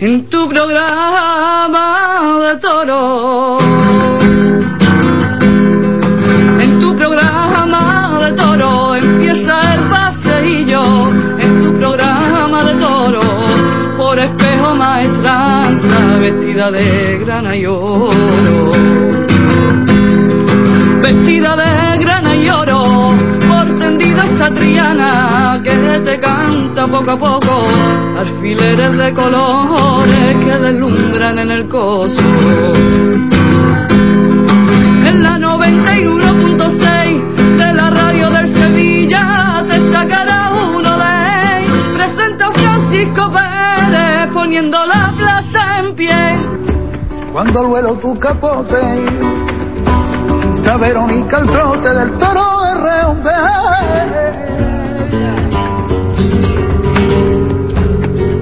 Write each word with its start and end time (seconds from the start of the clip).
En 0.00 0.28
tu 0.28 0.48
programa 0.48 1.86
de 2.46 2.56
toro. 2.56 3.58
En 6.60 6.80
tu 6.80 6.96
programa 6.96 8.18
de 8.24 8.32
toro 8.32 8.94
empieza 8.96 9.74
el 9.74 9.88
paseillo. 9.88 10.82
En 11.38 11.62
tu 11.62 11.72
programa 11.72 12.64
de 12.64 12.74
toro, 12.74 13.22
por 13.96 14.18
espejo 14.18 14.74
maestranza, 14.74 16.16
vestida 16.20 16.70
de 16.70 17.18
grana 17.24 17.56
y 17.56 17.64
oro. 17.64 18.10
Vestida 21.02 21.56
de 21.56 21.98
grana 22.04 22.36
y 22.36 22.50
oro, 22.50 23.12
por 23.48 23.78
tendida 23.78 24.24
esta 24.24 24.52
triana 24.52 25.29
poco 26.88 27.10
a 27.10 27.18
poco 27.18 27.66
alfileres 28.18 28.96
de 28.96 29.12
colores 29.12 30.36
que 30.42 30.58
deslumbran 30.58 31.38
en 31.38 31.50
el 31.50 31.68
coso. 31.68 32.22
En 35.06 35.22
la 35.22 35.36
91.6 35.38 37.58
de 37.58 37.74
la 37.74 37.90
radio 37.90 38.30
del 38.30 38.48
Sevilla 38.48 39.62
te 39.68 39.78
sacará 39.92 40.52
uno 40.74 40.96
de 40.96 41.60
ellos. 41.60 41.76
Presenta 41.96 42.50
Francisco 42.50 43.30
Pérez 43.30 44.28
poniendo 44.32 44.78
la 44.86 45.12
plaza 45.16 45.80
en 45.80 45.94
pie. 45.94 46.34
Cuando 47.32 47.68
vuelo 47.68 47.96
tu 47.96 48.18
capote, 48.18 48.80
está 50.56 50.78
Verónica 50.78 51.40
el 51.40 51.50
trote 51.50 51.94
del 51.94 52.12
toro 52.12 52.62
de 52.62 52.74
Reonde. 52.74 54.19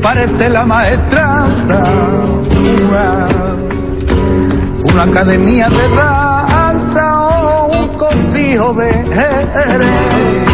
Parece 0.02 0.48
la 0.48 0.64
maestranza, 0.64 1.82
una, 4.92 5.02
academia 5.02 5.68
de 5.68 5.88
danza 5.94 7.20
o 7.20 7.66
un 7.68 7.88
cortijo 7.96 8.74
de 8.74 8.92
Jerez. 8.92 10.47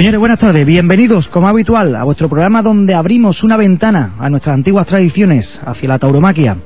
Señores, 0.00 0.18
buenas 0.18 0.38
tardes. 0.38 0.64
Bienvenidos, 0.64 1.28
como 1.28 1.46
habitual, 1.46 1.94
a 1.94 2.04
vuestro 2.04 2.26
programa 2.26 2.62
donde 2.62 2.94
abrimos 2.94 3.44
una 3.44 3.58
ventana 3.58 4.14
a 4.18 4.30
nuestras 4.30 4.54
antiguas 4.54 4.86
tradiciones 4.86 5.60
hacia 5.62 5.90
la 5.90 5.98
tauromaquia. 5.98 6.56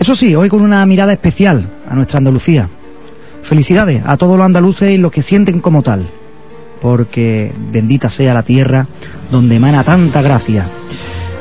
Eso 0.00 0.16
sí, 0.16 0.34
hoy 0.34 0.48
con 0.48 0.62
una 0.62 0.84
mirada 0.84 1.12
especial 1.12 1.64
a 1.88 1.94
nuestra 1.94 2.18
Andalucía. 2.18 2.68
Felicidades 3.40 4.02
a 4.04 4.16
todos 4.16 4.36
los 4.36 4.44
andaluces 4.44 4.90
y 4.90 4.98
los 4.98 5.12
que 5.12 5.22
sienten 5.22 5.60
como 5.60 5.82
tal, 5.82 6.08
porque 6.80 7.52
bendita 7.70 8.10
sea 8.10 8.34
la 8.34 8.42
tierra 8.42 8.88
donde 9.30 9.54
emana 9.54 9.84
tanta 9.84 10.20
gracia. 10.20 10.66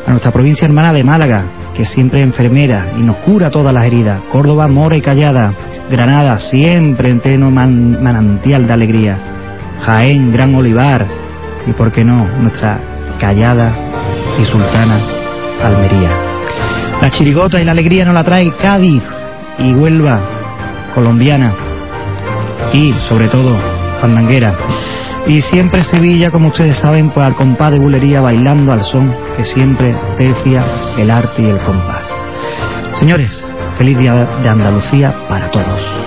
A 0.06 0.12
nuestra 0.12 0.31
provincia 0.31 0.66
hermana 0.66 0.94
de 0.94 1.03
Málaga, 1.03 1.46
que 1.75 1.85
siempre 1.85 2.19
es 2.19 2.28
enfermera 2.28 2.85
y 3.00 3.02
nos 3.02 3.16
cura 3.16 3.50
todas 3.50 3.73
las 3.73 3.88
heridas. 3.88 4.22
Córdoba, 4.31 4.68
mora 4.68 4.96
y 4.96 5.02
callada. 5.02 5.56
Granada, 5.90 6.38
siempre 6.38 7.09
entero 7.09 7.50
man- 7.50 7.97
manantial 8.03 8.68
de 8.68 8.73
alegría. 8.73 9.18
Jaén, 9.81 10.31
Gran 10.31 10.53
Olivar 10.53 11.21
y, 11.67 11.72
por 11.73 11.91
qué 11.91 12.03
no, 12.03 12.27
nuestra 12.39 12.79
callada 13.19 13.73
y 14.41 14.45
sultana 14.45 14.97
Almería. 15.63 16.09
La 17.01 17.09
chirigota 17.09 17.61
y 17.61 17.66
la 17.66 17.72
alegría 17.72 18.05
nos 18.05 18.13
la 18.13 18.23
trae 18.23 18.51
Cádiz 18.51 19.03
y 19.57 19.73
Huelva, 19.73 20.19
colombiana 20.94 21.53
y, 22.73 22.94
sobre 22.94 23.27
todo, 23.27 23.55
fandanguera. 23.99 24.53
Y 25.27 25.41
siempre 25.41 25.83
Sevilla, 25.83 26.31
como 26.31 26.47
ustedes 26.47 26.77
saben, 26.77 27.09
pues 27.09 27.25
al 27.25 27.35
compás 27.35 27.72
de 27.72 27.79
bulería 27.79 28.22
bailando 28.22 28.73
al 28.73 28.83
son 28.83 29.13
que 29.38 29.43
siempre 29.43 29.93
tercia 30.17 30.63
el 30.97 31.11
arte 31.11 31.43
y 31.43 31.49
el 31.49 31.57
compás. 31.59 32.11
Señores, 32.93 33.43
feliz 33.78 33.97
día 33.97 34.28
de 34.41 34.49
Andalucía 34.49 35.13
para 35.29 35.49
todos. 35.51 36.00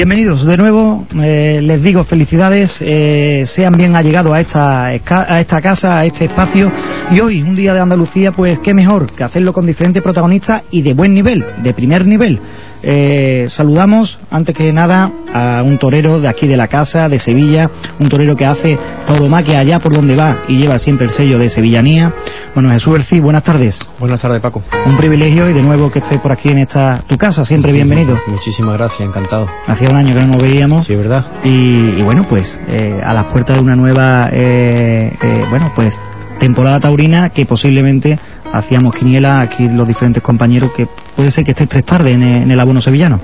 Bienvenidos 0.00 0.46
de 0.46 0.56
nuevo, 0.56 1.04
eh, 1.22 1.60
les 1.62 1.82
digo 1.82 2.04
felicidades, 2.04 2.78
eh, 2.80 3.44
sean 3.46 3.74
bien 3.74 3.94
allegados 3.94 4.32
a 4.32 4.40
esta, 4.40 4.86
a 4.86 5.40
esta 5.40 5.60
casa, 5.60 5.98
a 5.98 6.06
este 6.06 6.24
espacio 6.24 6.72
Y 7.10 7.20
hoy, 7.20 7.42
un 7.42 7.54
día 7.54 7.74
de 7.74 7.80
Andalucía, 7.80 8.32
pues 8.32 8.60
qué 8.60 8.72
mejor 8.72 9.12
que 9.12 9.24
hacerlo 9.24 9.52
con 9.52 9.66
diferentes 9.66 10.02
protagonistas 10.02 10.62
y 10.70 10.80
de 10.80 10.94
buen 10.94 11.12
nivel, 11.12 11.44
de 11.62 11.74
primer 11.74 12.06
nivel. 12.06 12.40
Eh, 12.82 13.46
saludamos, 13.48 14.18
antes 14.30 14.54
que 14.54 14.72
nada, 14.72 15.10
a 15.32 15.62
un 15.62 15.78
torero 15.78 16.20
de 16.20 16.28
aquí 16.28 16.46
de 16.46 16.56
la 16.56 16.68
casa, 16.68 17.08
de 17.08 17.18
Sevilla, 17.18 17.70
un 17.98 18.08
torero 18.08 18.36
que 18.36 18.46
hace 18.46 18.78
tauromaquia 19.06 19.60
allá 19.60 19.78
por 19.78 19.94
donde 19.94 20.16
va 20.16 20.38
y 20.48 20.58
lleva 20.58 20.78
siempre 20.78 21.06
el 21.06 21.12
sello 21.12 21.38
de 21.38 21.50
sevillanía. 21.50 22.12
Bueno, 22.54 22.70
Jesús 22.70 22.92
Bercí, 22.94 23.20
buenas 23.20 23.44
tardes. 23.44 23.78
Buenas 23.98 24.20
tardes, 24.20 24.40
Paco. 24.40 24.62
Un 24.86 24.96
privilegio 24.96 25.48
y 25.48 25.52
de 25.52 25.62
nuevo 25.62 25.90
que 25.90 26.00
estés 26.00 26.20
por 26.20 26.32
aquí 26.32 26.48
en 26.48 26.58
esta 26.58 27.00
tu 27.06 27.16
casa, 27.16 27.44
siempre 27.44 27.72
bienvenido. 27.72 28.18
Muchísimas 28.26 28.76
gracias, 28.76 29.08
encantado. 29.08 29.48
Hacía 29.66 29.88
un 29.90 29.96
año 29.96 30.14
que 30.14 30.20
no 30.20 30.26
nos 30.28 30.42
veíamos. 30.42 30.84
Sí, 30.84 30.94
¿verdad? 30.96 31.24
Y, 31.44 31.94
y 31.98 32.02
bueno, 32.02 32.26
pues 32.28 32.60
eh, 32.68 33.00
a 33.04 33.14
las 33.14 33.24
puertas 33.26 33.56
de 33.56 33.62
una 33.62 33.76
nueva, 33.76 34.28
eh, 34.32 35.12
eh, 35.22 35.44
bueno, 35.50 35.72
pues 35.74 36.00
temporada 36.38 36.80
taurina 36.80 37.28
que 37.28 37.44
posiblemente 37.44 38.18
hacíamos 38.52 38.94
quiniela 38.94 39.40
aquí 39.40 39.68
los 39.68 39.86
diferentes 39.86 40.22
compañeros 40.22 40.72
que 40.72 40.88
puede 41.20 41.30
ser 41.30 41.44
que 41.44 41.50
estés 41.50 41.68
tres 41.68 41.84
tardes 41.84 42.14
en, 42.14 42.22
el- 42.22 42.42
en 42.44 42.50
el 42.50 42.58
abono 42.58 42.80
sevillano. 42.80 43.20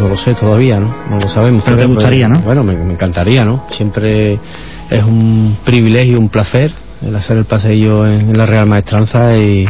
No 0.00 0.08
lo 0.08 0.16
sé 0.16 0.32
todavía, 0.34 0.80
¿no? 0.80 0.88
No 1.10 1.18
lo 1.20 1.28
sabemos. 1.28 1.62
Pero 1.62 1.76
te 1.76 1.84
gustaría, 1.84 2.26
¿no? 2.26 2.40
Bueno, 2.40 2.64
me, 2.64 2.74
me 2.74 2.94
encantaría, 2.94 3.44
¿no? 3.44 3.64
Siempre 3.68 4.38
es 4.90 5.02
un 5.04 5.54
privilegio, 5.62 6.18
un 6.18 6.30
placer 6.30 6.72
el 7.06 7.14
hacer 7.14 7.36
el 7.36 7.44
paseillo 7.44 8.06
en, 8.06 8.30
en 8.30 8.38
la 8.38 8.46
Real 8.46 8.64
Maestranza 8.66 9.36
y, 9.36 9.68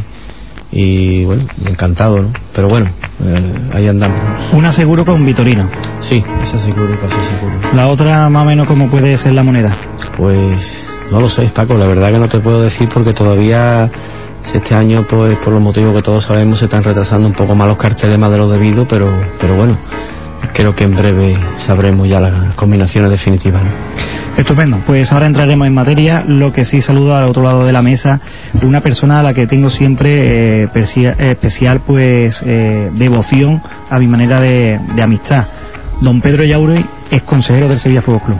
y 0.70 1.24
bueno, 1.24 1.42
encantado, 1.66 2.22
¿no? 2.22 2.28
Pero 2.54 2.68
bueno, 2.68 2.86
eh, 3.26 3.52
ahí 3.72 3.88
andamos. 3.88 4.16
Una 4.52 4.70
seguro 4.70 5.04
con 5.04 5.26
Vitorino. 5.26 5.68
Sí, 5.98 6.22
esa 6.44 6.58
seguro, 6.58 6.96
casi 7.00 7.16
seguro. 7.16 7.54
La 7.74 7.88
otra 7.88 8.28
más 8.30 8.42
o 8.44 8.46
menos 8.46 8.68
como 8.68 8.88
puede 8.88 9.16
ser 9.18 9.32
la 9.32 9.42
moneda. 9.42 9.74
Pues 10.16 10.84
no 11.10 11.20
lo 11.20 11.28
sé, 11.28 11.42
Paco, 11.52 11.74
la 11.74 11.86
verdad 11.88 12.12
que 12.12 12.18
no 12.18 12.28
te 12.28 12.38
puedo 12.38 12.62
decir 12.62 12.88
porque 12.88 13.12
todavía 13.12 13.90
este 14.52 14.74
año, 14.74 15.06
pues 15.08 15.36
por 15.36 15.52
los 15.52 15.62
motivos 15.62 15.94
que 15.94 16.02
todos 16.02 16.24
sabemos, 16.24 16.58
se 16.58 16.66
están 16.66 16.82
retrasando 16.82 17.26
un 17.28 17.34
poco 17.34 17.54
más 17.54 17.68
los 17.68 17.78
carteles 17.78 18.18
más 18.18 18.30
de 18.30 18.38
lo 18.38 18.48
debido, 18.48 18.86
pero, 18.86 19.08
pero 19.40 19.56
bueno, 19.56 19.76
creo 20.52 20.74
que 20.74 20.84
en 20.84 20.94
breve 20.94 21.34
sabremos 21.56 22.08
ya 22.08 22.20
las 22.20 22.54
combinaciones 22.54 23.10
definitivas. 23.10 23.62
¿no? 23.62 23.70
Estupendo, 24.36 24.78
pues 24.84 25.12
ahora 25.12 25.26
entraremos 25.26 25.66
en 25.66 25.74
materia. 25.74 26.24
Lo 26.26 26.52
que 26.52 26.64
sí 26.64 26.80
saludo 26.80 27.14
al 27.14 27.24
otro 27.24 27.42
lado 27.42 27.64
de 27.64 27.72
la 27.72 27.82
mesa, 27.82 28.20
una 28.62 28.80
persona 28.80 29.20
a 29.20 29.22
la 29.22 29.32
que 29.32 29.46
tengo 29.46 29.70
siempre 29.70 30.62
eh, 30.62 30.68
eh, 30.74 31.14
especial 31.18 31.80
pues 31.80 32.42
eh, 32.44 32.90
devoción 32.94 33.62
a 33.88 33.98
mi 33.98 34.06
manera 34.06 34.40
de, 34.40 34.80
de 34.94 35.02
amistad. 35.02 35.46
Don 36.00 36.20
Pedro 36.20 36.44
Yauri 36.44 36.84
es 37.10 37.22
consejero 37.22 37.68
del 37.68 37.78
Sevilla 37.78 38.02
Fútbol 38.02 38.22
Club. 38.22 38.38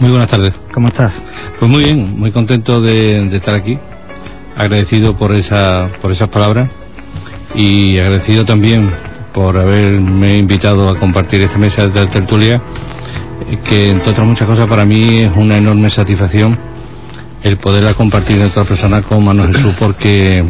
Muy 0.00 0.10
buenas 0.10 0.28
tardes. 0.28 0.54
¿Cómo 0.72 0.88
estás? 0.88 1.22
Pues 1.58 1.70
muy 1.70 1.84
bien, 1.84 2.18
muy 2.18 2.30
contento 2.30 2.80
de, 2.80 3.26
de 3.26 3.36
estar 3.36 3.54
aquí. 3.54 3.78
Agradecido 4.56 5.16
por 5.16 5.36
esa, 5.36 5.88
por 6.00 6.10
esas 6.10 6.28
palabras 6.28 6.70
y 7.54 7.98
agradecido 7.98 8.44
también 8.44 8.90
por 9.32 9.58
haberme 9.58 10.36
invitado 10.36 10.88
a 10.88 10.98
compartir 10.98 11.42
esta 11.42 11.58
mesa 11.58 11.86
de 11.86 12.06
tertulia, 12.06 12.60
eh, 13.50 13.58
que 13.62 13.90
entre 13.90 14.12
otras 14.12 14.26
muchas 14.26 14.48
cosas 14.48 14.66
para 14.66 14.86
mí 14.86 15.20
es 15.20 15.36
una 15.36 15.58
enorme 15.58 15.90
satisfacción 15.90 16.56
el 17.42 17.58
poderla 17.58 17.94
compartir 17.94 18.38
en 18.38 18.46
otra 18.46 18.64
persona 18.64 19.02
como 19.02 19.26
Manuel 19.26 19.54
Jesús 19.54 19.74
porque 19.78 20.42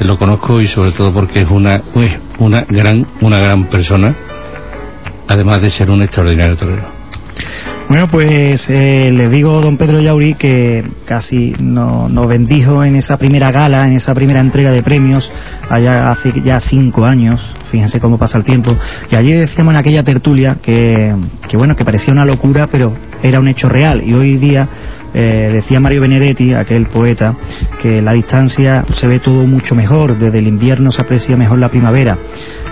lo 0.00 0.16
conozco 0.18 0.60
y 0.60 0.66
sobre 0.66 0.92
todo 0.92 1.12
porque 1.12 1.40
es 1.40 1.50
una, 1.50 1.80
una 2.38 2.64
gran, 2.68 3.04
una 3.22 3.38
gran 3.38 3.64
persona, 3.64 4.14
además 5.26 5.62
de 5.62 5.70
ser 5.70 5.90
un 5.90 6.02
extraordinario 6.02 6.56
torero. 6.56 6.95
Bueno, 7.88 8.08
pues 8.08 8.68
eh, 8.68 9.12
le 9.14 9.28
digo, 9.28 9.60
don 9.60 9.76
Pedro 9.76 10.00
Yauri, 10.00 10.34
que 10.34 10.84
casi 11.04 11.54
no- 11.60 12.08
nos 12.08 12.26
bendijo 12.26 12.82
en 12.82 12.96
esa 12.96 13.16
primera 13.16 13.52
gala, 13.52 13.86
en 13.86 13.92
esa 13.92 14.12
primera 14.12 14.40
entrega 14.40 14.72
de 14.72 14.82
premios, 14.82 15.30
allá 15.70 16.10
hace 16.10 16.32
ya 16.44 16.58
cinco 16.58 17.04
años, 17.04 17.54
fíjense 17.70 18.00
cómo 18.00 18.18
pasa 18.18 18.38
el 18.38 18.44
tiempo, 18.44 18.76
y 19.10 19.14
allí 19.14 19.32
decíamos 19.32 19.74
en 19.74 19.80
aquella 19.80 20.02
tertulia 20.02 20.56
que, 20.60 21.14
que 21.48 21.56
bueno, 21.56 21.76
que 21.76 21.84
parecía 21.84 22.12
una 22.12 22.24
locura, 22.24 22.66
pero 22.66 22.92
era 23.22 23.38
un 23.38 23.46
hecho 23.46 23.68
real, 23.68 24.02
y 24.04 24.14
hoy 24.14 24.36
día 24.36 24.68
eh, 25.14 25.50
decía 25.52 25.78
Mario 25.78 26.00
Benedetti, 26.00 26.54
aquel 26.54 26.86
poeta, 26.86 27.34
que 27.80 28.02
la 28.02 28.12
distancia 28.14 28.84
se 28.92 29.06
ve 29.06 29.20
todo 29.20 29.46
mucho 29.46 29.76
mejor, 29.76 30.18
desde 30.18 30.40
el 30.40 30.48
invierno 30.48 30.90
se 30.90 31.02
aprecia 31.02 31.36
mejor 31.36 31.60
la 31.60 31.68
primavera. 31.68 32.18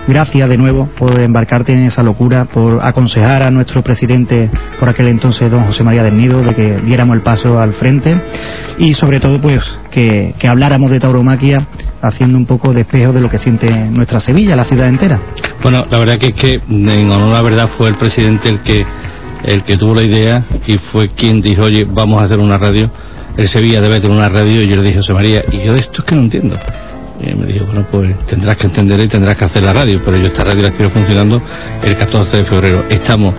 Gracias 0.07 0.47
de 0.47 0.57
nuevo 0.57 0.87
por 0.97 1.19
embarcarte 1.19 1.73
en 1.73 1.83
esa 1.83 2.03
locura, 2.03 2.45
por 2.45 2.83
aconsejar 2.83 3.41
a 3.41 3.49
nuestro 3.49 3.81
presidente 3.81 4.49
por 4.79 4.89
aquel 4.89 5.07
entonces, 5.07 5.49
don 5.49 5.63
José 5.65 5.83
María 5.83 6.03
del 6.03 6.15
Nido, 6.15 6.43
de 6.43 6.53
que 6.53 6.77
diéramos 6.81 7.15
el 7.15 7.23
paso 7.23 7.59
al 7.59 7.73
frente 7.73 8.15
y 8.77 8.93
sobre 8.93 9.19
todo 9.19 9.39
pues 9.39 9.79
que, 9.89 10.35
que 10.37 10.47
habláramos 10.47 10.91
de 10.91 10.99
tauromaquia 10.99 11.57
haciendo 12.01 12.37
un 12.37 12.45
poco 12.45 12.73
de 12.73 12.81
espejo 12.81 13.13
de 13.13 13.21
lo 13.21 13.29
que 13.29 13.39
siente 13.39 13.71
nuestra 13.89 14.19
Sevilla, 14.19 14.55
la 14.55 14.63
ciudad 14.63 14.87
entera. 14.87 15.19
Bueno, 15.63 15.83
la 15.89 15.97
verdad 15.97 16.19
que 16.19 16.27
es 16.27 16.35
que, 16.35 16.61
en 16.69 17.11
honor 17.11 17.29
a 17.29 17.33
la 17.33 17.41
verdad, 17.41 17.67
fue 17.67 17.89
el 17.89 17.95
presidente 17.95 18.49
el 18.49 18.59
que 18.59 18.85
el 19.43 19.63
que 19.63 19.77
tuvo 19.77 19.93
la 19.93 20.03
idea 20.03 20.43
y 20.65 20.77
fue 20.77 21.09
quien 21.09 21.41
dijo, 21.41 21.63
oye, 21.63 21.83
vamos 21.87 22.19
a 22.19 22.25
hacer 22.25 22.39
una 22.39 22.57
radio. 22.57 22.89
El 23.37 23.47
Sevilla 23.47 23.81
debe 23.81 23.99
tener 23.99 24.17
una 24.17 24.29
radio 24.29 24.61
y 24.61 24.67
yo 24.67 24.75
le 24.75 24.83
dije, 24.83 24.97
José 24.97 25.13
María, 25.13 25.41
y 25.51 25.63
yo 25.63 25.73
de 25.73 25.79
esto 25.79 26.01
es 26.01 26.05
que 26.05 26.15
no 26.15 26.21
entiendo. 26.21 26.57
Y 27.25 27.29
él 27.29 27.37
me 27.37 27.45
dijo, 27.45 27.65
bueno, 27.65 27.85
pues 27.91 28.15
tendrás 28.27 28.57
que 28.57 28.67
entender 28.67 28.99
y 28.99 29.07
tendrás 29.07 29.37
que 29.37 29.45
hacer 29.45 29.63
la 29.63 29.73
radio, 29.73 29.99
pero 30.03 30.17
yo 30.17 30.27
esta 30.27 30.43
radio 30.43 30.61
la 30.61 30.69
quiero 30.69 30.89
funcionando 30.89 31.41
el 31.83 31.97
14 31.97 32.37
de 32.37 32.43
febrero. 32.43 32.85
Estamos 32.89 33.33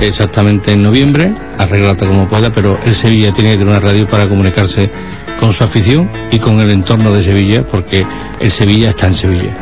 exactamente 0.00 0.72
en 0.72 0.82
noviembre, 0.82 1.32
arreglate 1.58 2.06
como 2.06 2.26
pueda, 2.28 2.50
pero 2.50 2.78
el 2.84 2.94
Sevilla 2.94 3.32
tiene 3.32 3.50
que 3.50 3.58
tener 3.58 3.68
una 3.68 3.80
radio 3.80 4.06
para 4.06 4.26
comunicarse 4.26 4.90
con 5.38 5.52
su 5.52 5.64
afición 5.64 6.08
y 6.30 6.38
con 6.38 6.58
el 6.60 6.70
entorno 6.70 7.12
de 7.12 7.22
Sevilla, 7.22 7.60
porque 7.70 8.06
el 8.40 8.50
Sevilla 8.50 8.90
está 8.90 9.08
en 9.08 9.14
Sevilla. 9.14 9.54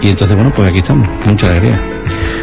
Y 0.00 0.08
entonces, 0.08 0.34
bueno, 0.34 0.52
pues 0.54 0.68
aquí 0.68 0.80
estamos. 0.80 1.08
Muchas 1.24 1.50
alegría. 1.50 1.91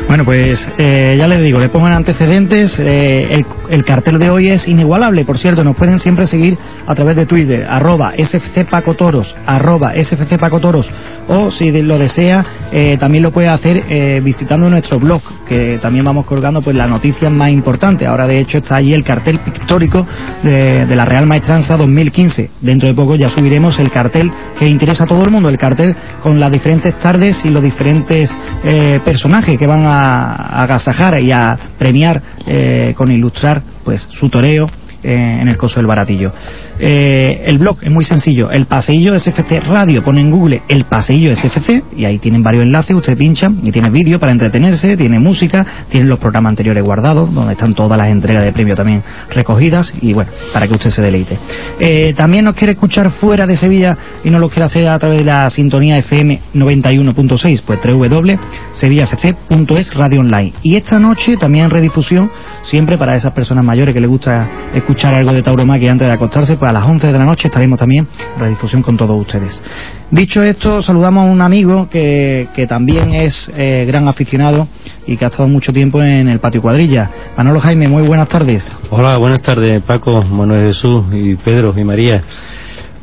Bueno, 0.09 0.25
pues 0.25 0.67
eh, 0.79 1.13
ya 1.19 1.27
les 1.27 1.39
digo, 1.39 1.59
le 1.59 1.69
pongo 1.69 1.85
en 1.85 1.93
antecedentes. 1.93 2.79
eh, 2.79 3.31
el, 3.31 3.45
el 3.69 3.85
cartel 3.85 4.17
de 4.17 4.31
hoy 4.31 4.47
es 4.49 4.67
inigualable, 4.67 5.23
por 5.23 5.37
cierto. 5.37 5.63
Nos 5.63 5.75
pueden 5.75 5.99
siempre 5.99 6.25
seguir 6.25 6.57
a 6.87 6.95
través 6.95 7.15
de 7.15 7.27
Twitter, 7.27 7.67
arroba 7.69 8.13
sfcpacotoros, 8.17 9.35
arroba 9.45 9.93
sfcpacotoros. 9.93 10.89
O 11.27 11.51
si 11.51 11.71
lo 11.83 11.99
desea, 11.99 12.43
eh, 12.71 12.97
también 12.99 13.23
lo 13.23 13.29
puede 13.29 13.49
hacer 13.49 13.83
eh, 13.87 14.19
visitando 14.23 14.67
nuestro 14.67 14.97
blog, 14.97 15.21
que 15.47 15.77
también 15.79 16.03
vamos 16.05 16.25
colgando 16.25 16.63
pues 16.63 16.75
las 16.75 16.89
noticias 16.89 17.31
más 17.31 17.51
importantes. 17.51 18.07
Ahora, 18.07 18.25
de 18.25 18.39
hecho, 18.39 18.57
está 18.57 18.77
allí 18.77 18.95
el 18.95 19.03
cartel 19.03 19.37
pictórico 19.37 20.07
de, 20.41 20.87
de 20.87 20.95
la 20.95 21.05
Real 21.05 21.27
Maestranza 21.27 21.77
2015. 21.77 22.49
Dentro 22.61 22.87
de 22.87 22.95
poco 22.95 23.13
ya 23.13 23.29
subiremos 23.29 23.77
el 23.77 23.91
cartel 23.91 24.31
que 24.57 24.67
interesa 24.67 25.03
a 25.03 25.07
todo 25.07 25.23
el 25.23 25.29
mundo, 25.29 25.49
el 25.49 25.57
cartel 25.59 25.95
con 26.23 26.39
las 26.39 26.51
diferentes 26.51 26.97
tardes 26.97 27.45
y 27.45 27.51
los 27.51 27.61
diferentes 27.61 28.35
eh, 28.63 28.99
personajes 29.05 29.55
que 29.55 29.67
van 29.67 29.85
a, 29.85 29.98
a 29.99 30.63
agasajar 30.63 31.19
y 31.21 31.31
a 31.31 31.57
premiar 31.77 32.21
eh, 32.45 32.93
con 32.95 33.11
ilustrar 33.11 33.61
pues 33.83 34.07
su 34.09 34.29
toreo 34.29 34.69
eh, 35.03 35.37
en 35.39 35.47
el 35.47 35.57
coso 35.57 35.79
del 35.79 35.87
baratillo. 35.87 36.31
Eh, 36.79 37.43
el 37.45 37.57
blog 37.57 37.79
es 37.81 37.91
muy 37.91 38.05
sencillo, 38.05 38.51
el 38.51 38.65
paseillo 38.65 39.19
SFC 39.19 39.59
Radio, 39.59 40.03
pone 40.03 40.21
en 40.21 40.31
Google 40.31 40.61
el 40.67 40.85
paseillo 40.85 41.35
SFC 41.35 41.83
y 41.97 42.05
ahí 42.05 42.19
tienen 42.19 42.41
varios 42.41 42.63
enlaces, 42.63 42.95
usted 42.95 43.17
pincha 43.17 43.51
y 43.63 43.71
tiene 43.71 43.89
vídeo 43.89 44.19
para 44.19 44.31
entretenerse, 44.31 44.95
tiene 44.95 45.19
música, 45.19 45.65
tiene 45.89 46.07
los 46.07 46.19
programas 46.19 46.51
anteriores 46.51 46.83
guardados, 46.83 47.33
donde 47.33 47.53
están 47.53 47.73
todas 47.73 47.97
las 47.97 48.09
entregas 48.09 48.43
de 48.43 48.51
premio 48.51 48.75
también 48.75 49.03
recogidas 49.33 49.93
y 50.01 50.13
bueno, 50.13 50.31
para 50.53 50.67
que 50.67 50.75
usted 50.75 50.89
se 50.89 51.01
deleite. 51.01 51.37
Eh, 51.79 52.13
también 52.15 52.45
nos 52.45 52.55
quiere 52.55 52.73
escuchar 52.73 53.09
fuera 53.09 53.47
de 53.47 53.55
Sevilla 53.55 53.97
y 54.23 54.29
no 54.29 54.39
lo 54.39 54.49
quiere 54.49 54.65
hacer 54.65 54.87
a 54.87 54.99
través 54.99 55.19
de 55.19 55.25
la 55.25 55.49
sintonía 55.49 55.97
FM 55.97 56.41
91.6, 56.55 57.61
pues 57.65 57.79
www.sevillafc.es 57.83 59.93
radio 59.95 60.19
online. 60.21 60.53
Y 60.61 60.75
esta 60.75 60.99
noche 60.99 61.37
también 61.37 61.69
redifusión, 61.69 62.31
siempre 62.61 62.97
para 62.97 63.15
esas 63.15 63.33
personas 63.33 63.63
mayores 63.65 63.93
que 63.93 64.01
les 64.01 64.09
gusta 64.09 64.47
escuchar 64.73 64.88
algo 65.03 65.33
de 65.33 65.43
tauromaquia 65.43 65.91
antes 65.91 66.07
de 66.07 66.13
acostarse, 66.13 66.57
pues 66.57 66.69
a 66.69 66.73
las 66.73 66.83
11 66.83 67.11
de 67.11 67.17
la 67.17 67.23
noche 67.23 67.47
estaremos 67.47 67.77
también 67.77 68.07
en 68.35 68.41
redifusión 68.41 68.81
con 68.81 68.97
todos 68.97 69.19
ustedes. 69.19 69.61
Dicho 70.09 70.41
esto, 70.43 70.81
saludamos 70.81 71.27
a 71.27 71.31
un 71.31 71.41
amigo 71.41 71.87
que, 71.89 72.47
que 72.55 72.65
también 72.65 73.13
es 73.13 73.51
eh, 73.55 73.85
gran 73.87 74.07
aficionado 74.07 74.67
y 75.05 75.15
que 75.15 75.25
ha 75.25 75.27
estado 75.27 75.47
mucho 75.47 75.71
tiempo 75.71 76.01
en 76.01 76.27
el 76.27 76.39
patio 76.39 76.61
cuadrilla. 76.61 77.09
Manolo 77.37 77.59
Jaime, 77.59 77.87
muy 77.87 78.01
buenas 78.01 78.27
tardes. 78.27 78.71
Hola, 78.89 79.17
buenas 79.17 79.41
tardes, 79.41 79.81
Paco, 79.83 80.23
Manuel 80.23 80.61
Jesús 80.61 81.05
y 81.13 81.35
Pedro 81.35 81.73
y 81.77 81.83
María. 81.83 82.23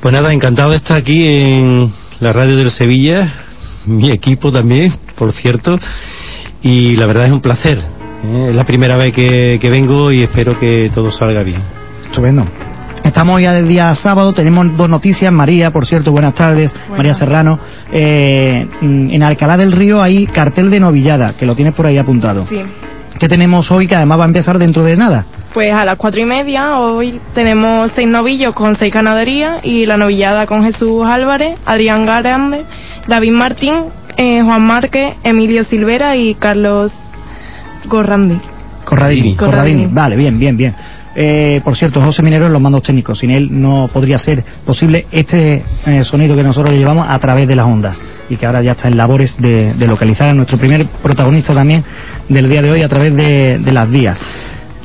Pues 0.01 0.13
nada, 0.13 0.33
encantado 0.33 0.71
de 0.71 0.77
estar 0.77 0.97
aquí 0.97 1.27
en 1.27 1.91
la 2.21 2.33
radio 2.33 2.57
del 2.57 2.71
Sevilla, 2.71 3.33
mi 3.87 4.11
equipo 4.11 4.51
también, 4.51 4.93
por 5.15 5.31
cierto, 5.33 5.79
y 6.63 6.97
la 6.97 7.07
verdad 7.07 7.27
es 7.27 7.33
un 7.33 7.41
placer. 7.41 7.96
¿Eh? 8.27 8.49
Es 8.49 8.55
la 8.55 8.65
primera 8.65 8.97
vez 8.97 9.15
que, 9.15 9.59
que 9.61 9.71
vengo 9.71 10.13
y 10.13 10.23
espero 10.23 10.59
que 10.59 10.91
todo 10.93 11.11
salga 11.11 11.43
bien. 11.43 11.61
Estupendo. 12.05 12.45
Estamos 13.07 13.41
ya 13.41 13.53
del 13.53 13.69
día 13.69 13.95
sábado, 13.95 14.33
tenemos 14.33 14.77
dos 14.77 14.89
noticias. 14.89 15.33
María, 15.33 15.71
por 15.71 15.87
cierto, 15.87 16.11
buenas 16.11 16.35
tardes. 16.35 16.75
María 16.91 17.15
Serrano. 17.15 17.59
Eh, 17.93 18.67
mm, 18.81 19.11
en 19.11 19.23
Alcalá 19.23 19.57
del 19.57 19.73
Río 19.73 20.03
hay 20.03 20.27
cartel 20.27 20.71
de 20.71 20.81
novillada, 20.81 21.33
que 21.33 21.47
lo 21.47 21.55
tienes 21.55 21.73
por 21.73 21.87
ahí 21.87 21.99
apuntado. 21.99 22.45
Sí. 22.45 22.63
¿Qué 23.19 23.29
tenemos 23.29 23.71
hoy 23.71 23.87
que 23.87 23.95
además 23.95 24.19
va 24.19 24.25
a 24.25 24.27
empezar 24.27 24.59
dentro 24.59 24.85
de 24.85 24.97
nada? 24.97 25.25
Pues 25.55 25.73
a 25.73 25.85
las 25.85 25.97
cuatro 25.97 26.21
y 26.21 26.27
media 26.27 26.79
hoy 26.79 27.19
tenemos 27.33 27.93
seis 27.93 28.09
novillos 28.09 28.55
con 28.55 28.75
seis 28.75 28.93
ganaderías 28.93 29.65
y 29.65 29.87
la 29.87 29.97
novillada 29.97 30.45
con 30.45 30.65
Jesús 30.65 31.07
Álvarez, 31.07 31.57
Adrián 31.65 32.05
Grande, 32.05 32.65
David 33.07 33.33
Martín, 33.33 33.75
eh, 34.19 34.43
Juan 34.43 34.63
Márquez, 34.63 35.15
Emilio 35.23 35.65
Silvera 35.65 36.17
y 36.17 36.35
Carlos 36.35 37.13
Gorrandi. 37.89 38.39
Corradini, 38.85 39.35
Corradini. 39.35 39.37
Corradini. 39.37 39.87
Vale, 39.87 40.17
bien, 40.17 40.39
bien, 40.39 40.57
bien. 40.57 40.75
Eh, 41.19 41.63
por 41.65 41.75
cierto, 41.75 42.01
José 42.03 42.23
Minero 42.23 42.47
en 42.47 42.53
los 42.53 42.61
mandos 42.61 42.83
técnicos. 42.83 43.19
Sin 43.19 43.31
él 43.31 43.49
no 43.51 43.89
podría 43.91 44.19
ser 44.19 44.45
posible 44.65 45.07
este 45.11 45.65
eh, 45.87 46.05
sonido 46.05 46.37
que 46.37 46.43
nosotros 46.43 46.73
le 46.73 46.79
llevamos 46.79 47.07
a 47.09 47.19
través 47.19 47.49
de 47.49 47.57
las 47.57 47.67
ondas 47.67 48.03
y 48.29 48.37
que 48.37 48.45
ahora 48.45 48.63
ya 48.63 48.73
está 48.73 48.89
en 48.89 48.97
labores 48.99 49.41
de, 49.41 49.73
de 49.73 49.87
localizar 49.87 50.29
a 50.29 50.35
nuestro 50.35 50.59
primer 50.59 50.85
protagonista 50.87 51.55
también 51.55 51.83
del 52.29 52.51
día 52.51 52.61
de 52.61 52.71
hoy 52.71 52.83
a 52.83 52.89
través 52.89 53.15
de, 53.17 53.59
de 53.59 53.73
las 53.73 53.91
vías. 53.91 54.21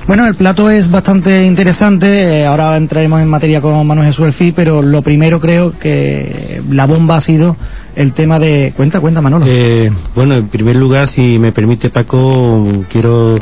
Bueno, 0.08 0.25
el 0.25 0.36
plato 0.36 0.70
es 0.70 0.89
bastante 0.89 1.46
interesante. 1.46 2.41
eh, 2.41 2.46
ahora 2.46 2.75
entraremos 2.77 3.22
en 3.22 3.27
materia 3.27 3.62
con 3.62 3.86
Manuel 3.86 4.08
Jesús 4.08 4.25
Elcí, 4.25 4.51
pero 4.51 4.81
lo 4.81 5.01
primero 5.01 5.39
creo 5.39 5.77
que 5.77 6.62
la 6.70 6.86
bomba 6.88 7.17
ha 7.17 7.22
sido 7.22 7.55
el 7.95 8.13
tema 8.13 8.39
de. 8.39 8.74
Cuenta, 8.75 9.00
cuenta, 9.00 9.21
Manolo. 9.21 9.45
Eh, 9.48 9.91
bueno, 10.15 10.36
en 10.36 10.48
primer 10.48 10.75
lugar, 10.75 11.07
si 11.07 11.39
me 11.39 11.51
permite 11.51 11.89
Paco, 11.89 12.67
quiero 12.89 13.38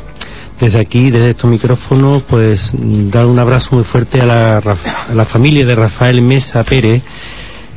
desde 0.59 0.79
aquí, 0.79 1.09
desde 1.09 1.29
estos 1.29 1.49
micrófonos, 1.49 2.23
pues 2.23 2.71
dar 2.73 3.25
un 3.25 3.39
abrazo 3.39 3.75
muy 3.75 3.83
fuerte 3.83 4.21
a 4.21 4.25
la, 4.25 4.57
a 4.57 5.13
la 5.13 5.25
familia 5.25 5.65
de 5.65 5.75
Rafael 5.75 6.21
Mesa 6.21 6.63
Pérez, 6.63 7.01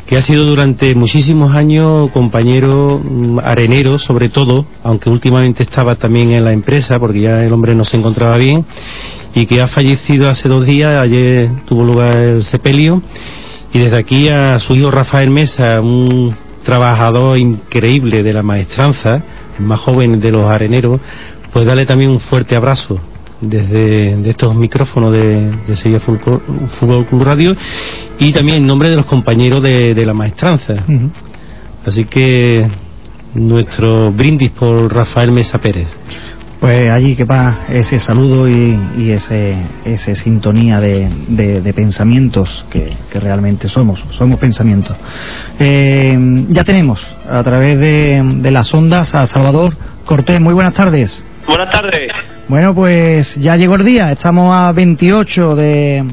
que 0.06 0.16
ha 0.16 0.22
sido 0.22 0.44
durante 0.44 0.94
muchísimos 0.94 1.54
años 1.54 2.10
compañero 2.10 3.00
mm, 3.02 3.38
arenero, 3.38 3.98
sobre 3.98 4.28
todo, 4.28 4.66
aunque 4.82 5.10
últimamente 5.10 5.62
estaba 5.62 5.94
también 5.94 6.32
en 6.32 6.44
la 6.44 6.52
empresa, 6.52 6.96
porque 6.98 7.20
ya 7.20 7.44
el 7.44 7.52
hombre 7.52 7.74
no 7.74 7.84
se 7.84 7.98
encontraba 7.98 8.36
bien, 8.36 8.64
y 9.34 9.46
que 9.46 9.62
ha 9.62 9.68
fallecido 9.68 10.28
hace 10.28 10.48
dos 10.48 10.66
días, 10.66 11.00
ayer 11.00 11.48
tuvo 11.66 11.84
lugar 11.84 12.10
el 12.10 12.42
sepelio, 12.42 13.00
y 13.72 13.78
desde 13.78 13.96
aquí 13.96 14.28
a 14.28 14.58
su 14.58 14.74
hijo 14.74 14.90
Rafael 14.90 15.30
Mesa, 15.30 15.80
un 15.80 16.34
trabajador 16.62 17.38
increíble 17.38 18.22
de 18.22 18.32
la 18.32 18.42
maestranza, 18.42 19.22
el 19.58 19.64
más 19.64 19.80
joven 19.80 20.20
de 20.20 20.30
los 20.30 20.46
areneros, 20.46 21.00
pues 21.52 21.66
darle 21.66 21.86
también 21.86 22.10
un 22.10 22.20
fuerte 22.20 22.56
abrazo 22.56 22.98
desde 23.40 24.16
de 24.16 24.30
estos 24.30 24.54
micrófonos 24.54 25.12
de, 25.12 25.50
de 25.50 25.76
Sevilla 25.76 26.00
Fútbol, 26.00 26.40
Fútbol 26.68 27.04
Club 27.06 27.24
Radio 27.24 27.56
y 28.18 28.32
también 28.32 28.58
en 28.58 28.66
nombre 28.66 28.88
de 28.88 28.96
los 28.96 29.04
compañeros 29.04 29.62
de, 29.62 29.94
de 29.94 30.06
la 30.06 30.14
maestranza. 30.14 30.74
Así 31.84 32.04
que 32.04 32.66
nuestro 33.34 34.12
brindis 34.12 34.50
por 34.50 34.94
Rafael 34.94 35.32
Mesa 35.32 35.58
Pérez. 35.58 35.88
Pues 36.62 36.88
allí 36.90 37.16
que 37.16 37.24
va 37.24 37.56
ese 37.68 37.98
saludo 37.98 38.48
y, 38.48 38.78
y 38.96 39.10
ese, 39.10 39.56
ese 39.84 40.14
sintonía 40.14 40.78
de, 40.78 41.08
de- 41.26 41.60
de 41.60 41.72
pensamientos 41.74 42.64
que, 42.70 42.92
que 43.10 43.18
realmente 43.18 43.66
somos, 43.68 44.04
somos 44.12 44.36
pensamientos. 44.36 44.96
Eh, 45.58 46.16
ya 46.50 46.62
tenemos 46.62 47.16
a 47.28 47.42
través 47.42 47.80
de, 47.80 48.22
de 48.36 48.50
las 48.52 48.72
ondas 48.74 49.12
a 49.16 49.26
Salvador 49.26 49.74
Cortés. 50.04 50.40
Muy 50.40 50.54
buenas 50.54 50.74
tardes. 50.74 51.24
Buenas 51.48 51.72
tardes. 51.72 51.98
Bueno, 52.46 52.72
pues 52.76 53.34
ya 53.40 53.56
llegó 53.56 53.74
el 53.74 53.84
día, 53.84 54.12
estamos 54.12 54.54
a 54.54 54.70
28 54.70 55.56
de, 55.56 56.04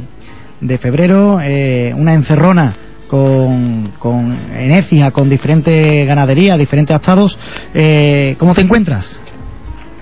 de 0.62 0.78
febrero, 0.80 1.40
eh, 1.44 1.94
una 1.96 2.16
encerrona 2.16 2.74
con, 3.08 3.92
con 4.00 4.36
en 4.58 4.72
Écija, 4.72 5.12
con 5.12 5.30
diferentes 5.30 6.08
ganaderías, 6.08 6.58
diferentes 6.58 6.96
estados. 6.96 7.38
Eh, 7.76 8.36
¿Cómo 8.40 8.56
te 8.56 8.62
encuentras? 8.62 9.22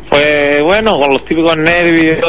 Pues 0.09 0.61
bueno, 0.63 0.91
con 0.99 1.13
los 1.13 1.25
típicos 1.25 1.55
nervios, 1.57 2.19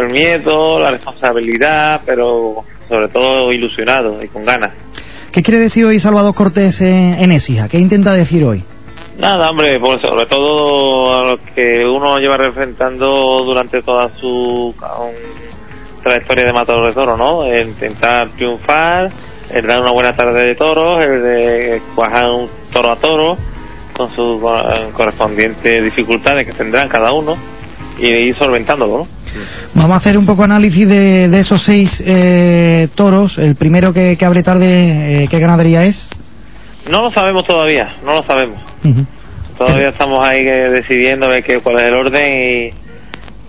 el 0.00 0.12
miedo, 0.12 0.78
la 0.80 0.90
responsabilidad, 0.90 2.00
pero 2.04 2.64
sobre 2.88 3.08
todo 3.08 3.52
ilusionado 3.52 4.18
y 4.22 4.28
con 4.28 4.44
ganas. 4.44 4.72
¿Qué 5.30 5.42
quiere 5.42 5.60
decir 5.60 5.84
hoy 5.84 5.98
Salvador 5.98 6.34
Cortés 6.34 6.80
en, 6.80 7.30
Écija? 7.30 7.68
¿Qué 7.68 7.78
intenta 7.78 8.12
decir 8.14 8.44
hoy? 8.44 8.64
Nada, 9.18 9.50
hombre, 9.50 9.76
pues 9.78 10.00
sobre 10.00 10.26
todo 10.26 11.16
a 11.16 11.30
lo 11.30 11.36
que 11.54 11.84
uno 11.84 12.18
lleva 12.18 12.36
representando 12.36 13.42
durante 13.44 13.82
toda 13.82 14.08
su 14.16 14.74
um, 14.76 16.02
trayectoria 16.02 16.46
de 16.46 16.52
matador 16.52 16.88
de 16.88 16.94
toro, 16.94 17.16
¿no? 17.16 17.44
El 17.44 17.68
intentar 17.68 18.28
triunfar, 18.30 19.10
el 19.50 19.66
dar 19.66 19.80
una 19.80 19.92
buena 19.92 20.12
tarde 20.12 20.46
de 20.46 20.54
toros, 20.54 21.04
el 21.04 21.22
de 21.22 21.82
cuajar 21.94 22.30
un 22.30 22.48
toro 22.72 22.92
a 22.92 22.96
toro, 22.96 23.36
con 23.98 24.10
sus 24.14 24.40
eh, 24.42 24.88
correspondientes 24.94 25.84
dificultades 25.84 26.46
que 26.46 26.54
tendrán 26.54 26.88
cada 26.88 27.12
uno, 27.12 27.36
y 28.00 28.08
ir 28.08 28.34
solventándolo, 28.34 28.98
¿no? 28.98 29.08
Vamos 29.74 29.92
a 29.92 29.96
hacer 29.96 30.16
un 30.16 30.24
poco 30.24 30.44
análisis 30.44 30.88
de, 30.88 31.28
de 31.28 31.40
esos 31.40 31.60
seis 31.60 32.02
eh, 32.06 32.88
toros. 32.94 33.38
El 33.38 33.56
primero 33.56 33.92
que, 33.92 34.16
que 34.16 34.24
abre 34.24 34.42
tarde, 34.42 35.24
eh, 35.24 35.28
¿qué 35.28 35.38
ganadería 35.38 35.84
es? 35.84 36.08
No 36.90 37.02
lo 37.02 37.10
sabemos 37.10 37.44
todavía, 37.46 37.96
no 38.04 38.12
lo 38.12 38.22
sabemos. 38.22 38.60
Todavía 39.58 39.88
estamos 39.88 40.26
ahí 40.26 40.46
eh, 40.46 40.66
decidiendo 40.70 41.26
a 41.26 41.32
ver 41.32 41.42
qué, 41.42 41.58
cuál 41.60 41.78
es 41.80 41.88
el 41.88 41.94
orden 41.94 42.72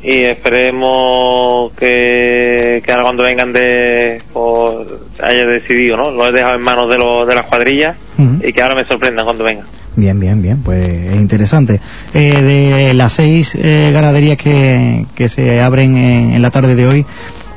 y, 0.03 0.09
y 0.11 0.25
esperemos 0.25 1.71
que, 1.73 2.81
que 2.83 2.91
ahora 2.91 3.03
cuando 3.03 3.23
vengan 3.23 3.53
de 3.53 4.21
pues, 4.33 4.87
haya 5.21 5.45
decidido, 5.45 5.95
¿no? 5.95 6.11
Lo 6.11 6.27
he 6.27 6.31
dejado 6.31 6.55
en 6.55 6.63
manos 6.63 6.85
de, 6.89 6.97
los 6.97 7.27
de 7.27 7.35
las 7.35 7.47
cuadrillas 7.47 7.95
y 8.17 8.51
que 8.51 8.61
ahora 8.61 8.75
me 8.75 8.85
sorprendan 8.85 9.25
cuando 9.25 9.43
vengan. 9.43 9.65
Bien, 9.99 10.19
bien, 10.19 10.41
bien, 10.41 10.61
pues 10.63 10.87
es 10.87 11.15
interesante. 11.15 11.79
Eh, 12.13 12.41
de 12.41 12.93
las 12.93 13.13
seis 13.13 13.55
eh, 13.55 13.91
ganaderías 13.91 14.37
que, 14.37 15.05
que 15.15 15.27
se 15.27 15.59
abren 15.61 15.97
en, 15.97 16.33
en 16.35 16.41
la 16.41 16.49
tarde 16.51 16.73
de 16.75 16.87
hoy, 16.87 17.05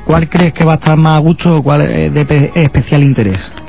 ¿cuál 0.05 0.27
crees 0.29 0.51
que 0.53 0.65
va 0.65 0.73
a 0.73 0.75
estar 0.75 0.97
más 0.97 1.19
a 1.19 1.23
gusto 1.23 1.57
o 1.57 1.63
cuál 1.63 1.81
es 1.81 2.13
de 2.13 2.25
pe- 2.25 2.51
especial 2.55 3.03
interés? 3.03 3.53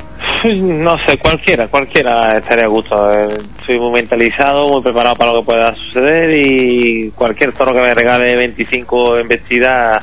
No 0.44 0.98
sé, 1.06 1.16
cualquiera, 1.18 1.68
cualquiera 1.68 2.28
estaría 2.38 2.66
a 2.66 2.68
gusto. 2.68 3.10
Eh, 3.10 3.28
Soy 3.64 3.78
muy 3.78 3.92
mentalizado, 3.92 4.68
muy 4.68 4.82
preparado 4.82 5.14
para 5.16 5.32
lo 5.32 5.40
que 5.40 5.46
pueda 5.46 5.74
suceder 5.74 6.30
y 6.46 7.10
cualquier 7.12 7.54
toro 7.54 7.72
que 7.72 7.80
me 7.80 7.94
regale 7.94 8.36
25 8.36 9.18
embestidas 9.18 9.96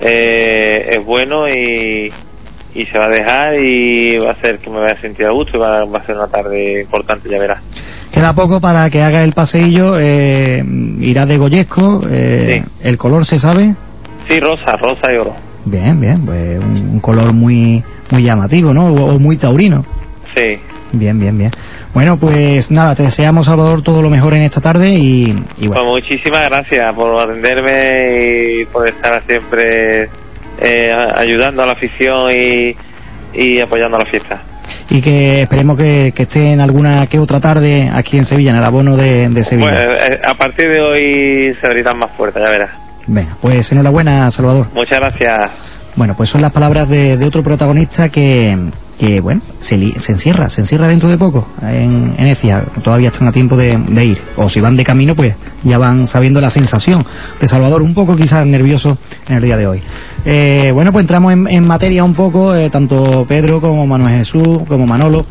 eh, 0.00 0.90
es 0.96 1.04
bueno 1.04 1.48
y, 1.48 2.12
y 2.74 2.86
se 2.86 2.98
va 2.98 3.06
a 3.06 3.08
dejar 3.08 3.58
y 3.58 4.16
va 4.18 4.28
a 4.30 4.32
hacer 4.32 4.58
que 4.60 4.70
me 4.70 4.78
vaya 4.78 4.94
a 4.96 5.00
sentir 5.00 5.26
a 5.26 5.32
gusto 5.32 5.56
y 5.56 5.60
va, 5.60 5.84
va 5.84 5.98
a 6.00 6.06
ser 6.06 6.14
una 6.16 6.28
tarde 6.28 6.80
importante, 6.82 7.28
ya 7.28 7.38
verás. 7.40 7.60
Queda 8.14 8.32
poco 8.32 8.60
para 8.60 8.88
que 8.90 9.02
haga 9.02 9.24
el 9.24 9.32
paseillo, 9.32 9.98
eh, 10.00 10.62
irá 11.00 11.26
de 11.26 11.36
Goyesco, 11.36 12.00
eh, 12.08 12.48
Sí. 12.54 12.62
el 12.82 12.96
color 12.96 13.26
se 13.26 13.40
sabe. 13.40 13.74
Sí, 14.28 14.38
rosa, 14.38 14.72
rosa 14.80 15.12
y 15.12 15.18
oro. 15.18 15.34
Bien, 15.64 15.98
bien, 16.00 16.24
pues 16.24 16.58
un, 16.60 16.90
un 16.92 17.00
color 17.00 17.32
muy 17.32 17.82
muy 18.12 18.22
llamativo, 18.22 18.72
¿no? 18.72 18.86
O, 18.86 19.14
o 19.14 19.18
muy 19.18 19.36
taurino. 19.36 19.84
Sí. 20.36 20.60
Bien, 20.92 21.18
bien, 21.18 21.36
bien. 21.36 21.50
Bueno, 21.92 22.16
pues 22.16 22.70
nada, 22.70 22.94
te 22.94 23.02
deseamos, 23.02 23.46
Salvador, 23.46 23.82
todo 23.82 24.00
lo 24.00 24.10
mejor 24.10 24.34
en 24.34 24.42
esta 24.42 24.60
tarde 24.60 24.90
y, 24.94 25.30
y 25.30 25.66
Pues 25.66 25.70
bueno, 25.70 25.90
muchísimas 25.90 26.48
gracias 26.48 26.86
por 26.94 27.20
atenderme 27.20 28.60
y 28.60 28.64
por 28.66 28.88
estar 28.88 29.20
siempre 29.26 30.04
eh, 30.60 30.92
ayudando 31.16 31.62
a 31.62 31.66
la 31.66 31.72
afición 31.72 32.30
y, 32.30 32.76
y 33.36 33.60
apoyando 33.60 33.96
a 33.96 34.00
la 34.04 34.10
fiesta. 34.10 34.40
Y 34.90 35.00
que 35.00 35.42
esperemos 35.42 35.78
que, 35.78 36.12
que 36.14 36.24
esté 36.24 36.52
en 36.52 36.60
alguna 36.60 37.06
que 37.06 37.18
otra 37.18 37.40
tarde 37.40 37.90
aquí 37.92 38.18
en 38.18 38.24
Sevilla, 38.24 38.50
en 38.50 38.56
el 38.56 38.64
abono 38.64 38.96
de, 38.96 39.28
de 39.28 39.44
Sevilla. 39.44 39.70
Pues, 39.70 40.10
eh, 40.10 40.20
a 40.24 40.34
partir 40.34 40.68
de 40.70 40.80
hoy 40.80 41.54
se 41.54 41.68
gritan 41.70 41.98
más 41.98 42.10
fuerte, 42.16 42.40
ya 42.44 42.50
verás. 42.50 42.70
Venga, 43.06 43.36
pues 43.40 43.70
enhorabuena, 43.72 44.30
Salvador. 44.30 44.68
Muchas 44.74 44.98
gracias. 44.98 45.50
Bueno, 45.96 46.14
pues 46.16 46.28
son 46.28 46.42
las 46.42 46.52
palabras 46.52 46.88
de, 46.88 47.16
de 47.16 47.26
otro 47.26 47.42
protagonista 47.42 48.08
que, 48.08 48.56
que 48.98 49.20
bueno, 49.20 49.40
se, 49.58 49.76
li- 49.76 49.94
se 49.98 50.12
encierra, 50.12 50.48
se 50.48 50.60
encierra 50.60 50.86
dentro 50.88 51.08
de 51.08 51.18
poco 51.18 51.46
en, 51.62 52.14
en 52.16 52.26
Ecija. 52.26 52.62
Todavía 52.82 53.08
están 53.08 53.28
a 53.28 53.32
tiempo 53.32 53.56
de, 53.56 53.78
ir. 54.04 54.20
O 54.36 54.48
si 54.48 54.60
van 54.60 54.76
de 54.76 54.84
camino, 54.84 55.14
pues 55.16 55.34
ya 55.64 55.78
van 55.78 56.06
sabiendo 56.06 56.40
la 56.40 56.50
sensación 56.50 57.04
de 57.40 57.48
Salvador, 57.48 57.82
un 57.82 57.94
poco 57.94 58.14
quizás 58.16 58.46
nervioso 58.46 58.96
en 59.28 59.36
el 59.36 59.42
día 59.42 59.56
de 59.56 59.66
hoy. 59.66 59.82
Eh, 60.24 60.70
bueno, 60.72 60.92
pues 60.92 61.02
entramos 61.02 61.32
en, 61.32 61.48
en 61.48 61.66
materia 61.66 62.04
un 62.04 62.14
poco, 62.14 62.54
eh, 62.54 62.70
tanto 62.70 63.24
Pedro 63.28 63.60
como 63.60 63.86
Manuel 63.86 64.16
Jesús, 64.18 64.58
como 64.68 64.86
Manolo. 64.86 65.26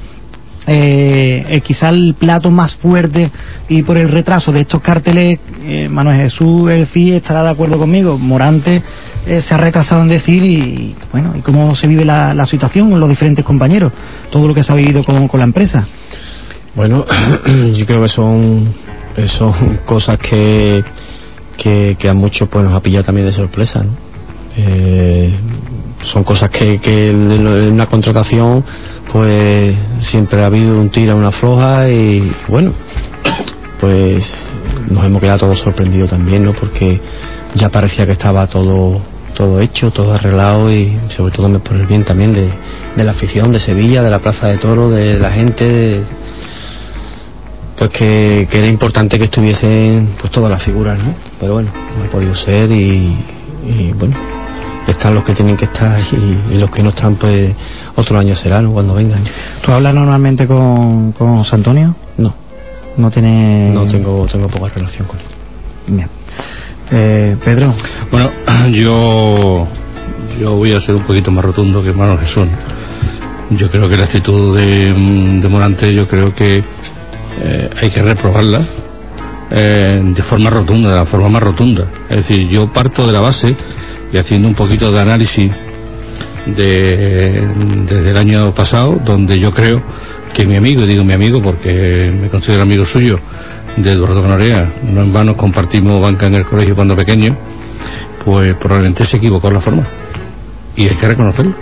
Eh, 0.65 1.43
eh, 1.49 1.59
quizá 1.59 1.89
el 1.89 2.15
plato 2.17 2.49
más 2.49 2.73
fuerte 2.73 3.29
y 3.67 3.83
por 3.83 3.97
el 3.97 4.07
retraso 4.09 4.53
de 4.53 4.61
estos 4.61 4.79
carteles, 4.79 5.37
eh, 5.65 5.89
Manuel 5.89 6.15
Jesús, 6.17 6.71
el 6.71 6.85
CIE 6.87 7.17
estará 7.17 7.43
de 7.43 7.49
acuerdo 7.49 7.77
conmigo. 7.77 8.17
Morante 8.17 8.81
eh, 9.25 9.41
se 9.41 9.53
ha 9.53 9.57
retrasado 9.57 10.01
en 10.01 10.09
decir 10.09 10.43
y, 10.43 10.95
bueno, 11.11 11.33
y 11.37 11.41
cómo 11.41 11.75
se 11.75 11.87
vive 11.87 12.03
la, 12.03 12.33
la 12.33 12.45
situación 12.45 12.89
con 12.89 12.99
los 12.99 13.09
diferentes 13.09 13.45
compañeros, 13.45 13.91
todo 14.31 14.47
lo 14.47 14.53
que 14.53 14.63
se 14.63 14.71
ha 14.71 14.75
vivido 14.75 15.03
con, 15.03 15.27
con 15.27 15.39
la 15.39 15.45
empresa. 15.45 15.87
Bueno, 16.75 17.05
yo 17.73 17.85
creo 17.85 18.01
que 18.01 18.07
son, 18.07 18.67
que 19.15 19.27
son 19.27 19.53
cosas 19.85 20.17
que, 20.19 20.83
que, 21.57 22.09
a 22.09 22.13
muchos 22.13 22.49
pues 22.49 22.65
nos 22.65 22.75
ha 22.75 22.81
pillado 22.81 23.05
también 23.05 23.27
de 23.27 23.31
sorpresa. 23.31 23.85
Eh, 24.57 25.31
son 26.03 26.23
cosas 26.23 26.49
que, 26.49 26.79
que 26.79 27.11
en 27.11 27.47
una 27.47 27.85
contratación 27.85 28.63
pues 29.11 29.75
siempre 30.01 30.41
ha 30.43 30.47
habido 30.47 30.79
un 30.79 30.89
tira, 30.89 31.15
una 31.15 31.31
floja 31.31 31.89
y 31.89 32.29
bueno, 32.49 32.73
pues 33.79 34.49
nos 34.89 35.05
hemos 35.05 35.21
quedado 35.21 35.39
todos 35.39 35.59
sorprendidos 35.59 36.09
también, 36.09 36.43
¿no? 36.43 36.53
Porque 36.53 36.99
ya 37.55 37.69
parecía 37.69 38.05
que 38.05 38.11
estaba 38.13 38.47
todo 38.47 39.01
todo 39.33 39.59
hecho, 39.59 39.91
todo 39.91 40.13
arreglado 40.13 40.71
y 40.71 40.97
sobre 41.09 41.31
todo 41.33 41.59
por 41.59 41.75
el 41.77 41.85
bien 41.87 42.03
también 42.03 42.33
de, 42.33 42.49
de 42.95 43.03
la 43.03 43.11
afición 43.11 43.51
de 43.51 43.59
Sevilla, 43.59 44.01
de 44.03 44.09
la 44.09 44.19
Plaza 44.19 44.47
de 44.47 44.57
Toro, 44.57 44.89
de 44.89 45.19
la 45.19 45.31
gente, 45.31 45.65
de- 45.67 46.03
pues 47.77 47.89
que, 47.89 48.47
que 48.49 48.59
era 48.59 48.67
importante 48.67 49.17
que 49.17 49.23
estuviesen 49.25 50.09
pues 50.19 50.31
todas 50.31 50.49
las 50.51 50.61
figuras, 50.61 50.97
¿no? 50.99 51.13
Pero 51.39 51.53
bueno, 51.53 51.69
no 51.97 52.05
ha 52.05 52.07
podido 52.09 52.35
ser 52.35 52.71
y, 52.71 53.15
y, 53.67 53.91
bueno, 53.97 54.15
están 54.87 55.15
los 55.15 55.23
que 55.23 55.33
tienen 55.33 55.57
que 55.57 55.65
estar 55.65 55.99
y, 55.99 56.53
y 56.53 56.57
los 56.59 56.69
que 56.69 56.83
no 56.83 56.89
están 56.89 57.15
pues 57.15 57.51
otro 57.95 58.19
año 58.19 58.35
será, 58.35 58.61
¿no? 58.61 58.71
Cuando 58.73 58.93
vengan. 58.93 59.21
¿Tú 59.65 59.71
hablas 59.71 59.93
normalmente 59.95 60.45
con, 60.47 61.13
con 61.13 61.37
José 61.37 61.55
Antonio? 61.55 61.95
No. 62.17 62.33
No 62.97 63.09
tiene... 63.09 63.71
No 63.73 63.87
tengo, 63.87 64.27
tengo 64.31 64.47
poca 64.47 64.67
relación 64.69 65.07
con 65.07 65.17
él. 65.19 65.25
Bien. 65.87 66.09
Eh, 66.91 67.35
Pedro. 67.43 67.73
Bueno, 68.11 68.31
yo, 68.71 69.67
yo 70.39 70.55
voy 70.55 70.73
a 70.73 70.79
ser 70.79 70.95
un 70.95 71.03
poquito 71.03 71.31
más 71.31 71.43
rotundo 71.43 71.81
que 71.81 71.89
hermano 71.89 72.17
Jesús. 72.17 72.47
Yo 73.49 73.69
creo 73.69 73.89
que 73.89 73.95
la 73.95 74.05
actitud 74.05 74.55
de, 74.57 74.93
de 74.93 75.49
Morante, 75.49 75.93
yo 75.93 76.07
creo 76.07 76.33
que 76.33 76.63
eh, 77.41 77.69
hay 77.79 77.89
que 77.89 78.01
reprobarla 78.01 78.61
eh, 79.51 80.01
de 80.03 80.23
forma 80.23 80.49
rotunda, 80.49 80.89
de 80.89 80.95
la 80.95 81.05
forma 81.05 81.29
más 81.29 81.43
rotunda. 81.43 81.85
Es 82.09 82.27
decir, 82.27 82.47
yo 82.47 82.67
parto 82.71 83.05
de 83.05 83.13
la 83.13 83.21
base 83.21 83.55
y 84.11 84.17
haciendo 84.17 84.47
un 84.47 84.55
poquito 84.55 84.91
de 84.91 84.99
análisis 84.99 85.51
de, 86.45 87.47
desde 87.87 88.09
el 88.09 88.17
año 88.17 88.53
pasado, 88.53 88.99
donde 89.03 89.39
yo 89.39 89.51
creo 89.51 89.81
que 90.33 90.45
mi 90.45 90.55
amigo, 90.55 90.85
digo 90.85 91.03
mi 91.03 91.13
amigo 91.13 91.41
porque 91.41 92.11
me 92.19 92.29
considero 92.29 92.63
amigo 92.63 92.83
suyo, 92.83 93.19
de 93.77 93.91
Eduardo 93.91 94.21
Canorea, 94.21 94.69
no 94.91 95.01
en 95.01 95.13
vano 95.13 95.35
compartimos 95.35 96.01
banca 96.01 96.27
en 96.27 96.35
el 96.35 96.45
colegio 96.45 96.75
cuando 96.75 96.95
pequeño, 96.95 97.35
pues 98.23 98.55
probablemente 98.57 99.05
se 99.05 99.17
equivocó 99.17 99.49
la 99.49 99.59
forma. 99.59 99.83
Y 100.75 100.87
hay 100.87 100.95
que 100.95 101.07
reconocerlo. 101.07 101.53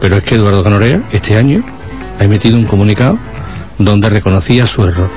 Pero 0.00 0.16
es 0.16 0.24
que 0.24 0.34
Eduardo 0.34 0.62
Canorea, 0.62 1.00
este 1.12 1.36
año, 1.36 1.62
ha 2.18 2.24
emitido 2.24 2.58
un 2.58 2.64
comunicado 2.66 3.18
donde 3.78 4.08
reconocía 4.10 4.66
su 4.66 4.84
error. 4.86 5.08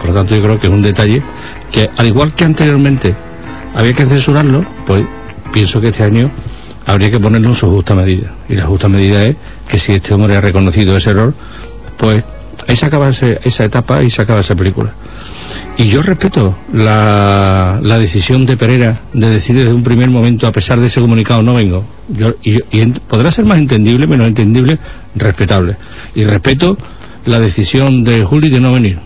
Por 0.00 0.10
lo 0.10 0.14
tanto, 0.16 0.34
yo 0.34 0.42
creo 0.42 0.56
que 0.58 0.66
es 0.66 0.72
un 0.72 0.82
detalle 0.82 1.22
que, 1.72 1.88
al 1.96 2.06
igual 2.06 2.32
que 2.34 2.44
anteriormente 2.44 3.14
había 3.74 3.92
que 3.94 4.06
censurarlo, 4.06 4.64
pues 4.86 5.04
pienso 5.52 5.80
que 5.80 5.88
este 5.88 6.04
año 6.04 6.30
habría 6.86 7.10
que 7.10 7.18
ponerlo 7.18 7.48
en 7.48 7.54
su 7.54 7.68
justa 7.70 7.94
medida. 7.94 8.32
Y 8.48 8.54
la 8.54 8.66
justa 8.66 8.88
medida 8.88 9.24
es 9.24 9.36
que 9.66 9.78
si 9.78 9.94
este 9.94 10.14
hombre 10.14 10.36
ha 10.36 10.40
reconocido 10.40 10.96
ese 10.96 11.10
error, 11.10 11.32
pues 11.96 12.22
ahí 12.68 12.76
se 12.76 12.86
acaba 12.86 13.08
ese- 13.08 13.40
esa 13.42 13.64
etapa 13.64 14.02
y 14.02 14.10
se 14.10 14.22
acaba 14.22 14.40
esa 14.40 14.54
película. 14.54 14.90
Y 15.76 15.88
yo 15.88 16.02
respeto 16.02 16.56
la, 16.72 17.80
la 17.82 17.98
decisión 17.98 18.46
de 18.46 18.56
Pereira 18.56 19.00
de 19.12 19.28
decir 19.28 19.56
desde 19.56 19.72
un 19.72 19.82
primer 19.82 20.08
momento, 20.08 20.46
a 20.46 20.52
pesar 20.52 20.78
de 20.78 20.86
ese 20.86 21.00
comunicado, 21.00 21.42
no 21.42 21.54
vengo. 21.54 21.84
Yo, 22.08 22.28
y, 22.44 22.58
y 22.70 22.86
podrá 23.08 23.30
ser 23.32 23.44
más 23.44 23.58
entendible, 23.58 24.06
menos 24.06 24.28
entendible, 24.28 24.78
respetable. 25.16 25.76
Y 26.14 26.24
respeto 26.24 26.78
la 27.26 27.40
decisión 27.40 28.04
de 28.04 28.24
Juli 28.24 28.50
de 28.50 28.60
no 28.60 28.72
venir. 28.72 28.98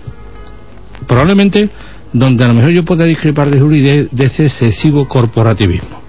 Probablemente 1.06 1.70
donde 2.12 2.44
a 2.44 2.48
lo 2.48 2.54
mejor 2.54 2.70
yo 2.70 2.84
pueda 2.84 3.04
discrepar 3.04 3.50
de 3.50 3.60
Juli 3.60 3.80
de, 3.80 4.08
de 4.10 4.24
ese 4.24 4.42
excesivo 4.42 5.06
corporativismo. 5.08 6.02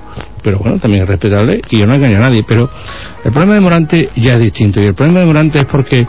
Pero 0.44 0.60
bueno, 0.60 0.78
también 0.80 1.04
es 1.04 1.10
respetable 1.10 1.62
y 1.70 1.80
yo 1.80 1.86
no 1.86 1.96
engaño 1.96 2.18
a 2.18 2.28
nadie. 2.28 2.44
Pero 2.48 2.70
el 3.24 3.32
problema 3.32 3.56
de 3.56 3.62
Morante 3.62 4.10
ya 4.16 4.34
es 4.34 4.40
distinto. 4.40 4.82
Y 4.82 4.86
el 4.86 4.94
problema 4.94 5.22
de 5.22 5.26
Morante 5.26 5.60
es 5.60 5.66
porque 5.66 6.06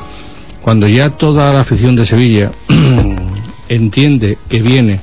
cuando 0.62 0.88
ya 0.88 1.11
toda 1.11 1.52
la 1.52 1.61
afición 1.61 1.97
de 1.97 2.04
Sevilla 2.04 2.50
entiende 3.70 4.36
que 4.48 4.60
viene 4.60 5.00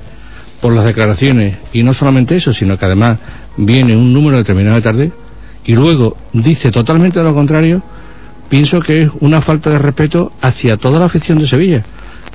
por 0.62 0.74
las 0.74 0.86
declaraciones 0.86 1.58
y 1.74 1.82
no 1.84 1.94
solamente 1.94 2.36
eso, 2.36 2.52
sino 2.52 2.78
que 2.78 2.86
además 2.86 3.18
viene 3.56 3.98
un 3.98 4.14
número 4.14 4.38
determinado 4.38 4.76
de 4.76 4.82
tarde 4.82 5.12
y 5.66 5.74
luego 5.74 6.18
dice 6.34 6.70
totalmente 6.70 7.24
lo 7.24 7.34
contrario, 7.34 7.82
pienso 8.50 8.80
que 8.80 9.04
es 9.04 9.12
una 9.22 9.42
falta 9.42 9.70
de 9.70 9.80
respeto 9.80 10.34
hacia 10.42 10.78
toda 10.78 11.00
la 11.00 11.06
afición 11.06 11.40
de 11.40 11.48
Sevilla. 11.48 11.84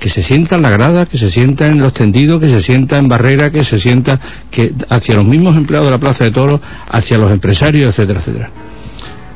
Que 0.00 0.08
se 0.08 0.22
sienta 0.22 0.56
en 0.56 0.62
la 0.62 0.70
grada, 0.70 1.06
que 1.06 1.16
se 1.16 1.30
sienta 1.30 1.68
en 1.68 1.80
los 1.80 1.92
tendidos, 1.92 2.40
que 2.40 2.48
se 2.48 2.60
sienta 2.60 2.98
en 2.98 3.06
barrera, 3.06 3.50
que 3.50 3.62
se 3.62 3.78
sienta 3.78 4.18
que 4.50 4.72
hacia 4.88 5.14
los 5.14 5.26
mismos 5.28 5.56
empleados 5.56 5.86
de 5.86 5.92
la 5.92 5.98
Plaza 5.98 6.24
de 6.24 6.32
Toros, 6.32 6.60
hacia 6.90 7.18
los 7.18 7.30
empresarios, 7.30 7.90
etcétera, 7.90 8.18
etcétera. 8.18 8.50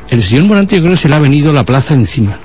El 0.08 0.22
señor 0.22 0.46
Morante 0.46 0.74
yo 0.76 0.80
creo 0.82 0.94
que 0.94 1.00
se 1.00 1.08
le 1.08 1.14
ha 1.14 1.20
venido 1.20 1.52
la 1.52 1.62
plaza 1.62 1.94
encima 1.94 2.38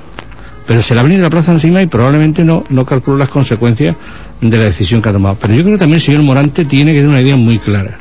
pero 0.66 0.80
se 0.80 0.94
le 0.94 1.00
ha 1.00 1.02
venido 1.02 1.22
la 1.22 1.30
plaza 1.30 1.52
encima 1.52 1.82
y 1.82 1.86
probablemente 1.86 2.44
no, 2.44 2.64
no 2.70 2.84
calculó 2.84 3.16
las 3.18 3.28
consecuencias 3.28 3.96
de 4.40 4.58
la 4.58 4.66
decisión 4.66 5.02
que 5.02 5.08
ha 5.08 5.12
tomado. 5.12 5.36
Pero 5.40 5.54
yo 5.54 5.62
creo 5.62 5.74
que 5.74 5.80
también 5.80 5.96
el 5.96 6.02
señor 6.02 6.22
Morante 6.22 6.64
tiene 6.64 6.92
que 6.92 7.00
tener 7.00 7.10
una 7.10 7.20
idea 7.20 7.36
muy 7.36 7.58
clara. 7.58 7.98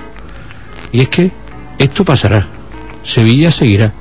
Y 0.91 1.01
es 1.01 1.09
que 1.09 1.31
esto 1.77 2.05
pasará. 2.05 2.47
Sevilla 3.03 3.49
seguirá. 3.49 3.91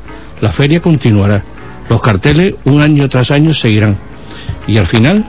La 0.41 0.51
feria 0.51 0.81
continuará. 0.81 1.43
Los 1.89 2.03
carteles 2.03 2.57
un 2.65 2.83
año 2.83 3.09
tras 3.09 3.31
año 3.31 3.55
seguirán. 3.55 3.97
Y 4.67 4.77
al 4.77 4.87
final, 4.87 5.25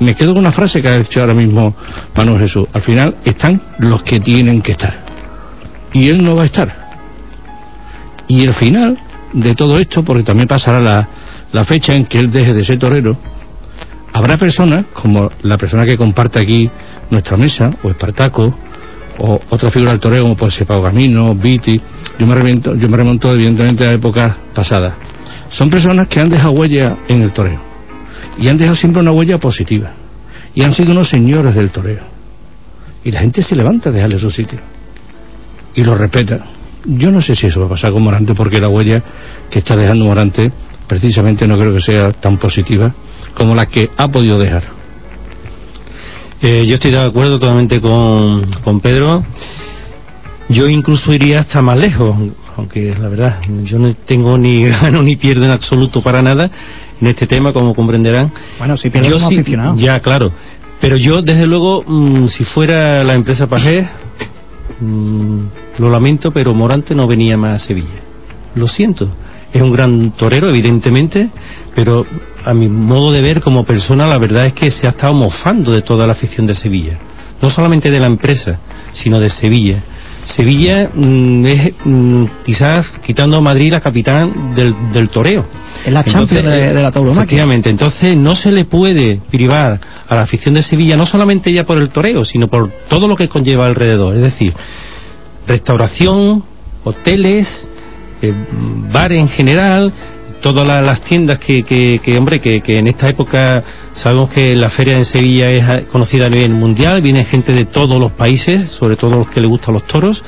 me 0.00 0.14
quedo 0.14 0.32
con 0.32 0.40
una 0.40 0.52
frase 0.52 0.82
que 0.82 0.88
ha 0.88 0.98
dicho 0.98 1.20
ahora 1.20 1.34
mismo 1.34 1.74
Manuel 2.14 2.40
Jesús. 2.40 2.68
Al 2.72 2.80
final 2.80 3.16
están 3.24 3.60
los 3.78 4.02
que 4.02 4.20
tienen 4.20 4.60
que 4.60 4.72
estar. 4.72 4.94
Y 5.92 6.08
él 6.08 6.22
no 6.22 6.36
va 6.36 6.42
a 6.42 6.46
estar. 6.46 6.88
Y 8.26 8.42
el 8.42 8.52
final 8.52 8.98
de 9.32 9.54
todo 9.54 9.78
esto, 9.78 10.02
porque 10.02 10.22
también 10.22 10.46
pasará 10.46 10.80
la, 10.80 11.08
la 11.52 11.64
fecha 11.64 11.94
en 11.94 12.04
que 12.04 12.18
él 12.18 12.30
deje 12.30 12.52
de 12.52 12.64
ser 12.64 12.78
torero, 12.78 13.16
habrá 14.12 14.36
personas, 14.36 14.84
como 14.92 15.30
la 15.42 15.56
persona 15.56 15.84
que 15.86 15.96
comparte 15.96 16.40
aquí 16.40 16.70
nuestra 17.10 17.36
mesa, 17.36 17.70
o 17.82 17.90
Espartaco, 17.90 18.54
o 19.20 19.40
otra 19.50 19.70
figura 19.70 19.92
del 19.92 20.00
toreo 20.00 20.22
como 20.22 20.50
ser 20.50 20.66
Pau 20.66 20.82
Camino, 20.82 21.34
Viti, 21.34 21.80
yo 22.18 22.26
me, 22.26 22.34
remonto, 22.34 22.74
yo 22.76 22.88
me 22.88 22.96
remonto 22.96 23.30
evidentemente 23.32 23.86
a 23.86 23.92
épocas 23.92 24.36
pasadas. 24.54 24.94
Son 25.50 25.70
personas 25.70 26.08
que 26.08 26.20
han 26.20 26.28
dejado 26.28 26.52
huella 26.52 26.96
en 27.08 27.22
el 27.22 27.32
toreo, 27.32 27.60
y 28.38 28.48
han 28.48 28.58
dejado 28.58 28.76
siempre 28.76 29.02
una 29.02 29.12
huella 29.12 29.38
positiva, 29.38 29.90
y 30.54 30.62
han 30.62 30.72
sido 30.72 30.92
unos 30.92 31.08
señores 31.08 31.54
del 31.54 31.70
toreo. 31.70 32.02
Y 33.04 33.10
la 33.10 33.20
gente 33.20 33.42
se 33.42 33.56
levanta 33.56 33.88
a 33.88 33.92
dejarle 33.92 34.18
su 34.18 34.30
sitio, 34.30 34.58
y 35.74 35.82
lo 35.82 35.94
respeta. 35.94 36.44
Yo 36.84 37.10
no 37.10 37.20
sé 37.20 37.34
si 37.34 37.48
eso 37.48 37.60
va 37.60 37.66
a 37.66 37.70
pasar 37.70 37.92
con 37.92 38.04
Morante, 38.04 38.34
porque 38.34 38.60
la 38.60 38.68
huella 38.68 39.02
que 39.50 39.58
está 39.58 39.76
dejando 39.76 40.04
Morante 40.04 40.48
precisamente 40.88 41.46
no 41.46 41.56
creo 41.56 41.72
que 41.74 41.80
sea 41.80 42.10
tan 42.10 42.38
positiva 42.38 42.92
como 43.34 43.54
la 43.54 43.66
que 43.66 43.90
ha 43.96 44.08
podido 44.08 44.38
dejar. 44.38 44.64
Eh, 46.40 46.66
yo 46.66 46.74
estoy 46.74 46.90
de 46.92 47.00
acuerdo 47.00 47.38
totalmente 47.38 47.80
con, 47.80 48.44
con 48.64 48.80
Pedro. 48.80 49.24
Yo 50.48 50.68
incluso 50.68 51.12
iría 51.12 51.40
hasta 51.40 51.60
más 51.60 51.76
lejos, 51.76 52.16
aunque 52.56 52.94
la 52.98 53.08
verdad, 53.08 53.38
yo 53.64 53.78
no 53.78 53.92
tengo 53.94 54.38
ni 54.38 54.64
gano 54.68 55.02
ni 55.02 55.16
pierdo 55.16 55.44
en 55.44 55.50
absoluto 55.50 56.00
para 56.00 56.22
nada 56.22 56.50
en 57.00 57.06
este 57.06 57.26
tema, 57.26 57.52
como 57.52 57.74
comprenderán. 57.74 58.32
Bueno, 58.58 58.76
si 58.76 58.88
pierdes 58.90 59.10
Yo 59.10 59.18
como 59.18 59.28
sí- 59.28 59.36
aficionado. 59.36 59.76
Ya, 59.76 60.00
claro. 60.00 60.32
Pero 60.80 60.96
yo, 60.96 61.22
desde 61.22 61.46
luego, 61.46 61.82
mm, 61.86 62.28
si 62.28 62.44
fuera 62.44 63.02
la 63.04 63.12
empresa 63.14 63.48
Pajés, 63.48 63.86
mm, 64.80 65.38
lo 65.78 65.90
lamento, 65.90 66.30
pero 66.30 66.54
Morante 66.54 66.94
no 66.94 67.06
venía 67.06 67.36
más 67.36 67.56
a 67.56 67.58
Sevilla. 67.58 67.88
Lo 68.54 68.68
siento. 68.68 69.08
Es 69.52 69.62
un 69.62 69.72
gran 69.72 70.10
torero, 70.12 70.48
evidentemente, 70.48 71.28
pero 71.74 72.06
a 72.44 72.52
mi 72.54 72.68
modo 72.68 73.12
de 73.12 73.22
ver 73.22 73.40
como 73.40 73.64
persona, 73.64 74.06
la 74.06 74.18
verdad 74.18 74.46
es 74.46 74.52
que 74.52 74.70
se 74.70 74.86
ha 74.86 74.90
estado 74.90 75.14
mofando 75.14 75.72
de 75.72 75.82
toda 75.82 76.06
la 76.06 76.12
afición 76.12 76.46
de 76.46 76.54
Sevilla. 76.54 76.98
No 77.40 77.50
solamente 77.50 77.90
de 77.90 78.00
la 78.00 78.06
empresa, 78.08 78.58
sino 78.92 79.20
de 79.20 79.30
Sevilla. 79.30 79.82
Sevilla 80.24 80.90
mm, 80.92 81.46
es 81.46 81.72
mm, 81.84 82.24
quizás 82.44 82.98
quitando 82.98 83.38
a 83.38 83.40
Madrid 83.40 83.70
la 83.72 83.80
capitán 83.80 84.54
del, 84.54 84.74
del 84.92 85.08
toreo. 85.08 85.46
Es 85.86 85.92
la 85.92 86.04
Champions 86.04 86.44
de- 86.44 86.74
de 86.74 86.82
la 86.82 86.92
tauromaquia. 86.92 87.22
Efectivamente, 87.22 87.70
entonces 87.70 88.16
no 88.16 88.34
se 88.34 88.52
le 88.52 88.66
puede 88.66 89.20
privar 89.30 89.80
a 90.08 90.14
la 90.14 90.20
afición 90.22 90.54
de 90.54 90.62
Sevilla, 90.62 90.96
no 90.98 91.06
solamente 91.06 91.50
ya 91.52 91.64
por 91.64 91.78
el 91.78 91.88
toreo, 91.88 92.24
sino 92.26 92.48
por 92.48 92.68
todo 92.90 93.08
lo 93.08 93.16
que 93.16 93.28
conlleva 93.28 93.66
alrededor. 93.66 94.14
Es 94.16 94.20
decir, 94.22 94.52
restauración, 95.46 96.44
hoteles, 96.84 97.70
eh, 98.22 98.32
bares 98.92 99.18
en 99.18 99.28
general, 99.28 99.92
todas 100.40 100.66
la- 100.66 100.80
las 100.82 101.02
tiendas 101.02 101.38
que, 101.38 101.62
que, 101.64 102.18
hombre, 102.18 102.40
que, 102.40 102.62
en 102.78 102.86
esta 102.86 103.08
época 103.08 103.62
sabemos 103.92 104.30
que 104.30 104.54
la 104.54 104.68
feria 104.70 104.96
en 104.96 105.04
Sevilla 105.04 105.50
es 105.50 105.86
conocida 105.86 106.26
a 106.26 106.30
nivel 106.30 106.52
mundial, 106.54 107.02
viene 107.02 107.24
gente 107.24 107.52
de 107.52 107.64
todos 107.64 107.98
los 107.98 108.12
países, 108.12 108.68
sobre 108.70 108.96
todo 108.96 109.10
los 109.10 109.28
que 109.30 109.40
les 109.40 109.50
gustan 109.50 109.74
los 109.74 109.84
toros, 109.84 110.22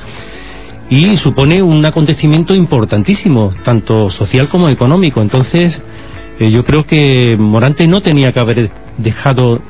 y 0.89 1.15
supone 1.15 1.61
un 1.63 1.85
acontecimiento 1.85 2.53
importantísimo, 2.53 3.53
tanto 3.63 4.09
social 4.09 4.49
como 4.49 4.67
económico. 4.67 5.21
Entonces, 5.21 5.81
eh, 6.39 6.49
yo 6.51 6.65
creo 6.65 6.85
que 6.85 7.37
Morante 7.39 7.87
no 7.87 8.01
tenía 8.01 8.33
que 8.33 8.39
haber 8.41 8.69
dejado 8.97 9.61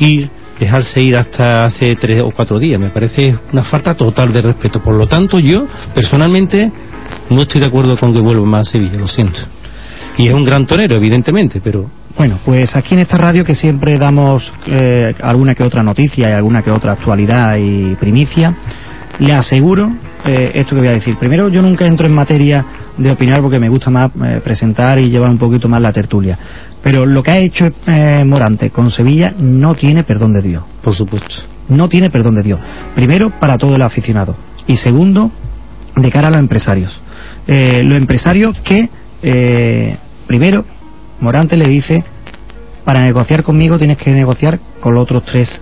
ir, 0.00 0.28
dejarse 0.58 1.00
ir 1.02 1.14
hasta 1.16 1.64
hace 1.64 1.94
tres 1.94 2.22
o 2.22 2.30
cuatro 2.32 2.58
días. 2.58 2.80
Me 2.80 2.88
parece 2.90 3.36
una 3.52 3.62
falta 3.62 3.94
total 3.94 4.32
de 4.32 4.42
respeto. 4.42 4.80
Por 4.82 4.96
lo 4.96 5.06
tanto, 5.06 5.38
yo, 5.38 5.66
personalmente, 5.94 6.72
no 7.30 7.42
estoy 7.42 7.60
de 7.60 7.66
acuerdo 7.66 7.96
con 7.96 8.14
que 8.14 8.20
vuelva 8.20 8.46
más 8.46 8.68
a 8.68 8.72
Sevilla, 8.72 8.98
lo 8.98 9.08
siento. 9.08 9.40
Y 10.18 10.28
es 10.28 10.34
un 10.34 10.44
gran 10.44 10.66
torero, 10.66 10.96
evidentemente, 10.96 11.60
pero 11.62 11.90
Bueno, 12.16 12.38
pues 12.44 12.76
aquí 12.76 12.94
en 12.94 13.00
esta 13.00 13.18
radio 13.18 13.44
que 13.44 13.54
siempre 13.54 13.98
damos 13.98 14.52
eh, 14.66 15.14
alguna 15.20 15.54
que 15.54 15.62
otra 15.62 15.82
noticia 15.82 16.30
y 16.30 16.32
alguna 16.32 16.62
que 16.62 16.70
otra 16.70 16.92
actualidad 16.92 17.56
y 17.56 17.94
primicia, 17.96 18.54
le 19.18 19.32
aseguro, 19.32 19.92
eh, 20.24 20.52
esto 20.54 20.74
que 20.74 20.80
voy 20.80 20.88
a 20.88 20.92
decir. 20.92 21.16
Primero, 21.16 21.48
yo 21.48 21.62
nunca 21.62 21.86
entro 21.86 22.06
en 22.06 22.14
materia 22.14 22.64
de 22.96 23.10
opinar 23.10 23.40
porque 23.40 23.58
me 23.58 23.68
gusta 23.68 23.90
más 23.90 24.10
eh, 24.24 24.40
presentar 24.42 24.98
y 24.98 25.10
llevar 25.10 25.30
un 25.30 25.38
poquito 25.38 25.68
más 25.68 25.80
la 25.80 25.92
tertulia. 25.92 26.38
Pero 26.82 27.06
lo 27.06 27.22
que 27.22 27.30
ha 27.30 27.38
hecho 27.38 27.70
eh, 27.86 28.24
Morante 28.24 28.70
con 28.70 28.90
Sevilla 28.90 29.34
no 29.38 29.74
tiene 29.74 30.02
perdón 30.02 30.32
de 30.32 30.42
Dios. 30.42 30.64
Por 30.82 30.94
supuesto. 30.94 31.42
No 31.68 31.88
tiene 31.88 32.10
perdón 32.10 32.36
de 32.36 32.42
Dios. 32.42 32.60
Primero, 32.94 33.30
para 33.30 33.58
todo 33.58 33.76
el 33.76 33.82
aficionado. 33.82 34.36
Y 34.66 34.76
segundo, 34.76 35.30
de 35.96 36.10
cara 36.10 36.28
a 36.28 36.30
los 36.30 36.40
empresarios. 36.40 37.00
Eh, 37.46 37.80
los 37.84 37.96
empresarios 37.96 38.58
que, 38.60 38.88
eh, 39.22 39.96
primero, 40.26 40.64
Morante 41.20 41.56
le 41.56 41.68
dice, 41.68 42.04
para 42.84 43.00
negociar 43.00 43.42
conmigo 43.42 43.78
tienes 43.78 43.96
que 43.96 44.12
negociar 44.12 44.58
con 44.80 44.94
los 44.94 45.02
otros 45.02 45.24
tres 45.24 45.60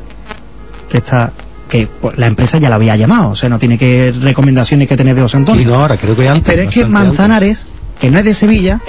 que 0.88 0.98
está 0.98 1.32
que 1.68 1.86
pues, 1.86 2.16
la 2.18 2.26
empresa 2.26 2.58
ya 2.58 2.68
la 2.68 2.76
había 2.76 2.94
llamado, 2.96 3.30
o 3.30 3.34
sea, 3.34 3.48
no 3.48 3.58
tiene 3.58 3.78
que 3.78 4.12
recomendaciones 4.20 4.86
que 4.86 4.96
tener 4.96 5.14
de 5.14 5.22
José 5.22 5.38
Antonio. 5.38 5.62
Sí, 5.62 5.66
no, 5.66 5.74
ahora 5.76 5.96
creo 5.96 6.14
que 6.14 6.28
antes. 6.28 6.44
Pero 6.44 6.68
es 6.68 6.74
que 6.74 6.84
Manzanares, 6.84 7.68
que 7.98 8.10
no 8.10 8.18
es 8.18 8.24
de 8.24 8.34
Sevilla, 8.34 8.80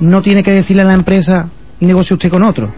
no 0.00 0.22
tiene 0.22 0.42
que 0.42 0.52
decirle 0.52 0.82
a 0.82 0.86
la 0.86 0.94
empresa, 0.94 1.48
negocie 1.80 2.14
usted 2.14 2.30
con 2.30 2.44
otro. 2.44 2.72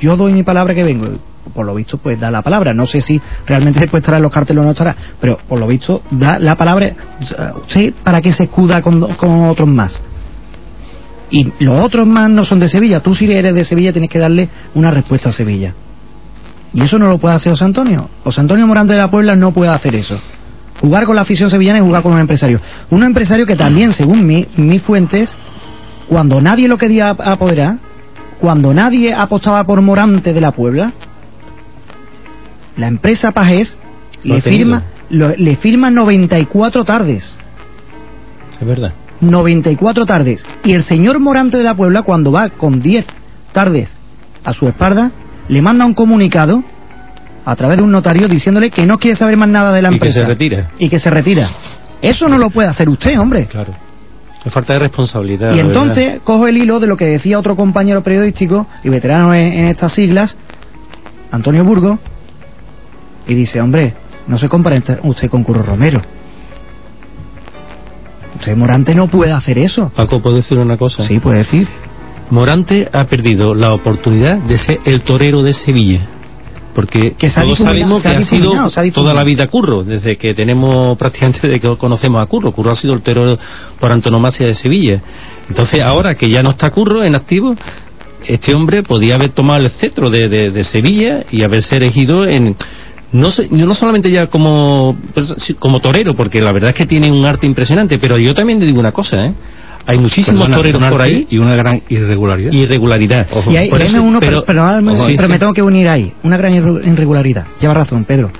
Yo 0.00 0.16
doy 0.16 0.32
mi 0.32 0.42
palabra 0.42 0.74
que 0.74 0.82
vengo. 0.82 1.06
Por 1.54 1.66
lo 1.66 1.74
visto, 1.74 1.96
pues 1.98 2.18
da 2.20 2.30
la 2.30 2.42
palabra. 2.42 2.74
No 2.74 2.86
sé 2.86 3.00
si 3.00 3.20
realmente 3.46 3.80
después 3.80 4.02
estará 4.02 4.18
en 4.18 4.22
los 4.22 4.32
carteles 4.32 4.62
o 4.62 4.64
no 4.64 4.70
estará, 4.72 4.94
pero 5.20 5.38
por 5.48 5.58
lo 5.58 5.66
visto 5.66 6.02
da 6.10 6.38
la 6.38 6.56
palabra. 6.56 6.92
¿Usted 7.62 7.92
para 8.04 8.20
qué 8.20 8.30
se 8.32 8.44
escuda 8.44 8.82
con, 8.82 9.00
con 9.14 9.48
otros 9.48 9.68
más? 9.68 10.00
Y 11.30 11.52
los 11.60 11.78
otros 11.80 12.06
más 12.06 12.28
no 12.28 12.44
son 12.44 12.58
de 12.60 12.68
Sevilla. 12.68 13.00
Tú 13.00 13.14
si 13.14 13.30
eres 13.32 13.54
de 13.54 13.64
Sevilla 13.64 13.92
tienes 13.92 14.10
que 14.10 14.18
darle 14.18 14.48
una 14.74 14.90
respuesta 14.90 15.28
a 15.28 15.32
Sevilla. 15.32 15.74
Y 16.74 16.82
eso 16.82 16.98
no 16.98 17.08
lo 17.08 17.18
puede 17.18 17.34
hacer 17.34 17.52
José 17.52 17.64
Antonio. 17.64 18.08
José 18.24 18.40
Antonio 18.40 18.66
Morante 18.66 18.92
de 18.92 18.98
la 18.98 19.10
Puebla 19.10 19.34
no 19.36 19.52
puede 19.52 19.70
hacer 19.70 19.94
eso. 19.94 20.20
Jugar 20.80 21.04
con 21.04 21.14
la 21.16 21.22
afición 21.22 21.50
sevillana 21.50 21.78
y 21.78 21.82
jugar 21.82 22.02
con 22.02 22.12
un 22.14 22.20
empresario. 22.20 22.60
Un 22.90 23.02
empresario 23.04 23.46
que 23.46 23.56
también, 23.56 23.92
según 23.92 24.26
mi, 24.26 24.46
mis 24.56 24.80
fuentes, 24.82 25.36
cuando 26.08 26.40
nadie 26.40 26.68
lo 26.68 26.78
quería 26.78 27.10
ap- 27.10 27.20
apoderar, 27.20 27.76
cuando 28.40 28.72
nadie 28.72 29.12
apostaba 29.14 29.64
por 29.64 29.80
Morante 29.82 30.32
de 30.32 30.40
la 30.40 30.52
Puebla, 30.52 30.92
la 32.76 32.86
empresa 32.88 33.32
Pajés 33.32 33.78
Lo 34.22 34.34
le 34.36 34.40
firma, 34.42 34.82
lo- 35.10 35.34
le 35.36 35.56
firma 35.56 35.90
94 35.90 36.84
tardes. 36.84 37.36
Es 38.60 38.66
verdad. 38.66 38.92
94 39.20 40.06
tardes. 40.06 40.46
Y 40.64 40.72
el 40.72 40.82
señor 40.82 41.18
Morante 41.20 41.58
de 41.58 41.64
la 41.64 41.74
Puebla, 41.74 42.02
cuando 42.02 42.32
va 42.32 42.48
con 42.48 42.80
10 42.80 43.06
tardes 43.52 43.96
a 44.44 44.52
su 44.52 44.66
espalda, 44.68 45.10
le 45.48 45.62
manda 45.62 45.84
un 45.84 45.94
comunicado 45.94 46.62
a 47.44 47.56
través 47.56 47.78
de 47.78 47.82
un 47.82 47.90
notario 47.90 48.28
diciéndole 48.28 48.70
que 48.70 48.86
no 48.86 48.98
quiere 48.98 49.14
saber 49.14 49.36
más 49.36 49.48
nada 49.48 49.72
de 49.72 49.82
la 49.82 49.88
Y 49.88 49.92
que 49.92 49.96
empresa. 49.96 50.20
se 50.20 50.26
retira. 50.26 50.70
Y 50.78 50.88
que 50.88 50.98
se 50.98 51.10
retira. 51.10 51.48
Eso 52.02 52.28
no 52.28 52.38
lo 52.38 52.48
puede 52.50 52.68
hacer 52.68 52.88
usted, 52.88 53.18
hombre. 53.18 53.46
Claro. 53.46 53.72
Es 54.44 54.52
falta 54.52 54.72
de 54.74 54.78
responsabilidad. 54.78 55.54
Y 55.54 55.58
entonces 55.60 56.06
verdad. 56.06 56.20
cojo 56.24 56.46
el 56.46 56.56
hilo 56.56 56.80
de 56.80 56.86
lo 56.86 56.96
que 56.96 57.04
decía 57.04 57.38
otro 57.38 57.56
compañero 57.56 58.02
periodístico 58.02 58.66
y 58.82 58.88
veterano 58.88 59.34
en, 59.34 59.52
en 59.52 59.66
estas 59.66 59.92
siglas, 59.92 60.38
Antonio 61.30 61.62
Burgo, 61.64 61.98
y 63.32 63.34
dice, 63.36 63.60
hombre, 63.60 63.94
no 64.26 64.38
se 64.38 64.48
compara 64.48 64.80
usted 65.04 65.28
con 65.30 65.42
Curro 65.44 65.62
Romero. 65.62 66.00
Usted 68.36 68.56
Morante 68.56 68.94
no 68.94 69.08
puede 69.08 69.32
hacer 69.32 69.58
eso. 69.58 69.90
Paco, 69.94 70.20
¿puedo 70.20 70.36
decir 70.36 70.58
una 70.58 70.76
cosa? 70.76 71.04
Sí, 71.04 71.18
puede 71.18 71.38
decir. 71.38 71.68
Morante 72.30 72.88
ha 72.92 73.04
perdido 73.04 73.54
la 73.54 73.74
oportunidad 73.74 74.36
de 74.38 74.56
ser 74.56 74.80
el 74.84 75.02
torero 75.02 75.42
de 75.42 75.52
Sevilla. 75.52 76.00
Porque 76.74 77.12
Que 77.18 77.28
todos 77.28 77.58
sabemos 77.58 78.00
que 78.02 78.08
ha 78.08 78.18
ha 78.18 78.22
sido 78.22 78.54
ha 78.54 78.90
toda 78.92 79.12
la 79.12 79.24
vida 79.24 79.48
Curro, 79.48 79.82
desde 79.82 80.16
que 80.16 80.34
tenemos 80.34 80.96
prácticamente 80.96 81.48
de 81.48 81.60
que 81.60 81.76
conocemos 81.76 82.22
a 82.22 82.26
Curro. 82.26 82.52
Curro 82.52 82.70
ha 82.70 82.76
sido 82.76 82.94
el 82.94 83.02
torero 83.02 83.36
por 83.80 83.90
antonomasia 83.90 84.46
de 84.46 84.54
Sevilla. 84.54 85.02
Entonces, 85.48 85.82
ahora 85.82 86.14
que 86.14 86.30
ya 86.30 86.42
no 86.44 86.50
está 86.50 86.70
Curro 86.70 87.02
en 87.02 87.16
activo, 87.16 87.56
este 88.26 88.54
hombre 88.54 88.84
podía 88.84 89.16
haber 89.16 89.30
tomado 89.30 89.60
el 89.64 89.70
cetro 89.70 90.08
de, 90.10 90.28
de- 90.28 90.52
de 90.52 90.64
Sevilla 90.64 91.24
y 91.32 91.42
haberse 91.42 91.76
elegido 91.76 92.24
en 92.26 92.54
no 93.12 93.30
sé, 93.30 93.48
yo 93.50 93.66
no 93.66 93.74
solamente 93.74 94.10
ya 94.10 94.26
como 94.28 94.96
pues, 95.14 95.54
como 95.58 95.80
torero, 95.80 96.14
porque 96.14 96.40
la 96.40 96.52
verdad 96.52 96.70
es 96.70 96.76
que 96.76 96.86
tiene 96.86 97.10
un 97.10 97.24
arte 97.24 97.46
impresionante, 97.46 97.98
pero 97.98 98.18
yo 98.18 98.34
también 98.34 98.58
te 98.60 98.66
digo 98.66 98.80
una 98.80 98.92
cosa, 98.92 99.26
¿eh? 99.26 99.32
Hay 99.86 99.98
muchísimos 99.98 100.40
Perdona, 100.42 100.56
toreros 100.56 100.82
por 100.90 101.00
ahí 101.02 101.26
Y 101.30 101.38
una 101.38 101.56
gran 101.56 101.82
irregularidad. 101.88 102.52
irregularidad. 102.52 103.26
Y 103.50 103.56
hay, 103.56 103.70
Por 103.70 103.80
y 103.80 103.82
hay 103.84 103.94
uno, 103.96 104.20
pero- 104.20 104.44
pero, 104.44 104.64
pero, 104.66 104.92
Ojo, 104.92 105.06
sí, 105.06 105.14
pero 105.16 105.28
me 105.28 105.38
tengo 105.38 105.52
que 105.54 105.62
unir 105.62 105.88
ahí. 105.88 106.12
Una 106.22 106.36
gran 106.36 106.52
irre- 106.52 106.86
irregularidad. 106.86 107.46
Lleva 107.60 107.74
razón, 107.74 108.04
Pedro. 108.04 108.30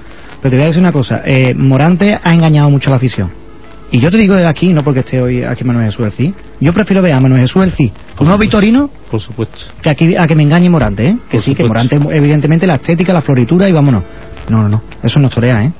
Pero 0.43 0.51
te 0.51 0.57
voy 0.57 0.65
a 0.65 0.67
decir 0.69 0.83
una 0.83 0.93
cosa. 0.93 1.23
Eh, 1.25 1.55
Morante 1.57 2.19
ha 2.23 2.35
engañado 2.35 2.69
mucho 2.71 2.91
a 2.91 2.93
la 2.93 2.97
afición. 2.97 3.31
Y 3.91 3.99
yo 3.99 4.11
te 4.11 4.19
digo 4.19 4.35
desde 4.35 4.47
aquí, 4.47 4.73
no 4.73 4.83
porque 4.85 5.01
esté 5.01 5.21
hoy 5.21 5.43
aquí 5.43 5.65
Manuel 5.65 5.87
Jesús 5.87 6.05
Elcí, 6.07 6.33
yo 6.61 6.73
prefiero 6.73 7.03
ver 7.03 7.13
a 7.15 7.21
Manuel 7.21 7.41
Jesús 7.41 7.65
Elcí 7.65 7.91
como. 8.15 8.39
Vitorino 8.39 8.89
Por 9.11 9.21
supuesto. 9.21 9.63
que 9.83 9.91
aquí, 9.91 10.15
a 10.15 10.29
que 10.29 10.37
me 10.37 10.45
engañe 10.45 10.71
Morante, 10.71 11.09
¿eh? 11.09 11.17
Que 11.29 11.39
Por 11.39 11.41
sí, 11.45 11.55
que. 11.57 11.65
Morante, 11.65 11.99
evidentemente, 12.13 12.69
la 12.69 12.77
estética, 12.77 13.13
la 13.13 13.21
floritura 13.21 13.69
y 13.69 13.73
vámonos. 13.73 14.05
No, 14.51 14.63
no, 14.63 14.69
no. 14.69 14.83
Eso 15.03 15.21
no 15.21 15.29
es 15.29 15.35
torea, 15.35 15.65
¿eh? 15.65 15.73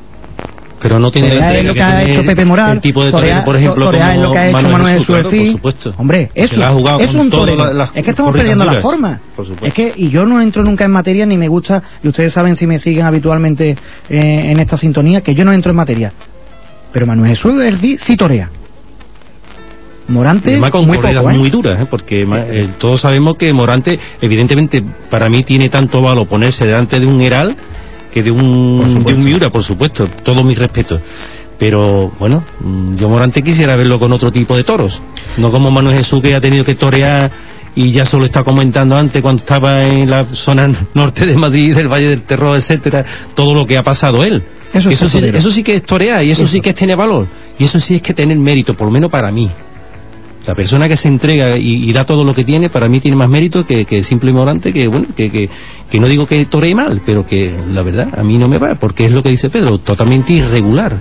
Pero 0.81 0.99
no 0.99 1.11
tiene 1.11 1.35
la 1.35 1.55
es 1.55 1.67
lo 1.67 1.75
que 1.75 1.83
ha 1.83 1.99
tiene 1.99 2.13
hecho 2.13 2.25
Pepe 2.25 2.45
Moral. 2.45 2.73
El 2.73 2.81
tipo 2.81 3.05
de 3.05 3.11
torero, 3.11 3.45
por 3.45 3.57
ejemplo, 3.57 3.87
como 3.87 3.99
es 4.03 4.21
lo 4.21 4.33
que 4.33 4.39
ha 4.39 4.49
hecho 4.49 4.57
Manuel 4.57 4.73
Manuel 4.73 4.99
Jesús, 4.99 5.17
Jesús 5.17 5.31
claro, 5.31 5.31
por 5.31 5.51
supuesto. 5.51 5.95
Hombre, 5.99 6.31
eso 6.35 6.57
la 6.57 6.69
ha 6.69 6.71
jugado 6.71 7.01
es 7.01 7.15
un 7.15 7.31
torero. 7.31 7.73
las 7.75 7.93
es 7.95 8.03
que 8.03 8.11
estamos 8.11 8.33
perdiendo 8.33 8.65
la 8.65 8.81
forma. 8.81 9.21
por 9.37 9.45
supuesto. 9.45 9.67
Es 9.67 9.75
que, 9.75 9.93
y 10.01 10.09
yo 10.09 10.25
no 10.25 10.41
entro 10.41 10.63
nunca 10.63 10.87
en 10.87 10.91
materia 10.91 11.27
ni 11.27 11.37
me 11.37 11.49
gusta, 11.49 11.83
y 12.03 12.09
ustedes 12.09 12.33
saben 12.33 12.57
si 12.57 12.67
me 12.67 12.79
siguen 12.79 13.05
habitualmente 13.05 13.77
eh, 14.09 14.43
en 14.47 14.59
esta 14.59 14.79
sintonía, 14.79 15.21
que 15.21 15.35
yo 15.35 15.45
no 15.45 15.53
entro 15.53 15.71
en 15.73 15.77
materia. 15.77 16.13
Pero 16.93 17.07
Manuel 17.07 17.31
Jesús 17.31 17.61
Elcí 17.63 17.99
sí 17.99 18.17
torea. 18.17 18.49
Morante, 20.09 20.51
Además 20.51 20.71
con 20.71 20.87
muy 20.87 20.97
corridas 20.97 21.23
poco, 21.23 21.35
¿eh? 21.35 21.39
muy 21.39 21.51
duras, 21.51 21.81
¿eh? 21.81 21.87
porque 21.89 22.27
eh, 22.29 22.69
todos 22.79 23.01
sabemos 23.01 23.37
que 23.37 23.53
Morante, 23.53 23.99
evidentemente, 24.21 24.83
para 25.09 25.29
mí 25.29 25.45
tiene 25.45 25.69
tanto 25.69 26.03
valor 26.03 26.27
ponerse 26.27 26.67
delante 26.67 26.99
de 26.99 27.07
un 27.07 27.21
Heral 27.21 27.57
que 28.13 28.23
de 28.23 28.31
un, 28.31 28.99
de 28.99 29.15
un 29.15 29.25
Miura, 29.25 29.51
por 29.51 29.63
supuesto, 29.63 30.09
todo 30.23 30.43
mi 30.43 30.55
respeto. 30.55 31.01
Pero 31.59 32.11
bueno, 32.19 32.43
mm, 32.61 32.97
yo 32.97 33.09
Morante 33.09 33.43
quisiera 33.43 33.77
verlo 33.77 33.99
con 33.99 34.13
otro 34.13 34.33
tipo 34.33 34.57
de 34.57 34.65
toros, 34.65 35.03
no 35.37 35.51
como 35.51 35.71
Manuel 35.71 35.97
Jesús 35.97 36.23
que 36.23 36.35
ha 36.35 36.41
tenido 36.41 36.65
que 36.65 36.75
torear 36.75 37.31
y 37.75 37.93
ya 37.93 38.05
solo 38.05 38.25
está 38.25 38.43
comentando 38.43 38.97
antes 38.97 39.23
cuando 39.23 39.41
estaba 39.41 39.87
en 39.87 40.09
la 40.09 40.25
zona 40.25 40.71
norte 40.95 41.27
de 41.27 41.37
Madrid, 41.37 41.75
del 41.75 41.89
Valle 41.89 42.09
del 42.09 42.23
Terror, 42.23 42.57
etcétera, 42.57 43.05
todo 43.35 43.55
lo 43.55 43.67
que 43.67 43.77
ha 43.77 43.83
pasado 43.83 44.25
él. 44.25 44.43
Eso 44.73 44.89
es 44.89 45.03
eso, 45.03 45.09
sí, 45.09 45.31
eso 45.35 45.51
sí 45.51 45.63
que 45.63 45.75
es 45.75 45.83
torear 45.83 46.25
y 46.25 46.31
eso, 46.31 46.45
Eso. 46.45 46.53
sí 46.53 46.61
que 46.61 46.71
es 46.71 46.77
tener 46.77 46.97
valor 46.97 47.27
y 47.59 47.65
eso 47.65 47.81
sí 47.81 47.97
es 47.97 48.03
que 48.03 48.15
tener 48.15 48.39
mérito, 48.39 48.75
por 48.75 48.87
lo 48.87 48.93
menos 48.93 49.11
para 49.11 49.31
mí. 49.31 49.51
La 50.51 50.57
persona 50.57 50.89
que 50.89 50.97
se 50.97 51.07
entrega 51.07 51.57
y, 51.57 51.93
da 51.93 52.05
todo 52.05 52.25
lo 52.25 52.35
que 52.35 52.43
tiene, 52.43 52.69
para 52.69 52.89
mí 52.89 52.99
tiene 52.99 53.17
más 53.17 53.29
mérito 53.29 53.65
que, 53.65 53.85
que 53.85 54.03
simple 54.03 54.31
ignorante, 54.33 54.73
que 54.73 54.89
bueno, 54.89 55.07
que, 55.17 55.31
que, 55.31 55.49
que 55.89 56.01
no 56.01 56.09
digo 56.09 56.27
que 56.27 56.45
toree 56.45 56.75
mal, 56.75 57.03
pero 57.07 57.25
que 57.25 57.55
la 57.71 57.83
verdad 57.83 58.09
a 58.19 58.25
mí 58.25 58.37
no 58.37 58.49
me 58.49 58.59
va, 58.59 58.75
porque 58.75 59.07
es 59.07 59.13
lo 59.13 59.23
que 59.23 59.29
dice 59.29 59.49
Pedro, 59.49 59.79
totalmente 59.79 60.33
irregular. 60.33 60.97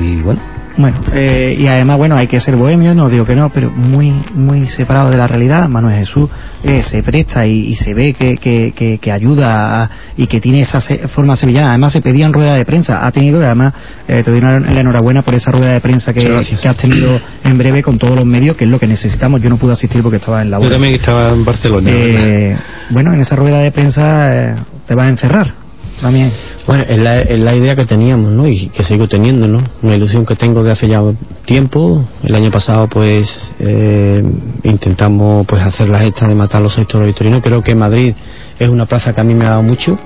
Y 0.00 0.22
bueno, 0.22 0.40
Bueno, 0.78 0.96
eh, 1.12 1.58
y 1.60 1.66
además, 1.66 1.98
bueno, 1.98 2.16
hay 2.16 2.26
que 2.26 2.40
ser 2.40 2.56
bohemio, 2.56 2.94
no 2.94 3.10
digo 3.10 3.26
que 3.26 3.36
no, 3.36 3.50
pero 3.50 3.70
muy 3.70 4.14
muy 4.32 4.66
separado 4.66 5.10
de 5.10 5.18
la 5.18 5.26
realidad. 5.26 5.68
Manuel 5.68 5.98
Jesús 5.98 6.30
eh, 6.64 6.82
se 6.82 7.02
presta 7.02 7.46
y, 7.46 7.66
y 7.68 7.76
se 7.76 7.94
ve 7.94 8.14
que, 8.14 8.36
que, 8.36 8.72
que, 8.74 8.98
que 8.98 9.12
ayuda 9.12 9.84
a- 9.84 9.90
y 10.16 10.26
que 10.26 10.40
tiene 10.40 10.60
esa 10.60 10.80
se- 10.80 11.06
forma 11.08 11.36
sevillana. 11.36 11.68
Además, 11.70 11.92
se 11.92 12.00
pedía 12.00 12.26
en 12.26 12.32
rueda 12.32 12.54
de 12.54 12.64
prensa. 12.64 13.06
Ha 13.06 13.12
tenido, 13.12 13.40
y 13.40 13.44
además, 13.44 13.74
eh, 14.08 14.22
te 14.24 14.30
doy 14.30 14.40
una- 14.40 14.58
la 14.60 14.80
enhorabuena 14.80 15.22
por 15.22 15.34
esa 15.34 15.50
rueda 15.52 15.72
de 15.72 15.80
prensa 15.80 16.12
que, 16.12 16.20
que 16.60 16.68
has 16.68 16.76
tenido 16.76 17.20
en 17.44 17.58
breve 17.58 17.82
con 17.82 17.98
todos 17.98 18.16
los 18.16 18.24
medios, 18.24 18.56
que 18.56 18.64
es 18.64 18.70
lo 18.70 18.78
que 18.80 18.86
necesitamos. 18.86 19.40
Yo 19.42 19.50
no 19.50 19.56
pude 19.56 19.72
asistir 19.72 20.02
porque 20.02 20.16
estaba 20.16 20.42
en 20.42 20.50
la 20.50 20.58
yo 20.60 20.70
también 20.70 20.94
estaba 20.94 21.30
en 21.30 21.44
Barcelona. 21.44 21.90
Eh, 21.92 22.56
bueno, 22.90 23.12
en 23.12 23.20
esa 23.20 23.36
rueda 23.36 23.58
de 23.60 23.70
prensa 23.70 24.50
eh, 24.50 24.54
te 24.86 24.94
vas 24.94 25.06
a 25.06 25.08
encerrar 25.10 25.67
también. 26.00 26.32
Bueno, 26.66 26.84
es 26.88 26.98
la, 26.98 27.20
es 27.20 27.40
la 27.40 27.54
idea 27.54 27.76
que 27.76 27.84
teníamos, 27.84 28.32
¿no? 28.32 28.46
Y 28.46 28.68
que 28.68 28.82
sigo 28.82 29.08
teniendo, 29.08 29.48
¿no? 29.48 29.62
Una 29.82 29.96
ilusión 29.96 30.24
que 30.24 30.36
tengo 30.36 30.62
de 30.62 30.72
hace 30.72 30.88
ya 30.88 31.02
tiempo. 31.44 32.04
El 32.22 32.34
año 32.34 32.50
pasado, 32.50 32.88
pues, 32.88 33.52
eh, 33.58 34.22
intentamos, 34.64 35.46
pues, 35.46 35.62
hacer 35.62 35.88
la 35.88 35.98
gesta 36.00 36.26
de 36.28 36.34
matar 36.34 36.62
los 36.62 36.74
seis 36.74 36.86
toros 36.86 37.06
victorinos. 37.06 37.40
Creo 37.42 37.62
que 37.62 37.74
Madrid 37.74 38.14
es 38.58 38.68
una 38.68 38.86
plaza 38.86 39.14
que 39.14 39.20
a 39.20 39.24
mí 39.24 39.34
me 39.34 39.46
ha 39.46 39.50
dado 39.50 39.62
mucho. 39.62 39.98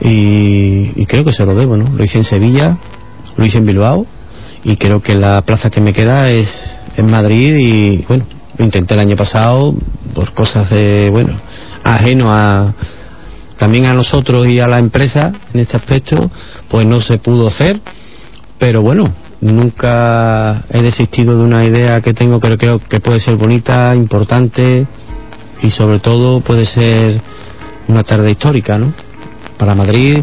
Y, 0.00 0.90
y 0.96 1.06
creo 1.06 1.24
que 1.24 1.32
se 1.32 1.46
lo 1.46 1.54
debo, 1.54 1.76
¿no? 1.76 1.84
Lo 1.96 2.04
hice 2.04 2.18
en 2.18 2.24
Sevilla, 2.24 2.76
lo 3.36 3.46
hice 3.46 3.58
en 3.58 3.66
Bilbao. 3.66 4.06
Y 4.64 4.76
creo 4.76 5.00
que 5.00 5.14
la 5.14 5.42
plaza 5.42 5.70
que 5.70 5.80
me 5.80 5.92
queda 5.92 6.30
es 6.30 6.76
en 6.96 7.10
Madrid. 7.10 7.56
Y, 7.56 8.04
bueno, 8.08 8.24
intenté 8.58 8.94
el 8.94 9.00
año 9.00 9.16
pasado 9.16 9.74
por 10.14 10.32
cosas 10.32 10.70
de, 10.70 11.08
bueno, 11.12 11.34
ajeno 11.82 12.32
a, 12.32 12.72
también 13.56 13.86
a 13.86 13.94
nosotros 13.94 14.46
y 14.46 14.60
a 14.60 14.66
la 14.66 14.78
empresa 14.78 15.32
en 15.52 15.60
este 15.60 15.76
aspecto 15.76 16.30
pues 16.68 16.86
no 16.86 17.00
se 17.00 17.18
pudo 17.18 17.46
hacer 17.46 17.80
pero 18.58 18.82
bueno 18.82 19.12
nunca 19.40 20.64
he 20.70 20.82
desistido 20.82 21.38
de 21.38 21.44
una 21.44 21.64
idea 21.64 22.00
que 22.00 22.14
tengo 22.14 22.40
que 22.40 22.56
creo 22.56 22.78
que 22.78 23.00
puede 23.00 23.20
ser 23.20 23.36
bonita 23.36 23.94
importante 23.94 24.86
y 25.62 25.70
sobre 25.70 26.00
todo 26.00 26.40
puede 26.40 26.64
ser 26.64 27.20
una 27.88 28.02
tarde 28.02 28.30
histórica 28.30 28.78
¿no? 28.78 28.92
para 29.56 29.74
Madrid 29.74 30.22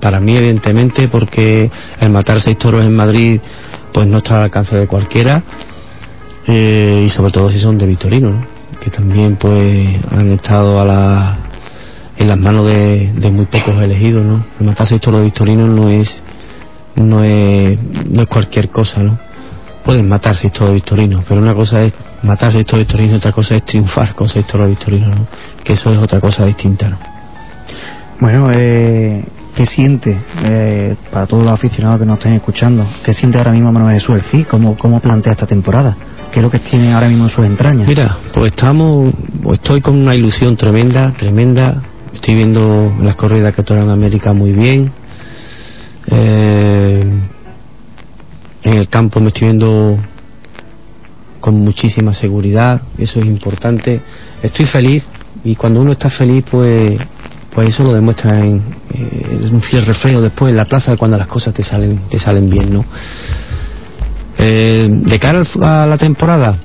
para 0.00 0.20
mí 0.20 0.36
evidentemente 0.36 1.08
porque 1.08 1.70
el 2.00 2.10
matar 2.10 2.40
seis 2.40 2.58
toros 2.58 2.84
en 2.84 2.94
Madrid 2.94 3.40
pues 3.92 4.06
no 4.06 4.18
está 4.18 4.36
al 4.36 4.42
alcance 4.42 4.76
de 4.76 4.86
cualquiera 4.86 5.42
eh, 6.46 7.04
y 7.06 7.08
sobre 7.08 7.32
todo 7.32 7.50
si 7.50 7.58
son 7.58 7.78
de 7.78 7.86
Victorino, 7.86 8.30
¿no? 8.30 8.46
que 8.80 8.90
también 8.90 9.36
pues 9.36 9.96
han 10.10 10.30
estado 10.32 10.80
a 10.80 10.84
la, 10.84 11.38
en 12.18 12.28
las 12.28 12.38
manos 12.38 12.66
de, 12.66 13.12
de 13.12 13.30
muy 13.30 13.46
pocos 13.46 13.76
elegidos, 13.78 14.24
¿no? 14.24 14.44
El 14.60 14.66
matar 14.66 14.86
seis 14.86 15.00
toros 15.00 15.20
de 15.20 15.24
Victorino 15.24 15.66
no 15.66 15.88
es 15.88 16.22
no 16.96 17.24
es 17.24 17.78
no 18.08 18.22
es 18.22 18.28
cualquier 18.28 18.70
cosa, 18.70 19.02
¿no? 19.02 19.18
Pueden 19.84 20.08
matar 20.08 20.34
seis 20.34 20.52
toros 20.52 20.70
de 20.70 20.74
Victorino, 20.74 21.22
pero 21.28 21.40
una 21.40 21.54
cosa 21.54 21.82
es 21.82 21.94
matar 22.22 22.52
seis 22.52 22.64
toros 22.64 22.80
de 22.80 22.84
Victorino 22.84 23.14
y 23.14 23.16
otra 23.16 23.32
cosa 23.32 23.56
es 23.56 23.64
triunfar 23.64 24.14
con 24.14 24.28
seis 24.28 24.46
toros 24.46 24.66
de 24.66 24.70
Victorino, 24.70 25.08
¿no? 25.08 25.26
Que 25.62 25.74
eso 25.74 25.92
es 25.92 25.98
otra 25.98 26.20
cosa 26.20 26.46
distinta, 26.46 26.88
¿no? 26.90 26.98
Bueno, 28.20 28.48
eh, 28.52 29.24
¿qué 29.54 29.66
siente 29.66 30.16
eh, 30.44 30.94
para 31.10 31.26
todos 31.26 31.44
los 31.44 31.52
aficionados 31.52 32.00
que 32.00 32.06
nos 32.06 32.18
estén 32.18 32.34
escuchando? 32.34 32.86
¿Qué 33.04 33.12
siente 33.12 33.38
ahora 33.38 33.50
mismo 33.50 33.72
Manuel 33.72 33.94
Jesús 33.94 34.14
Elcí? 34.16 34.44
¿Cómo, 34.44 34.76
¿Cómo 34.78 35.00
plantea 35.00 35.32
esta 35.32 35.46
temporada? 35.46 35.96
¿Qué 36.32 36.40
es 36.40 36.42
lo 36.42 36.50
que 36.50 36.58
tiene 36.58 36.92
ahora 36.92 37.08
mismo 37.08 37.24
en 37.24 37.30
sus 37.30 37.44
entrañas? 37.44 37.86
Mira, 37.86 38.16
pues 38.32 38.46
estamos, 38.46 39.12
estoy 39.52 39.80
con 39.80 39.96
una 39.96 40.14
ilusión 40.14 40.56
tremenda, 40.56 41.12
tremenda. 41.12 41.82
Estoy 42.24 42.36
viendo 42.36 42.90
las 43.02 43.16
corridas 43.16 43.52
que 43.52 43.62
toran 43.62 43.90
América 43.90 44.32
muy 44.32 44.52
bien. 44.52 44.90
Eh, 46.06 47.04
en 48.62 48.72
el 48.72 48.88
campo 48.88 49.20
me 49.20 49.26
estoy 49.26 49.48
viendo 49.48 49.98
con 51.38 51.56
muchísima 51.56 52.14
seguridad, 52.14 52.80
eso 52.96 53.20
es 53.20 53.26
importante. 53.26 54.00
Estoy 54.42 54.64
feliz 54.64 55.04
y 55.44 55.54
cuando 55.54 55.82
uno 55.82 55.92
está 55.92 56.08
feliz, 56.08 56.42
pues, 56.50 56.96
pues 57.50 57.68
eso 57.68 57.84
lo 57.84 57.92
demuestra 57.92 58.40
en, 58.40 58.62
eh, 58.94 59.50
un 59.52 59.60
fiel 59.60 59.84
reflejo 59.84 60.22
después 60.22 60.48
en 60.48 60.56
la 60.56 60.64
plaza 60.64 60.96
cuando 60.96 61.18
las 61.18 61.26
cosas 61.26 61.52
te 61.52 61.62
salen, 61.62 61.98
te 62.08 62.18
salen 62.18 62.48
bien, 62.48 62.72
¿no? 62.72 62.86
Eh, 64.38 64.88
de 64.90 65.18
cara 65.18 65.42
a 65.60 65.84
la 65.84 65.98
temporada, 65.98 66.56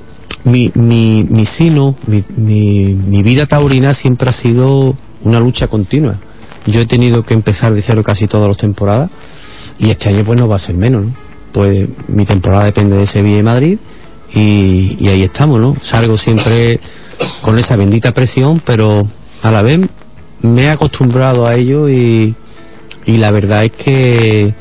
mi, 0.46 0.72
mi, 0.74 1.28
mi 1.30 1.44
sino, 1.44 1.98
mi, 2.08 2.24
mi, 2.38 2.94
mi 2.94 3.24
vida 3.24 3.46
taurina 3.46 3.94
siempre 3.94 4.30
ha 4.30 4.32
sido 4.32 4.96
una 5.24 5.40
lucha 5.40 5.68
continua. 5.68 6.16
Yo 6.66 6.82
he 6.82 6.86
tenido 6.86 7.24
que 7.24 7.34
empezar 7.34 7.74
de 7.74 7.82
cero 7.82 8.02
casi 8.04 8.28
todas 8.28 8.48
las 8.48 8.58
temporadas 8.58 9.10
y 9.78 9.90
este 9.90 10.10
año 10.10 10.24
pues 10.24 10.40
no 10.40 10.48
va 10.48 10.58
a 10.58 10.60
ser 10.60 10.76
menos, 10.76 11.06
¿no? 11.06 11.14
Pues 11.52 11.88
mi 12.08 12.26
temporada 12.26 12.66
depende 12.66 12.98
de 12.98 13.08
Sevilla 13.08 13.40
y 13.40 13.44
Madrid 13.44 13.80
y, 14.34 15.08
ahí 15.08 15.24
estamos, 15.24 15.60
¿no? 15.60 15.76
Salgo 15.82 16.16
siempre 16.18 16.80
con 17.42 17.58
esa 17.58 17.76
bendita 17.76 18.14
presión, 18.14 18.62
pero 18.64 19.02
a 19.42 19.52
la 19.52 19.62
vez 19.62 19.80
me 20.42 20.64
he 20.64 20.70
acostumbrado 20.70 21.48
a 21.48 21.56
ello 21.56 21.90
y, 21.90 22.36
y 23.06 23.18
la 23.18 23.32
verdad 23.32 23.66
es 23.66 23.72
que, 23.72 24.54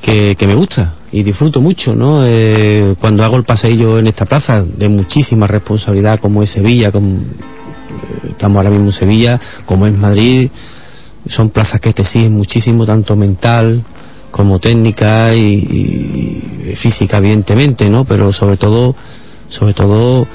que, 0.00 0.46
me 0.46 0.54
gusta 0.54 0.94
y 1.12 1.22
disfruto 1.22 1.60
mucho, 1.60 1.94
¿no? 1.94 2.24
Eh, 2.24 2.94
cuando 3.00 3.24
hago 3.24 3.36
el 3.36 3.44
paseillo 3.44 3.98
en 3.98 4.06
esta 4.06 4.26
plaza 4.26 4.64
de 4.64 4.88
muchísima 4.88 5.46
responsabilidad 5.48 6.20
como 6.20 6.42
es 6.42 6.50
Sevilla, 6.50 6.92
como, 6.92 7.18
estamos 8.28 8.56
ahora 8.56 8.70
mismo 8.70 8.86
en 8.86 8.92
Sevilla, 8.92 9.40
como 9.66 9.86
es 9.86 9.96
Madrid, 9.96 10.50
son 11.26 11.50
plazas 11.50 11.80
que 11.80 11.92
te 11.92 12.02
exigen 12.02 12.32
muchísimo, 12.34 12.86
tanto 12.86 13.16
mental 13.16 13.82
como 14.30 14.58
técnica 14.58 15.34
y, 15.34 16.72
física, 16.76 17.18
evidentemente, 17.18 17.90
¿no? 17.90 18.04
Pero 18.04 18.32
sobre 18.32 18.56
todo, 18.56 18.94
sobre 19.48 19.74
todo, 19.74 20.26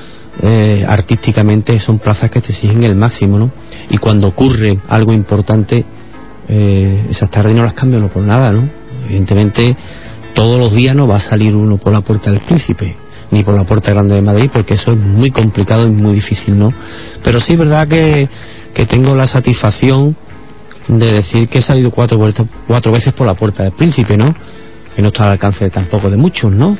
eh, 0.41 0.85
artísticamente 0.87 1.79
son 1.79 1.99
plazas 1.99 2.29
que 2.29 2.41
te 2.41 2.51
exigen 2.51 2.83
el 2.83 2.95
máximo, 2.95 3.39
¿no? 3.39 3.51
Y 3.89 3.97
cuando 3.97 4.27
ocurre 4.27 4.79
algo 4.89 5.13
importante, 5.13 5.85
eh, 6.47 7.05
esas 7.09 7.29
tardes 7.29 7.55
no 7.55 7.63
las 7.63 7.73
cambio 7.73 7.99
no 7.99 8.09
por 8.09 8.23
nada, 8.23 8.51
¿no? 8.51 8.67
Evidentemente, 9.07 9.75
todos 10.33 10.59
los 10.59 10.73
días 10.73 10.95
no 10.95 11.07
va 11.07 11.15
a 11.15 11.19
salir 11.19 11.55
uno 11.55 11.77
por 11.77 11.93
la 11.93 12.01
puerta 12.01 12.29
del 12.29 12.41
príncipe 12.41 13.04
ni 13.35 13.43
por 13.43 13.53
la 13.53 13.65
puerta 13.65 13.91
grande 13.91 14.15
de 14.15 14.21
Madrid 14.21 14.49
porque 14.51 14.75
eso 14.75 14.93
es 14.93 14.97
muy 14.97 15.29
complicado 15.29 15.85
y 15.85 15.89
muy 15.89 16.13
difícil 16.13 16.57
no 16.57 16.73
pero 17.21 17.41
sí 17.41 17.53
es 17.53 17.59
verdad 17.59 17.85
que, 17.85 18.29
que 18.73 18.85
tengo 18.85 19.13
la 19.13 19.27
satisfacción 19.27 20.15
de 20.87 21.11
decir 21.11 21.49
que 21.49 21.57
he 21.57 21.61
salido 21.61 21.91
cuatro 21.91 22.17
vueltas 22.17 22.45
cuatro 22.65 22.93
veces 22.93 23.11
por 23.11 23.27
la 23.27 23.33
puerta 23.33 23.63
del 23.63 23.73
príncipe 23.73 24.15
no 24.15 24.33
que 24.95 25.01
no 25.01 25.09
está 25.09 25.25
al 25.25 25.33
alcance 25.33 25.69
tampoco 25.69 26.09
de 26.09 26.15
muchos 26.15 26.49
no 26.53 26.77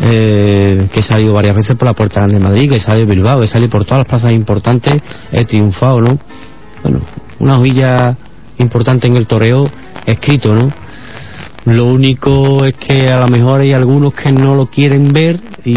eh, 0.00 0.88
que 0.90 1.00
he 1.00 1.02
salido 1.02 1.34
varias 1.34 1.54
veces 1.54 1.76
por 1.76 1.86
la 1.86 1.94
puerta 1.94 2.20
grande 2.20 2.38
de 2.38 2.40
Madrid 2.40 2.70
que 2.70 2.76
he 2.76 2.80
salido 2.80 3.06
de 3.06 3.14
Bilbao 3.14 3.40
que 3.40 3.44
he 3.44 3.48
salido 3.48 3.68
por 3.68 3.84
todas 3.84 3.98
las 3.98 4.06
plazas 4.06 4.32
importantes 4.32 5.02
he 5.32 5.44
triunfado 5.44 6.00
no 6.00 6.18
bueno 6.82 7.00
una 7.40 7.58
hojilla 7.58 8.16
importante 8.56 9.06
en 9.06 9.18
el 9.18 9.26
toreo 9.26 9.64
escrito 10.06 10.54
no 10.54 10.72
lo 11.66 11.86
único 11.86 12.64
es 12.64 12.72
que 12.72 13.10
a 13.10 13.20
lo 13.20 13.28
mejor 13.28 13.60
hay 13.60 13.72
algunos 13.72 14.14
que 14.14 14.32
no 14.32 14.54
lo 14.54 14.66
quieren 14.66 15.12
ver 15.12 15.40
y, 15.64 15.72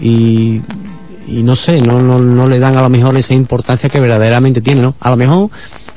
y, 0.00 0.62
y 1.26 1.42
no 1.42 1.56
sé, 1.56 1.80
no, 1.80 1.98
no, 1.98 2.18
no 2.18 2.46
le 2.46 2.58
dan 2.58 2.76
a 2.76 2.82
lo 2.82 2.90
mejor 2.90 3.16
esa 3.16 3.34
importancia 3.34 3.88
que 3.88 3.98
verdaderamente 3.98 4.60
tiene, 4.60 4.82
¿no? 4.82 4.94
A 5.00 5.10
lo 5.10 5.16
mejor 5.16 5.50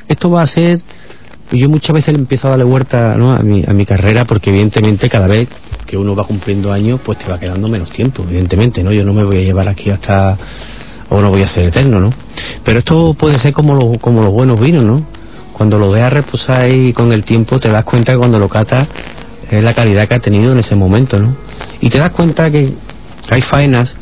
esto 0.07 0.29
va 0.29 0.41
a 0.41 0.45
ser, 0.47 0.81
yo 1.51 1.69
muchas 1.69 1.93
veces 1.93 2.15
le 2.15 2.21
empiezo 2.21 2.47
a 2.47 2.51
darle 2.51 2.65
vuelta 2.65 3.15
¿no? 3.17 3.31
a, 3.31 3.39
mi, 3.39 3.63
a 3.65 3.73
mi 3.73 3.85
carrera 3.85 4.25
porque 4.25 4.49
evidentemente 4.49 5.09
cada 5.09 5.27
vez 5.27 5.47
que 5.85 5.97
uno 5.97 6.15
va 6.15 6.23
cumpliendo 6.23 6.71
años 6.71 6.99
pues 7.03 7.17
te 7.17 7.29
va 7.29 7.39
quedando 7.39 7.67
menos 7.67 7.89
tiempo, 7.89 8.23
evidentemente, 8.23 8.83
¿no? 8.83 8.91
Yo 8.91 9.03
no 9.05 9.13
me 9.13 9.23
voy 9.23 9.37
a 9.37 9.41
llevar 9.41 9.67
aquí 9.67 9.89
hasta, 9.89 10.37
o 11.09 11.21
no 11.21 11.29
voy 11.29 11.41
a 11.41 11.47
ser 11.47 11.65
eterno, 11.65 11.99
¿no? 11.99 12.11
Pero 12.63 12.79
esto 12.79 13.13
puede 13.13 13.37
ser 13.37 13.53
como, 13.53 13.75
lo, 13.75 13.99
como 13.99 14.21
los 14.21 14.31
buenos 14.31 14.59
vinos, 14.59 14.83
¿no? 14.83 15.03
Cuando 15.53 15.77
lo 15.77 15.91
dejas 15.91 16.13
reposar 16.13 16.61
ahí 16.61 16.93
con 16.93 17.11
el 17.11 17.23
tiempo 17.23 17.59
te 17.59 17.69
das 17.69 17.83
cuenta 17.83 18.13
que 18.13 18.17
cuando 18.17 18.39
lo 18.39 18.47
catas 18.47 18.87
es 19.51 19.63
la 19.63 19.73
calidad 19.73 20.07
que 20.07 20.15
ha 20.15 20.19
tenido 20.19 20.53
en 20.53 20.59
ese 20.59 20.75
momento, 20.75 21.19
¿no? 21.19 21.35
Y 21.81 21.89
te 21.89 21.97
das 21.97 22.11
cuenta 22.11 22.49
que 22.49 22.71
hay 23.35 23.41
faenas 23.41 23.95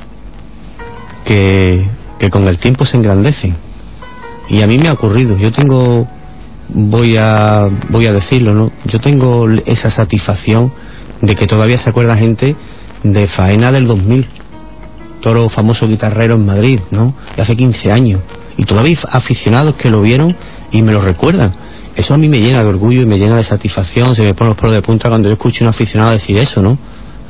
que, 1.26 1.88
que 2.20 2.30
con 2.30 2.48
el 2.48 2.58
tiempo 2.58 2.86
se 2.86 2.98
engrandecen. 2.98 3.56
Y 4.50 4.62
a 4.62 4.68
mí 4.68 4.78
me 4.78 4.88
ha 4.88 4.94
ocurrido, 4.94 5.38
yo 5.38 5.52
tengo, 5.52 6.08
voy 6.70 7.18
a, 7.18 7.70
voy 7.90 8.06
a 8.06 8.14
decirlo, 8.14 8.54
¿no? 8.54 8.72
Yo 8.86 9.00
tengo 9.00 9.48
esa 9.66 9.90
satisfacción 9.90 10.72
de 11.22 11.36
que 11.36 11.48
todavía 11.48 11.78
se 11.78 11.90
acuerda 11.90 12.16
gente 12.16 12.56
de 13.04 13.28
faena 13.28 13.72
del 13.72 13.88
2000, 13.88 14.28
toro 15.22 15.50
famoso 15.50 15.88
guitarrero 15.88 16.36
en 16.36 16.46
Madrid, 16.46 16.80
¿no? 16.92 17.14
De 17.36 17.42
hace 17.42 17.56
15 17.56 17.92
años. 17.92 18.22
Y 18.58 18.64
todavía 18.64 18.96
hay 18.96 19.10
aficionados 19.12 19.76
que 19.76 19.90
lo 19.90 20.02
vieron 20.02 20.36
y 20.72 20.82
me 20.82 20.94
lo 20.94 21.02
recuerdan. 21.02 21.54
Eso 21.96 22.14
a 22.14 22.18
mí 22.18 22.28
me 22.30 22.40
llena 22.40 22.64
de 22.64 22.70
orgullo 22.70 23.02
y 23.02 23.06
me 23.06 23.18
llena 23.18 23.36
de 23.36 23.44
satisfacción, 23.44 24.16
se 24.16 24.24
me 24.24 24.34
ponen 24.34 24.50
los 24.50 24.58
pelos 24.58 24.74
de 24.74 24.82
punta 24.82 25.10
cuando 25.10 25.30
yo 25.30 25.34
escucho 25.34 25.64
a 25.64 25.68
un 25.68 25.70
aficionado 25.70 26.12
decir 26.12 26.38
eso, 26.38 26.62
¿no? 26.62 26.78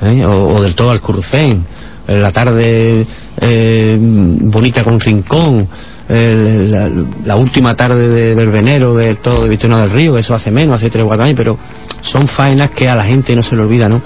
¿Eh? 0.02 0.26
O, 0.26 0.62
del 0.62 0.76
todo 0.76 0.92
al 0.92 1.02
Curcén, 1.02 1.66
la 2.08 2.32
tarde 2.32 3.06
eh, 3.42 3.98
bonita 4.00 4.84
con 4.84 5.00
Rincón, 5.00 5.68
la, 6.08 7.36
última 7.36 7.76
tarde 7.76 8.08
de 8.08 8.36
Verbenero 8.36 8.96
del 8.96 9.18
todo 9.18 9.44
de 9.44 9.50
Victorino 9.50 9.80
del 9.80 9.90
Río, 9.90 10.18
eso 10.18 10.34
hace 10.36 10.52
menos, 10.52 10.76
hace 10.76 10.90
3 10.90 11.04
o 11.04 11.08
4 11.08 11.26
años, 11.26 11.38
pero 11.38 11.58
son 12.02 12.28
faenas 12.28 12.72
que 12.72 12.88
a 12.88 12.96
la 12.96 13.04
gente 13.04 13.36
no 13.36 13.44
se 13.44 13.56
le 13.56 13.64
olvida, 13.64 13.90
¿no? 13.90 14.02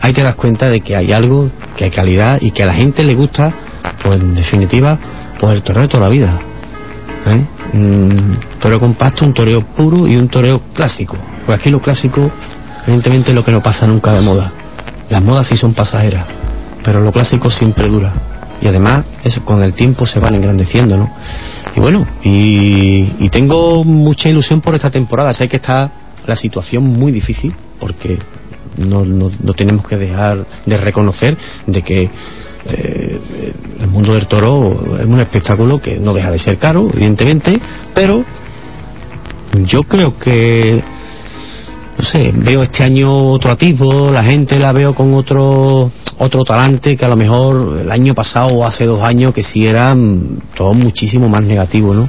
Ahí 0.00 0.12
te 0.12 0.22
das 0.22 0.34
cuenta 0.34 0.70
de 0.70 0.80
que 0.80 0.96
hay 0.96 1.12
algo, 1.12 1.50
que 1.76 1.84
hay 1.84 1.90
calidad 1.90 2.40
y 2.40 2.52
que 2.52 2.62
a 2.62 2.66
la 2.66 2.74
gente 2.74 3.04
le 3.04 3.14
gusta, 3.14 3.52
pues 4.02 4.20
en 4.20 4.34
definitiva, 4.34 4.98
pues 5.38 5.54
el 5.54 5.62
torneo 5.62 5.82
de 5.82 5.88
toda 5.88 6.04
la 6.04 6.08
vida. 6.08 6.40
¿eh? 7.26 7.44
un 7.74 8.38
toreo 8.60 8.78
compacto, 8.78 9.24
un 9.24 9.34
toreo 9.34 9.62
puro 9.62 10.06
y 10.06 10.16
un 10.16 10.28
toreo 10.28 10.60
clásico. 10.74 11.16
Porque 11.46 11.60
aquí 11.60 11.70
lo 11.70 11.80
clásico, 11.80 12.30
evidentemente, 12.86 13.30
es 13.30 13.34
lo 13.34 13.44
que 13.44 13.52
no 13.52 13.62
pasa 13.62 13.86
nunca 13.86 14.12
de 14.12 14.20
moda. 14.20 14.52
Las 15.12 15.22
modas 15.22 15.46
sí 15.46 15.58
son 15.58 15.74
pasajeras, 15.74 16.24
pero 16.82 17.02
lo 17.02 17.12
clásico 17.12 17.50
siempre 17.50 17.86
dura. 17.86 18.14
Y 18.62 18.66
además, 18.66 19.04
eso 19.22 19.44
con 19.44 19.62
el 19.62 19.74
tiempo 19.74 20.06
se 20.06 20.20
van 20.20 20.34
engrandeciendo, 20.34 20.96
¿no? 20.96 21.14
Y 21.76 21.80
bueno, 21.80 22.06
y, 22.24 23.12
y 23.18 23.28
tengo 23.28 23.84
mucha 23.84 24.30
ilusión 24.30 24.62
por 24.62 24.74
esta 24.74 24.90
temporada. 24.90 25.34
Sé 25.34 25.48
que 25.48 25.56
está 25.56 25.92
la 26.26 26.34
situación 26.34 26.84
muy 26.84 27.12
difícil, 27.12 27.54
porque 27.78 28.18
no, 28.78 29.04
no, 29.04 29.30
no 29.38 29.52
tenemos 29.52 29.86
que 29.86 29.98
dejar 29.98 30.46
de 30.64 30.78
reconocer 30.78 31.36
de 31.66 31.82
que 31.82 32.08
eh, 32.70 33.20
el 33.82 33.88
mundo 33.88 34.14
del 34.14 34.26
toro 34.26 34.96
es 34.98 35.04
un 35.04 35.20
espectáculo 35.20 35.78
que 35.78 35.98
no 35.98 36.14
deja 36.14 36.30
de 36.30 36.38
ser 36.38 36.56
caro, 36.56 36.88
evidentemente, 36.90 37.60
pero 37.92 38.24
yo 39.62 39.82
creo 39.82 40.18
que, 40.18 40.82
no 42.02 42.08
sé, 42.08 42.32
veo 42.34 42.64
este 42.64 42.82
año 42.82 43.30
otro 43.30 43.52
atisbo, 43.52 44.10
la 44.10 44.24
gente 44.24 44.58
la 44.58 44.72
veo 44.72 44.92
con 44.92 45.14
otro 45.14 45.92
otro 46.18 46.42
talante 46.42 46.96
que 46.96 47.04
a 47.04 47.08
lo 47.08 47.16
mejor 47.16 47.78
el 47.80 47.92
año 47.92 48.12
pasado 48.12 48.48
o 48.48 48.66
hace 48.66 48.86
dos 48.86 49.02
años 49.02 49.32
que 49.32 49.44
sí 49.44 49.68
era 49.68 49.96
todo 50.56 50.74
muchísimo 50.74 51.28
más 51.28 51.44
negativo, 51.44 51.94
¿no? 51.94 52.08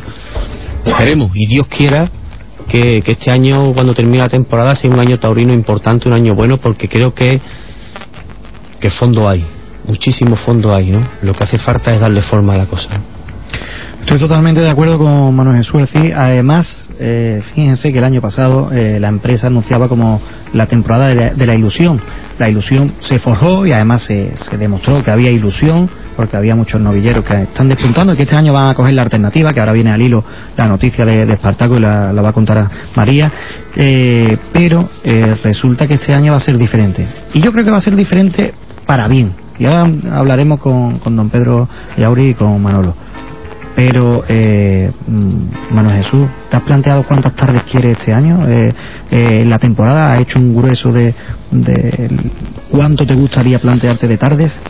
Esperemos, 0.84 1.30
y 1.36 1.46
Dios 1.46 1.68
quiera 1.68 2.10
que, 2.68 3.04
que 3.04 3.12
este 3.12 3.30
año, 3.30 3.72
cuando 3.76 3.94
termine 3.94 4.18
la 4.18 4.30
temporada, 4.30 4.74
sea 4.74 4.90
un 4.90 5.00
año 5.00 5.20
taurino 5.20 5.54
importante, 5.54 6.08
un 6.08 6.16
año 6.16 6.34
bueno, 6.34 6.58
porque 6.58 6.90
creo 6.90 7.14
que, 7.14 7.40
que 8.80 8.90
fondo 8.90 9.30
hay 9.30 9.46
muchísimo 9.88 10.36
fondo 10.36 10.74
hay, 10.74 10.90
¿no? 10.90 11.02
Lo 11.22 11.34
que 11.34 11.44
hace 11.44 11.60
falta 11.60 11.94
es 11.94 12.00
darle 12.00 12.24
forma 12.24 12.56
a 12.56 12.58
la 12.58 12.66
cosa. 12.66 12.90
Estoy 14.04 14.20
totalmente 14.20 14.60
de 14.60 14.70
acuerdo 14.70 14.98
con 14.98 15.34
Manuel 15.34 15.56
Jesús 15.56 15.80
Elcí. 15.80 16.12
Además, 16.12 16.90
eh, 17.00 17.42
fíjense 17.42 17.94
que 17.94 18.00
el 18.00 18.04
año 18.04 18.20
pasado 18.20 18.70
eh, 18.74 19.00
la 19.00 19.08
empresa 19.08 19.48
anunciaba 19.48 19.88
como 19.88 20.20
la 20.52 20.68
temporada 20.68 21.08
de 21.08 21.16
la, 21.16 21.34
de 21.34 21.46
la, 21.46 21.56
ilusión. 21.56 22.02
la 22.38 22.50
ilusión 22.50 22.92
se 23.00 23.18
forjó 23.18 23.66
y 23.66 23.72
además 23.72 24.02
se, 24.02 24.36
se 24.36 24.58
demostró 24.58 25.02
que 25.02 25.10
había 25.10 25.32
ilusión 25.32 25.90
porque 26.18 26.36
había 26.36 26.54
muchos 26.54 26.82
novilleros 26.82 27.24
que 27.24 27.44
están 27.44 27.70
despuntando 27.70 28.14
y 28.14 28.18
que 28.18 28.24
este 28.24 28.36
año 28.36 28.52
van 28.52 28.72
a 28.72 28.76
coger 28.76 28.94
la 28.94 29.04
alternativa, 29.04 29.54
que 29.54 29.62
ahora 29.62 29.72
viene 29.72 29.94
al 29.94 30.02
hilo 30.02 30.22
la 30.58 30.68
noticia 30.68 31.06
de, 31.06 31.24
Espartaco 31.24 31.78
y 31.78 31.80
la, 31.80 32.12
la 32.12 32.22
va 32.22 32.30
a 32.30 32.34
contar 32.34 32.58
a 32.58 32.70
María, 32.98 33.32
eh, 33.78 34.38
pero 34.52 34.88
eh, 35.06 35.34
resulta 35.42 35.88
que 35.88 35.94
este 35.94 36.14
año 36.14 36.34
va 36.34 36.38
a 36.38 36.42
ser 36.42 36.58
diferente. 36.58 37.08
Y 37.34 37.40
yo 37.40 37.54
creo 37.54 37.64
que 37.64 37.72
va 37.72 37.78
a 37.78 37.82
ser 37.82 37.96
diferente 37.96 38.54
para 38.86 39.08
bien. 39.08 39.32
Y 39.58 39.66
ahora 39.66 39.90
hablaremos 40.12 40.60
con, 40.60 41.00
con 41.00 41.16
don 41.16 41.30
Pedro 41.30 41.70
Yauri 41.98 42.32
y 42.32 42.34
con 42.34 42.62
Manolo. 42.62 43.03
Pero, 43.76 44.24
eh, 44.28 44.92
mm, 45.08 45.74
Manuel 45.74 45.96
Jesús, 45.98 46.28
¿te 46.50 46.58
has 46.58 46.64
planteado 46.64 47.04
cuántas 47.04 47.34
tardes 47.36 47.64
quieres 47.64 47.98
este 47.98 48.14
año? 48.14 48.46
Eh, 48.48 48.72
eh, 49.10 49.44
la 49.46 49.58
temporada 49.58 50.14
has 50.14 50.22
hecho 50.22 50.40
un 50.40 50.56
grueso 50.56 50.92
de, 50.92 51.14
de 51.52 52.10
cuánto 52.70 53.06
te 53.06 53.16
gustaría 53.16 53.58
plantearte 53.60 54.08
de 54.08 54.18
tardes. 54.18 54.62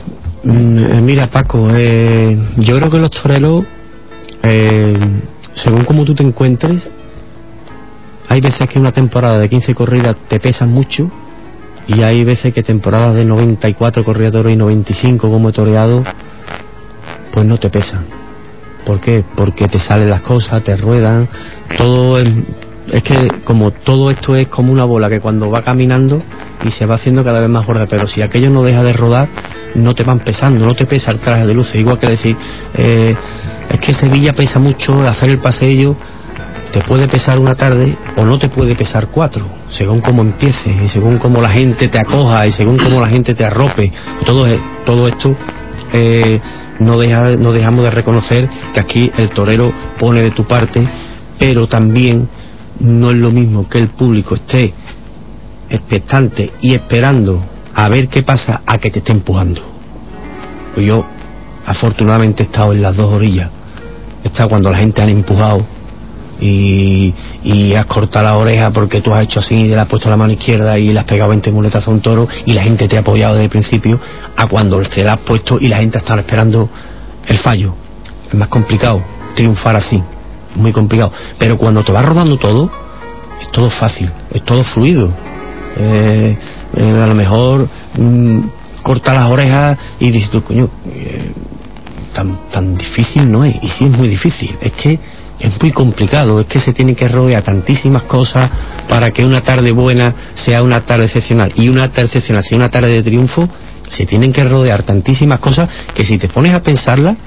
Mm, 0.43 0.77
eh, 0.77 1.01
mira, 1.01 1.27
Paco, 1.27 1.67
eh, 1.71 2.37
yo 2.57 2.77
creo 2.77 2.89
que 2.89 2.99
los 2.99 3.11
toreros, 3.11 3.65
eh, 4.43 4.97
según 5.53 5.85
como 5.85 6.03
tú 6.03 6.13
te 6.13 6.23
encuentres, 6.23 6.91
hay 8.27 8.41
veces 8.41 8.67
que 8.67 8.79
una 8.79 8.91
temporada 8.91 9.37
de 9.37 9.47
15 9.47 9.73
corridas 9.73 10.15
te 10.27 10.39
pesan 10.39 10.69
mucho 10.69 11.09
y 11.87 12.01
hay 12.01 12.23
veces 12.23 12.53
que 12.53 12.63
temporadas 12.63 13.15
de 13.15 13.25
94 13.25 14.03
corridas 14.03 14.33
y 14.49 14.55
95 14.55 15.29
como 15.29 15.49
he 15.49 15.53
toreado, 15.53 16.03
pues 17.31 17.45
no 17.45 17.57
te 17.57 17.69
pesan. 17.69 18.22
¿Por 18.85 18.99
qué? 18.99 19.23
Porque 19.35 19.67
te 19.67 19.79
salen 19.79 20.09
las 20.09 20.21
cosas, 20.21 20.63
te 20.63 20.75
ruedan, 20.75 21.27
todo 21.77 22.19
es, 22.19 22.29
es 22.91 23.03
que 23.03 23.29
como 23.43 23.71
todo 23.71 24.11
esto 24.11 24.35
es 24.35 24.47
como 24.47 24.71
una 24.71 24.85
bola 24.85 25.09
que 25.09 25.19
cuando 25.19 25.49
va 25.49 25.63
caminando 25.63 26.21
y 26.65 26.71
se 26.71 26.85
va 26.85 26.95
haciendo 26.95 27.23
cada 27.23 27.39
vez 27.39 27.49
más 27.49 27.65
gorda, 27.65 27.85
pero 27.87 28.07
si 28.07 28.21
aquello 28.21 28.49
no 28.49 28.63
deja 28.63 28.83
de 28.83 28.93
rodar, 28.93 29.29
no 29.75 29.93
te 29.93 30.03
van 30.03 30.19
pesando, 30.19 30.65
no 30.65 30.73
te 30.73 30.85
pesa 30.85 31.11
el 31.11 31.19
traje 31.19 31.47
de 31.47 31.53
luces, 31.53 31.75
igual 31.75 31.97
que 31.97 32.07
decir, 32.07 32.35
eh, 32.75 33.15
es 33.69 33.79
que 33.79 33.93
Sevilla 33.93 34.33
pesa 34.33 34.59
mucho, 34.59 35.07
hacer 35.07 35.29
el 35.29 35.39
paseo 35.39 35.95
te 36.73 36.81
puede 36.81 37.07
pesar 37.07 37.39
una 37.39 37.53
tarde 37.53 37.95
o 38.17 38.25
no 38.25 38.39
te 38.39 38.49
puede 38.49 38.73
pesar 38.73 39.07
cuatro, 39.07 39.45
según 39.69 40.01
cómo 40.01 40.23
empieces 40.23 40.81
y 40.81 40.87
según 40.87 41.19
cómo 41.19 41.39
la 41.39 41.49
gente 41.49 41.87
te 41.87 41.99
acoja 41.99 42.47
y 42.47 42.51
según 42.51 42.79
cómo 42.79 42.99
la 42.99 43.07
gente 43.07 43.35
te 43.35 43.45
arrope. 43.45 43.91
Todo, 44.25 44.47
todo 44.83 45.07
esto 45.07 45.35
eh, 45.93 46.41
no, 46.79 46.97
deja, 46.99 47.36
no 47.38 47.53
dejamos 47.53 47.83
de 47.83 47.91
reconocer 47.91 48.49
que 48.73 48.79
aquí 48.79 49.12
el 49.17 49.29
torero 49.29 49.71
pone 49.99 50.21
de 50.21 50.31
tu 50.31 50.45
parte, 50.45 50.88
pero 51.39 51.67
también 51.67 52.27
no 52.79 53.09
es 53.09 53.17
lo 53.17 53.31
mismo 53.31 53.69
que 53.69 53.77
el 53.77 53.88
público 53.88 54.36
esté 54.36 54.73
expectante 55.69 56.51
y 56.62 56.73
esperando 56.73 57.43
a 57.73 57.89
ver 57.89 58.07
qué 58.07 58.23
pasa 58.23 58.62
a 58.65 58.77
que 58.77 58.91
te 58.91 58.99
esté 58.99 59.12
empujando. 59.12 59.62
Pues 60.73 60.86
yo 60.86 61.05
afortunadamente 61.65 62.43
he 62.43 62.45
estado 62.45 62.73
en 62.73 62.81
las 62.81 62.95
dos 62.95 63.13
orillas. 63.13 63.49
He 64.23 64.27
estado 64.27 64.49
cuando 64.49 64.69
la 64.69 64.77
gente 64.77 65.01
han 65.01 65.09
empujado 65.09 65.65
y, 66.43 67.73
has 67.75 67.86
cortado 67.86 68.25
la 68.25 68.38
oreja 68.38 68.71
porque 68.71 69.01
tú 69.01 69.13
has 69.13 69.23
hecho 69.23 69.39
así 69.39 69.56
y 69.56 69.67
le 69.67 69.79
has 69.79 69.88
puesto 69.88 70.10
la 70.10 70.17
mano 70.17 70.34
izquierda 70.34 70.77
y 70.77 70.91
le 70.91 70.99
has 70.99 71.06
pegado 71.06 71.29
20 71.29 71.51
muletas 71.51 71.88
a 71.88 71.91
un 71.91 72.01
toro 72.01 72.27
y 72.45 72.53
la 72.53 72.63
gente 72.63 72.88
te 72.88 72.97
ha 72.97 72.99
apoyado 72.99 73.34
desde 73.34 73.45
el 73.45 73.49
principio 73.49 73.99
a 74.36 74.47
cuando 74.47 74.82
te 74.82 75.03
la 75.03 75.13
has 75.13 75.19
puesto 75.19 75.58
y 75.60 75.67
la 75.67 75.77
gente 75.77 75.97
está 75.97 76.15
esperando 76.15 76.69
el 77.27 77.38
fallo. 77.38 77.73
Es 78.27 78.36
más 78.36 78.47
complicado 78.47 79.01
triunfar 79.36 79.75
así, 79.75 80.03
muy 80.56 80.71
complicado. 80.71 81.12
Pero 81.38 81.58
cuando 81.58 81.84
te 81.84 81.91
va 81.91 82.01
rodando 82.01 82.38
todo, 82.38 82.69
es 83.39 83.49
todo 83.49 83.69
fácil, 83.69 84.12
es 84.32 84.43
todo 84.43 84.63
fluido. 84.63 85.10
Eh, 85.77 86.38
eh, 86.75 87.01
a 87.01 87.08
lo 87.08 87.15
mejor 87.15 87.67
mm, 87.97 88.39
corta 88.84 89.13
las 89.13 89.29
orejas 89.32 89.77
y 89.99 90.12
dices 90.12 90.29
tú, 90.29 90.43
coño, 90.43 90.69
eh, 90.88 91.32
tan, 92.13 92.38
tan 92.49 92.77
difícil 92.77 93.32
no 93.32 93.43
es. 93.43 93.56
Y 93.62 93.69
sí 93.69 93.86
es 93.86 93.91
muy 93.91 94.08
difícil. 94.08 94.56
Es 94.62 94.71
que 94.73 94.99
es 95.43 95.62
muy 95.62 95.71
complicado, 95.71 96.39
es 96.39 96.47
que 96.47 96.60
se 96.60 96.71
tiene 96.71 96.95
que 96.95 97.08
rodear 97.08 97.43
tantísimas 97.43 98.03
cosas 98.03 98.49
para 98.88 99.12
que 99.12 99.25
una 99.25 99.41
tarde 99.41 99.71
buena 99.73 100.15
sea 100.34 100.63
una 100.63 100.82
tarde 100.86 101.06
excepcional 101.06 101.51
y 101.56 101.67
una 101.67 101.89
tarde 101.89 102.06
excepcional 102.06 102.43
sea 102.43 102.58
una 102.58 102.71
tarde 102.71 102.91
de 102.91 103.03
triunfo, 103.03 103.49
se 103.89 104.06
tienen 104.06 104.32
que 104.32 104.45
rodear 104.45 104.84
tantísimas 104.84 105.41
cosas 105.41 105.69
que 105.93 106.06
si 106.06 106.17
te 106.17 106.29
pones 106.29 106.53
a 106.53 106.63
pensarlas, 106.63 107.17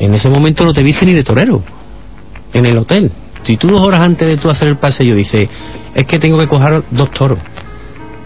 en 0.00 0.12
ese 0.12 0.28
momento 0.28 0.64
no 0.64 0.74
te 0.74 0.82
viste 0.82 1.06
ni 1.06 1.12
de 1.12 1.22
torero 1.22 1.62
en 2.52 2.66
el 2.66 2.76
hotel. 2.78 3.12
Si 3.44 3.56
tú 3.56 3.68
dos 3.68 3.80
horas 3.80 4.00
antes 4.00 4.26
de 4.26 4.36
tú 4.36 4.50
hacer 4.50 4.66
el 4.66 4.76
paseo 4.76 5.14
dices, 5.14 5.48
es 5.94 6.04
que 6.04 6.18
tengo 6.18 6.38
que 6.38 6.48
coger 6.48 6.82
dos 6.90 7.12
toros, 7.12 7.38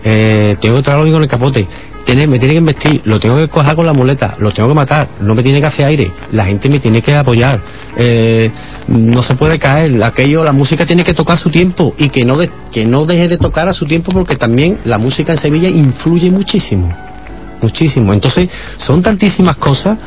eh, 0.03 0.57
tengo 0.63 0.77
que 0.77 0.83
traerlo 0.83 1.13
con 1.13 1.23
el 1.23 1.29
capote, 1.29 1.67
tiene, 2.05 2.27
me 2.27 2.39
tiene 2.39 2.55
que 2.55 2.59
investir, 2.59 3.03
lo 3.05 3.21
tengo 3.21 3.37
que 3.37 3.49
coger 3.49 3.77
con 3.77 3.87
la 3.87 3.93
muleta, 3.93 4.35
lo 4.39 4.51
tengo 4.53 4.69
que 4.69 4.75
matar, 4.75 5.09
no 5.21 5.35
me 5.35 5.43
tiene 5.43 5.61
que 5.61 5.67
hacer 5.67 5.87
aire, 5.87 6.11
la 6.33 6.45
gente 6.45 6.69
me 6.69 6.79
tiene 6.79 7.03
que 7.03 7.15
apoyar, 7.15 7.61
eh, 7.97 8.51
no 8.89 9.23
se 9.23 9.35
puede 9.35 9.59
caer, 9.59 10.03
aquello, 10.03 10.43
la 10.43 10.53
música 10.53 10.87
tiene 10.87 11.05
que 11.05 11.15
tocar 11.15 11.35
a 11.35 11.37
su 11.37 11.51
tiempo 11.51 11.95
y 11.99 12.09
que 12.09 12.25
no, 12.25 12.37
de- 12.37 12.51
que 12.73 12.85
no 12.85 13.05
deje 13.07 13.29
de 13.29 13.37
tocar 13.39 13.69
a 13.69 13.73
su 13.73 13.87
tiempo 13.87 14.11
porque 14.13 14.37
también 14.37 14.79
la 14.85 14.99
música 14.99 15.33
en 15.33 15.39
Sevilla 15.39 15.69
influye 15.69 16.31
muchísimo, 16.31 16.95
muchísimo. 17.63 18.13
Entonces, 18.13 18.49
son 18.77 19.03
tantísimas 19.03 19.57
cosas, 19.57 19.99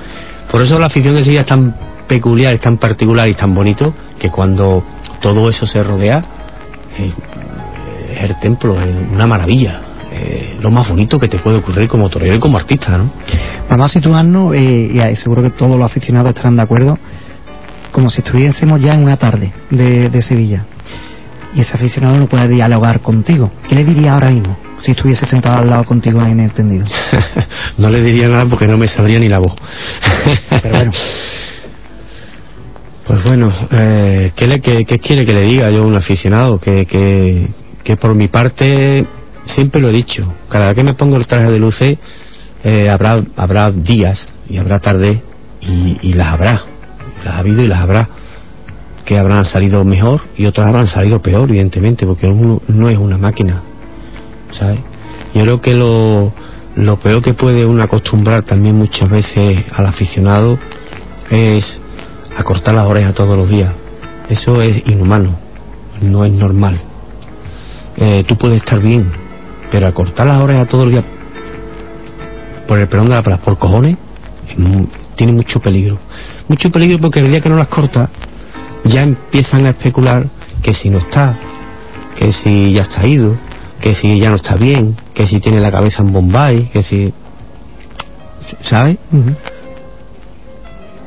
por 0.52 0.62
eso 0.62 0.80
la 0.80 0.88
afición 0.88 1.16
de 1.16 1.24
Sevilla 1.24 1.42
es 1.42 1.48
tan 1.48 1.76
peculiar, 2.08 2.54
es 2.54 2.60
tan 2.62 2.78
particular 2.78 3.28
y 3.30 3.34
tan 3.34 3.54
bonito 3.56 3.94
que 4.20 4.30
cuando 4.30 4.84
todo 5.22 5.48
eso 5.50 5.66
se 5.66 5.84
rodea, 5.84 6.22
eh, 6.98 7.12
es 8.18 8.24
el 8.30 8.40
templo, 8.40 8.76
es 8.80 8.88
una 9.14 9.26
maravilla. 9.28 9.80
Eh, 10.16 10.58
lo 10.62 10.70
más 10.70 10.88
bonito 10.88 11.20
que 11.20 11.28
te 11.28 11.40
puede 11.40 11.58
ocurrir 11.58 11.88
como 11.90 12.08
torero 12.08 12.36
y 12.36 12.40
como 12.40 12.58
artista, 12.58 12.98
¿no? 12.98 13.10
Vamos 13.68 13.86
a 13.86 13.90
situarnos, 13.90 14.54
eh, 14.54 14.92
y 15.12 15.16
seguro 15.16 15.42
que 15.42 15.50
todos 15.50 15.78
los 15.78 15.86
aficionados 15.86 16.30
estarán 16.30 16.56
de 16.56 16.62
acuerdo, 16.62 17.00
como 17.92 18.10
si 18.10 18.22
estuviésemos 18.22 18.80
ya 18.80 18.94
en 18.94 19.04
una 19.04 19.18
tarde 19.18 19.52
de, 19.72 20.10
de 20.10 20.22
Sevilla. 20.22 20.66
Y 21.56 21.62
ese 21.62 21.76
aficionado 21.76 22.18
no 22.18 22.28
puede 22.28 22.48
dialogar 22.48 23.00
contigo. 23.00 23.52
¿Qué 23.68 23.76
le 23.76 23.84
diría 23.84 24.14
ahora 24.14 24.30
mismo 24.30 24.56
si 24.80 24.92
estuviese 24.92 25.26
sentado 25.26 25.60
al 25.60 25.70
lado 25.70 25.84
contigo 25.84 26.22
en 26.24 26.40
el 26.40 26.52
tendido? 26.52 26.86
no 27.78 27.90
le 27.90 28.04
diría 28.04 28.28
nada 28.30 28.46
porque 28.46 28.68
no 28.68 28.78
me 28.78 28.88
saldría 28.88 29.20
ni 29.20 29.30
la 29.30 29.40
voz. 29.40 29.56
Pero 30.62 30.76
bueno. 30.76 30.92
Pues 33.06 33.22
bueno, 33.26 33.52
eh, 33.72 34.32
¿qué, 34.34 34.48
le, 34.48 34.62
qué, 34.62 34.86
qué 34.86 34.98
quiere 34.98 35.26
que 35.26 35.34
le 35.34 35.42
diga 35.42 35.70
yo 35.70 35.84
a 35.84 35.86
un 35.86 35.96
aficionado? 35.96 36.58
Que, 36.58 36.86
que, 36.86 37.50
que 37.84 37.98
por 37.98 38.16
mi 38.16 38.30
parte 38.30 39.06
siempre 39.46 39.82
lo 39.82 39.90
he 39.90 39.94
dicho. 39.94 40.34
Cada 40.50 40.68
vez 40.68 40.76
que 40.76 40.84
me 40.84 40.94
pongo 40.94 41.18
el 41.18 41.28
traje 41.28 41.52
de 41.52 41.60
luces 41.60 41.98
eh, 42.64 42.90
habrá, 42.90 43.22
habrá 43.36 43.72
días 43.72 44.30
y 44.50 44.58
habrá 44.58 44.80
tardes 44.80 45.20
y, 45.62 45.98
y 46.02 46.14
las 46.14 46.28
habrá. 46.28 46.64
Las 47.24 47.36
ha 47.36 47.40
habido 47.40 47.62
y 47.62 47.68
las 47.68 47.82
habrá. 47.82 48.10
Que 49.06 49.18
habrán 49.18 49.44
salido 49.44 49.84
mejor 49.84 50.22
y 50.38 50.46
otras 50.46 50.68
habrán 50.68 50.88
salido 50.88 51.22
peor, 51.22 51.50
evidentemente, 51.50 52.06
porque 52.06 52.28
uno 52.28 52.62
no 52.68 52.90
es 52.90 52.98
una 52.98 53.18
máquina. 53.18 53.62
¿Sabes? 54.52 54.80
Yo 55.34 55.42
creo 55.42 55.62
que 55.62 55.74
lo, 55.74 56.32
lo 56.76 56.98
peor 56.98 57.22
que 57.22 57.34
puede 57.34 57.66
uno 57.66 57.84
acostumbrar 57.84 58.44
también 58.44 58.76
muchas 58.76 59.10
veces 59.10 59.66
al 59.74 59.86
aficionado 59.86 60.58
es 61.30 61.82
a 62.38 62.44
cortar 62.44 62.76
las 62.76 62.86
orejas 62.86 63.14
todos 63.14 63.38
los 63.38 63.50
días. 63.50 63.72
Eso 64.30 64.62
es 64.62 64.88
inhumano, 64.88 65.36
no 66.02 66.24
es 66.26 66.32
normal. 66.32 66.80
Eh, 67.98 68.24
tú 68.28 68.38
puedes 68.38 68.58
estar 68.58 68.80
bien, 68.80 69.12
pero 69.74 69.88
a 69.88 69.92
cortar 69.92 70.28
las 70.28 70.40
orejas 70.40 70.70
todos 70.70 70.84
los 70.84 70.94
días, 70.94 71.04
por 72.68 72.78
el 72.78 72.88
perdón 72.88 73.10
de 73.10 73.16
la 73.16 73.24
palabra, 73.24 73.44
por 73.44 73.58
cojones, 73.58 73.98
tiene 75.16 75.34
mucho 75.34 75.60
peligro. 75.62 75.98
Mucho 76.48 76.72
peligro 76.72 77.00
porque 77.00 77.22
el 77.22 77.32
día 77.32 77.42
que 77.42 77.50
no 77.50 77.58
las 77.58 77.70
cortas, 77.70 78.08
ya 78.84 79.02
empiezan 79.02 79.66
a 79.66 79.72
especular 79.72 80.28
que 80.62 80.74
si 80.74 80.92
no 80.92 81.00
está, 81.00 81.40
que 82.16 82.32
si 82.32 82.72
ya 82.72 82.82
está 82.82 83.08
ido, 83.08 83.36
que 83.82 83.96
si 83.96 84.20
ya 84.20 84.30
no 84.30 84.36
está 84.36 84.58
bien, 84.58 84.96
que 85.12 85.26
si 85.26 85.40
tiene 85.40 85.60
la 85.60 85.72
cabeza 85.72 86.04
en 86.04 86.14
Bombay, 86.14 86.70
que 86.72 86.84
si... 86.84 87.12
¿Sabes? 88.62 88.98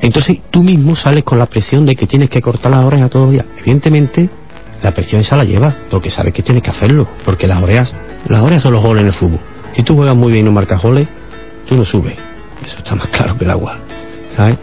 Entonces 0.00 0.40
tú 0.50 0.64
mismo 0.64 0.96
sales 0.96 1.22
con 1.22 1.38
la 1.38 1.46
presión 1.46 1.86
de 1.86 1.94
que 1.94 2.08
tienes 2.08 2.30
que 2.30 2.40
cortar 2.40 2.72
las 2.72 2.84
orejas 2.84 3.10
todos 3.10 3.26
los 3.26 3.32
días. 3.34 3.46
Evidentemente, 3.60 4.28
la 4.86 4.94
presión 4.94 5.20
esa 5.20 5.34
la 5.34 5.42
llevas, 5.42 5.74
porque 5.90 6.10
sabes 6.10 6.32
que 6.32 6.44
tienes 6.44 6.62
que 6.62 6.70
hacerlo, 6.70 7.08
porque 7.24 7.48
las 7.48 7.60
orejas, 7.60 7.92
las 8.28 8.40
orejas 8.40 8.62
son 8.62 8.72
los 8.72 8.84
goles 8.84 9.00
en 9.00 9.06
el 9.08 9.12
fútbol. 9.12 9.40
Si 9.74 9.82
tú 9.82 9.96
juegas 9.96 10.14
muy 10.14 10.30
bien 10.30 10.44
y 10.44 10.48
no 10.48 10.52
marcas 10.52 10.80
goles, 10.80 11.08
tú 11.68 11.74
no 11.74 11.84
subes. 11.84 12.14
Eso 12.64 12.78
está 12.78 12.94
más 12.94 13.08
claro 13.08 13.36
que 13.36 13.44
el 13.44 13.50
agua. 13.50 13.78
¿Sabes? 14.36 14.56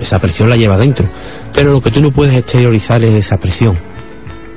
Esa 0.00 0.18
presión 0.18 0.50
la 0.50 0.56
lleva 0.56 0.76
dentro. 0.76 1.06
Pero 1.54 1.70
lo 1.70 1.80
que 1.80 1.92
tú 1.92 2.00
no 2.00 2.10
puedes 2.10 2.34
exteriorizar 2.34 3.04
es 3.04 3.14
esa 3.14 3.36
presión. 3.36 3.78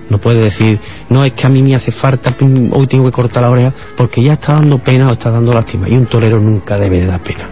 No 0.09 0.17
puedes 0.17 0.41
decir, 0.41 0.79
no, 1.09 1.23
es 1.23 1.33
que 1.33 1.45
a 1.45 1.51
mí 1.51 1.61
me 1.61 1.75
hace 1.75 1.91
falta, 1.91 2.35
hoy 2.71 2.87
tengo 2.87 3.05
que 3.05 3.11
cortar 3.11 3.43
la 3.43 3.51
oreja, 3.51 3.73
porque 3.95 4.23
ya 4.23 4.33
está 4.33 4.53
dando 4.53 4.79
pena 4.79 5.09
o 5.09 5.11
está 5.11 5.29
dando 5.29 5.51
lástima. 5.51 5.87
Y 5.87 5.93
un 5.93 6.07
torero 6.07 6.39
nunca 6.39 6.79
debe 6.79 7.01
de 7.01 7.05
dar 7.05 7.19
pena. 7.19 7.47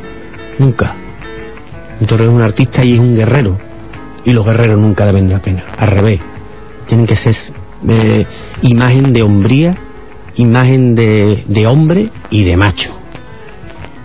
Nunca. 0.58 0.96
Un 2.02 2.08
torero 2.08 2.32
es 2.32 2.36
un 2.36 2.42
artista 2.42 2.84
y 2.84 2.94
es 2.94 3.00
un 3.00 3.16
guerrero. 3.16 3.60
Y 4.26 4.32
los 4.32 4.44
guerreros 4.44 4.80
nunca 4.80 5.06
deben 5.06 5.28
de 5.28 5.34
dar 5.34 5.42
pena. 5.44 5.64
Al 5.78 5.90
revés. 5.90 6.20
Tienen 6.94 7.08
que 7.08 7.16
ser 7.16 7.34
eh, 7.90 8.24
imagen 8.62 9.14
de 9.14 9.24
hombría 9.24 9.76
imagen 10.36 10.94
de, 10.94 11.66
hombre 11.66 12.10
y 12.30 12.44
de 12.44 12.56
macho. 12.56 12.94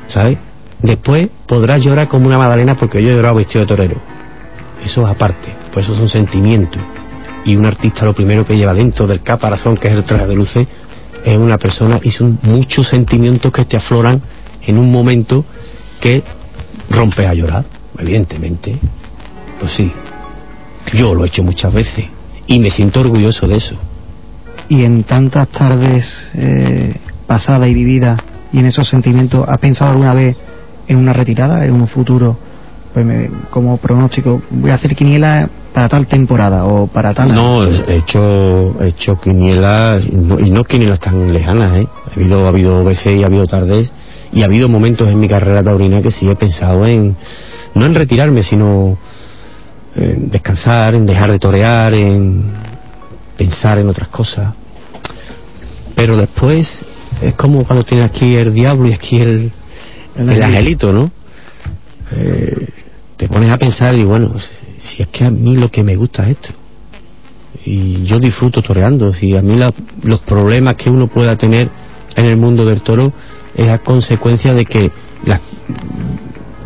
¿Sabes? 0.09 0.39
Después 0.81 1.29
podrás 1.45 1.85
llorar 1.85 2.09
como 2.09 2.29
una 2.29 2.39
magdalena 2.39 2.75
porque 2.75 3.03
yo 3.03 3.11
he 3.11 3.15
llorado 3.15 3.35
vestido 3.35 3.61
de 3.61 3.67
torero. 3.67 3.97
Eso 4.83 5.03
es 5.03 5.07
aparte, 5.07 5.55
pues 5.71 5.85
eso 5.85 5.97
es 5.97 6.01
un 6.01 6.09
sentimiento. 6.09 6.79
Y 7.45 7.57
un 7.57 7.67
artista 7.67 8.07
lo 8.07 8.15
primero 8.15 8.43
que 8.43 8.57
lleva 8.57 8.73
dentro 8.73 9.07
del 9.07 9.21
caparazón, 9.21 9.77
que 9.77 9.89
es 9.89 9.95
el 9.95 10.05
traje 10.05 10.27
de 10.27 10.35
luces, 10.35 10.67
es 11.27 11.37
una 11.37 11.59
persona 11.59 12.01
y 12.03 12.11
son 12.11 12.39
muchos 12.45 12.87
sentimientos 12.87 13.53
que 13.53 13.67
te 13.67 13.77
afloran 13.77 14.23
en 14.67 14.79
un 14.79 14.91
momento 14.91 15.45
que 16.01 16.23
rompes 16.89 17.27
a 17.27 17.35
llorar, 17.35 17.67
evidentemente. 17.99 18.79
Pues 19.61 19.73
sí, 19.73 19.93
yo 20.95 21.15
lo 21.15 21.27
he 21.27 21.27
hecho 21.27 21.43
muchas 21.43 21.75
veces 21.75 22.07
y 22.49 22.59
me 22.59 22.71
siento 22.71 23.01
orgulloso 23.01 23.47
de 23.47 23.57
eso. 23.57 23.77
Y 24.69 24.83
en 24.85 25.05
tantas 25.05 25.49
tardes 25.49 26.31
eh, 26.35 26.95
pasadas 27.27 27.69
y 27.69 27.75
vividas 27.75 28.19
y 28.53 28.59
en 28.59 28.67
esos 28.67 28.89
sentimientos, 28.89 29.47
¿has 29.49 29.59
pensado 29.59 29.93
alguna 29.93 30.13
vez 30.15 30.37
en 30.89 30.97
una 30.97 31.13
retirada, 31.13 31.65
en 31.65 31.73
un 31.73 31.87
futuro? 31.87 32.37
Pues 32.93 33.07
me- 33.07 33.31
como 33.51 33.77
pronóstico, 33.77 34.43
voy 34.51 34.71
a 34.71 34.75
hacer 34.75 34.97
quiniela 34.97 35.49
para 35.73 35.89
tal 35.89 36.07
temporada 36.07 36.65
o 36.65 36.87
para 36.87 37.13
tal... 37.15 37.33
No, 37.35 37.63
he 37.65 37.97
hecho, 37.97 38.75
he 38.83 38.89
hecho 38.89 39.15
quinielas, 39.21 40.07
y 40.07 40.17
no, 40.17 40.41
y 40.41 40.51
no 40.51 40.65
quinielas 40.65 40.99
tan 40.99 41.33
lejanas, 41.33 41.77
¿eh? 41.77 41.87
Ha 42.11 42.15
habido, 42.15 42.47
ha 42.47 42.49
habido 42.49 42.83
veces 42.85 43.15
y 43.17 43.23
ha 43.23 43.27
habido 43.27 43.47
tardes, 43.47 43.93
y 44.33 44.43
ha 44.43 44.47
habido 44.47 44.69
momentos 44.69 45.09
en 45.09 45.21
mi 45.21 45.29
carrera 45.29 45.63
taurina 45.63 46.01
que 46.03 46.11
sí 46.11 46.29
he 46.29 46.35
pensado 46.35 46.87
en, 46.87 47.15
no 47.75 47.87
en 47.87 47.95
retirarme, 47.95 48.43
sino 48.43 48.97
en 49.99 50.31
descansar, 50.31 50.95
en 50.95 51.07
dejar 51.07 51.31
de 51.31 51.39
torear, 51.39 51.93
en 51.95 52.45
pensar 53.37 53.79
en 53.79 53.89
otras 53.89 54.09
cosas. 54.09 54.55
Pero 55.95 56.17
después 56.17 56.85
es 57.23 57.35
como 57.35 57.65
cuando 57.65 57.85
tienes 57.85 58.07
aquí 58.07 58.37
el 58.37 58.53
diablo 58.55 58.89
y 58.89 58.93
aquí 58.93 59.21
el, 59.21 59.53
El 60.17 60.31
el 60.31 60.43
angelito. 60.43 60.93
¿no? 60.93 61.11
Eh, 62.13 62.69
te 63.17 63.29
pones 63.29 63.51
a 63.51 63.59
pensar 63.59 63.95
y 63.97 64.05
bueno, 64.05 64.39
si- 64.39 64.65
si 64.79 65.03
es 65.03 65.09
que 65.09 65.25
a 65.25 65.31
mí 65.31 65.57
lo 65.57 65.71
que 65.71 65.83
me 65.83 65.97
gusta 65.97 66.23
es 66.25 66.31
esto. 66.31 66.51
Y 67.65 68.05
yo 68.05 68.19
disfruto 68.19 68.63
toreando. 68.63 69.13
Si 69.13 69.37
a 69.37 69.43
mí 69.43 69.57
la- 69.57 69.73
los 70.05 70.21
problemas 70.21 70.75
que 70.75 70.91
uno 70.91 71.09
pueda 71.09 71.37
tener 71.37 71.71
en 72.17 72.25
el 72.27 72.37
mundo 72.37 72.65
del 72.65 72.83
toro 72.83 73.13
es 73.57 73.69
a 73.69 73.79
consecuencia 73.79 74.55
de 74.55 74.65
que 74.65 74.91
las 75.25 75.41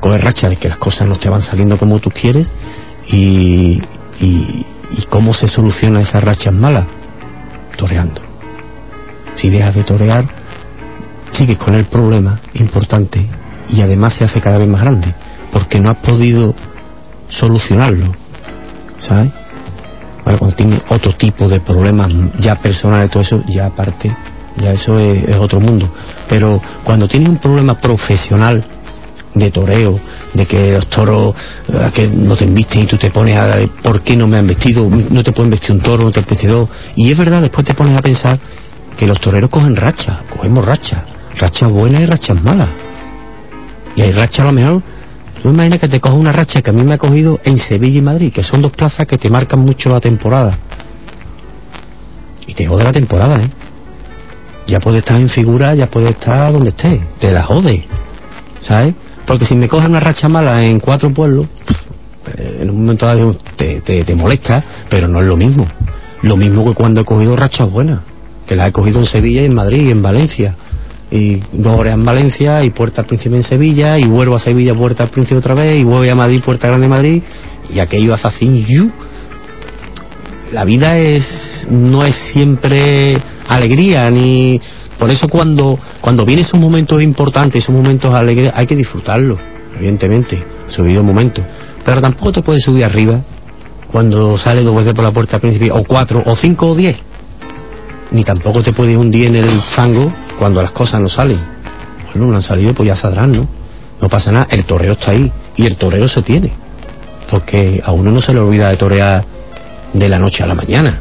coger 0.01 0.22
racha 0.24 0.49
de 0.49 0.57
que 0.57 0.68
las 0.68 0.78
cosas 0.78 1.07
no 1.09 1.16
te 1.16 1.30
van 1.30 1.41
saliendo 1.43 1.78
como 1.78 2.01
tú 2.01 2.11
quieres 2.11 2.51
y, 3.09 3.82
y, 4.20 4.66
y 4.96 5.03
cómo 5.09 5.32
se 5.32 5.48
soluciona 5.48 6.00
esas 6.00 6.22
rachas 6.22 6.55
malas 6.55 6.86
toreando. 7.76 8.20
Si 9.34 9.50
dejas 9.50 9.74
de 9.74 9.84
torear, 9.84 10.26
sigues 11.32 11.59
con 11.59 11.74
el 11.74 11.84
problema 11.84 12.38
importante 12.55 13.26
y 13.70 13.80
además 13.80 14.12
se 14.14 14.24
hace 14.24 14.40
cada 14.40 14.59
vez 14.59 14.68
más 14.68 14.82
grande 14.82 15.14
porque 15.50 15.80
no 15.80 15.90
has 15.90 15.98
podido 15.98 16.55
solucionarlo, 17.28 18.12
¿sabes? 18.98 19.30
Bueno, 20.24 20.38
cuando 20.38 20.57
tienes 20.57 20.82
otro 20.88 21.12
tipo 21.12 21.48
de 21.48 21.61
problemas 21.61 22.11
ya 22.38 22.57
personales, 22.57 23.11
todo 23.11 23.22
eso, 23.22 23.42
ya 23.48 23.66
aparte, 23.66 24.14
ya 24.57 24.72
eso 24.72 24.98
es, 24.98 25.28
es 25.28 25.36
otro 25.36 25.61
mundo. 25.61 25.88
Pero 26.28 26.61
cuando 26.84 27.09
tienes 27.09 27.28
un 27.28 27.38
problema 27.38 27.78
profesional 27.78 28.64
de 29.34 29.50
toreo, 29.50 29.98
de 30.35 30.47
que 30.47 30.72
los 30.72 30.87
toros 30.87 31.35
eh, 31.68 31.91
que 31.93 32.09
no 32.09 32.37
te 32.37 32.45
embisten 32.45 32.83
y 32.83 32.87
tú 32.87 32.97
te 32.97 33.11
pones 33.11 33.37
a 33.37 33.59
¿por 33.83 34.03
qué 34.03 34.16
no 34.16 34.26
me 34.26 34.39
han 34.39 34.47
vestido? 34.47 34.89
No 34.89 35.22
te 35.22 35.33
pueden 35.33 35.51
vestir 35.51 35.72
un 35.72 35.80
toro, 35.80 36.05
no 36.05 36.11
te 36.11 36.20
han 36.20 36.26
vestido. 36.26 36.68
Y 36.97 37.11
es 37.11 37.18
verdad, 37.18 37.41
después 37.43 37.66
te 37.66 37.74
pones 37.74 37.97
a 37.97 38.01
pensar 38.01 38.39
que 38.97 39.07
los 39.07 39.20
toreros 39.20 39.51
cogen 39.51 39.76
rachas, 39.76 40.18
cogemos 40.30 40.64
rachas, 40.64 41.03
rachas 41.39 41.70
buenas 41.70 42.03
y 42.03 42.07
rachas 42.07 42.43
malas. 42.43 42.68
Y 43.97 44.03
hay 44.03 44.12
rachas 44.12 44.41
a 44.41 44.45
lo 44.45 44.53
mejor, 44.53 44.83
tú 45.43 45.51
imaginas 45.51 45.78
que 45.78 45.89
te 45.89 46.01
coge 46.01 46.16
una 46.16 46.33
racha 46.33 46.62
que 46.62 46.70
a 46.70 46.72
mí 46.72 46.83
me 46.83 46.95
ha 46.95 46.99
cogido 46.99 47.41
en 47.45 47.59
Sevilla 47.59 47.99
y 47.99 48.03
Madrid, 48.03 48.33
que 48.33 48.43
son 48.43 48.62
dos 48.62 48.72
plazas 48.72 49.07
que 49.07 49.18
te 49.18 49.28
marcan 49.28 49.61
mucho 49.61 49.91
la 49.91 50.01
temporada. 50.01 50.57
Y 52.47 52.55
te 52.55 52.66
jode 52.66 52.85
la 52.85 52.93
temporada, 52.93 53.41
¿eh? 53.41 53.49
Ya 54.66 54.78
puede 54.78 54.99
estar 54.99 55.20
en 55.20 55.28
figura, 55.28 55.74
ya 55.74 55.91
puede 55.91 56.11
estar 56.11 56.53
donde 56.53 56.70
esté, 56.70 57.01
te 57.18 57.33
la 57.33 57.43
jode, 57.43 57.85
¿sabes? 58.61 58.95
Porque 59.27 59.45
si 59.45 59.55
me 59.55 59.68
coge 59.68 59.87
una 59.87 60.01
racha 60.01 60.29
mala 60.29 60.64
en 60.64 60.81
cuatro 60.81 61.11
pueblos, 61.12 61.47
eh, 62.37 62.59
en 62.61 62.70
un 62.70 62.83
momento 62.83 63.07
dado 63.07 63.35
te, 63.57 63.81
te, 63.81 64.05
te 64.05 64.14
molesta, 64.14 64.62
pero 64.89 65.09
no 65.09 65.20
es 65.20 65.27
lo 65.27 65.37
mismo. 65.37 65.66
Lo 66.23 66.37
mismo 66.37 66.64
que 66.64 66.75
cuando 66.75 67.01
he 67.01 67.05
cogido 67.05 67.37
rachas 67.37 67.70
buenas, 67.70 68.01
que 68.47 68.57
las 68.57 68.68
he 68.68 68.73
cogido 68.73 69.01
en 69.01 69.07
Sevilla 69.07 69.43
y 69.43 69.47
en 69.47 69.55
Madrid 69.55 69.87
y 69.87 69.91
en 69.91 70.03
Valencia. 70.03 70.57
Y 71.11 71.43
dos 71.53 71.79
horas 71.79 71.95
en 71.95 72.05
Valencia 72.05 72.64
y 72.64 72.70
Puerta 72.70 73.03
al 73.03 73.07
Príncipe 73.07 73.37
en 73.37 73.43
Sevilla 73.43 73.99
y 73.99 74.05
vuelvo 74.05 74.37
a 74.37 74.39
Sevilla, 74.39 74.75
Puerta 74.75 75.03
al 75.03 75.11
Príncipe 75.11 75.37
otra 75.37 75.55
vez 75.55 75.79
y 75.79 75.85
vuelvo 75.85 76.11
a 76.11 76.14
Madrid, 76.14 76.43
Puerta 76.43 76.68
Grande 76.68 76.87
de 76.87 76.89
Madrid 76.89 77.23
y 77.75 77.79
aquello 77.81 78.14
así, 78.14 78.64
yu. 78.64 78.91
La 80.53 80.64
vida 80.64 80.99
es, 80.99 81.66
no 81.70 82.05
es 82.05 82.14
siempre 82.14 83.18
alegría 83.49 84.11
ni, 84.11 84.61
por 85.03 85.11
eso 85.11 85.26
cuando, 85.26 85.80
cuando 86.00 86.24
vienen 86.24 86.44
esos 86.44 86.61
momentos 86.61 87.03
importantes, 87.03 87.64
esos 87.64 87.74
momentos 87.74 88.14
alegres, 88.14 88.53
hay 88.55 88.68
que 88.68 88.76
disfrutarlos, 88.76 89.36
evidentemente, 89.76 90.40
subido 90.68 91.03
momentos. 91.03 91.44
Pero 91.84 92.00
tampoco 92.00 92.30
te 92.30 92.40
puedes 92.40 92.62
subir 92.62 92.84
arriba 92.84 93.20
cuando 93.90 94.36
sale 94.36 94.62
dos 94.62 94.76
veces 94.76 94.94
por 94.94 95.03
la 95.03 95.11
puerta 95.11 95.38
al 95.38 95.40
príncipe, 95.40 95.72
o 95.72 95.82
cuatro, 95.82 96.22
o 96.24 96.36
cinco, 96.36 96.68
o 96.68 96.76
diez. 96.76 96.98
Ni 98.12 98.22
tampoco 98.22 98.62
te 98.62 98.72
puedes 98.72 98.96
hundir 98.96 99.26
en 99.26 99.34
el 99.34 99.48
fango 99.48 100.07
cuando 100.38 100.62
las 100.62 100.70
cosas 100.70 101.00
no 101.00 101.09
salen. 101.09 101.40
Bueno, 102.12 102.30
no 102.30 102.36
han 102.36 102.42
salido, 102.42 102.72
pues 102.72 102.86
ya 102.86 102.94
saldrán, 102.94 103.32
¿no? 103.32 103.48
No 104.00 104.09
pasa 104.09 104.30
nada, 104.30 104.46
el 104.53 104.64
torero 104.64 104.92
está 104.92 105.11
ahí, 105.11 105.32
y 105.57 105.66
el 105.66 105.78
torero 105.78 106.07
se 106.07 106.22
tiene. 106.22 106.53
Porque 107.28 107.82
a 107.84 107.90
uno 107.90 108.12
no 108.12 108.20
se 108.20 108.32
le 108.32 108.38
olvida 108.38 108.68
de 108.68 108.76
torear 108.76 109.24
de 109.94 110.09
la 110.09 110.20
noche 110.20 110.44
a 110.44 110.46
la 110.46 110.55
mañana. 110.55 110.96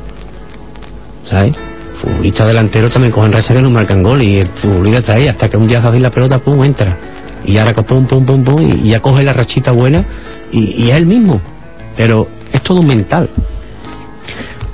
¿Sabes? 1.23 1.53
Futbolistas 2.01 2.47
delanteros 2.47 2.91
también 2.91 3.11
cogen 3.11 3.31
racha 3.31 3.53
que 3.53 3.61
no 3.61 3.69
marcan 3.69 4.01
gol 4.01 4.23
y 4.23 4.39
el 4.39 4.47
futbolista 4.47 4.99
está 4.99 5.13
ahí 5.13 5.27
hasta 5.27 5.47
que 5.47 5.55
un 5.55 5.67
día 5.67 5.77
así 5.87 5.99
la 5.99 6.09
pelota, 6.09 6.39
pum, 6.39 6.63
entra. 6.63 6.97
Y 7.45 7.59
ahora 7.59 7.71
que 7.73 7.83
pum, 7.83 8.07
pum, 8.07 8.25
pum, 8.25 8.43
pum, 8.43 8.59
y, 8.59 8.87
y 8.87 8.89
ya 8.89 8.99
coge 8.99 9.23
la 9.23 9.33
rachita 9.33 9.71
buena 9.71 10.03
y, 10.51 10.83
y 10.83 10.89
es 10.89 10.95
el 10.95 11.05
mismo. 11.05 11.39
Pero 11.95 12.27
es 12.51 12.61
todo 12.63 12.81
mental. 12.81 13.29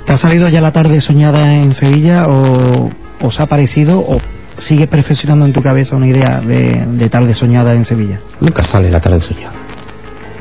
¿Te 0.06 0.14
ha 0.14 0.16
salido 0.16 0.48
ya 0.48 0.62
la 0.62 0.72
tarde 0.72 1.02
soñada 1.02 1.56
en 1.56 1.74
Sevilla 1.74 2.24
o 2.28 2.88
os 3.20 3.40
ha 3.40 3.46
parecido 3.46 3.98
o 3.98 4.18
sigues 4.56 4.88
perfeccionando 4.88 5.44
en 5.44 5.52
tu 5.52 5.62
cabeza 5.62 5.96
una 5.96 6.06
idea 6.06 6.40
de, 6.40 6.86
de 6.86 7.10
tarde 7.10 7.34
soñada 7.34 7.74
en 7.74 7.84
Sevilla? 7.84 8.20
Nunca 8.40 8.62
sale 8.62 8.90
la 8.90 9.02
tarde 9.02 9.20
soñada. 9.20 9.52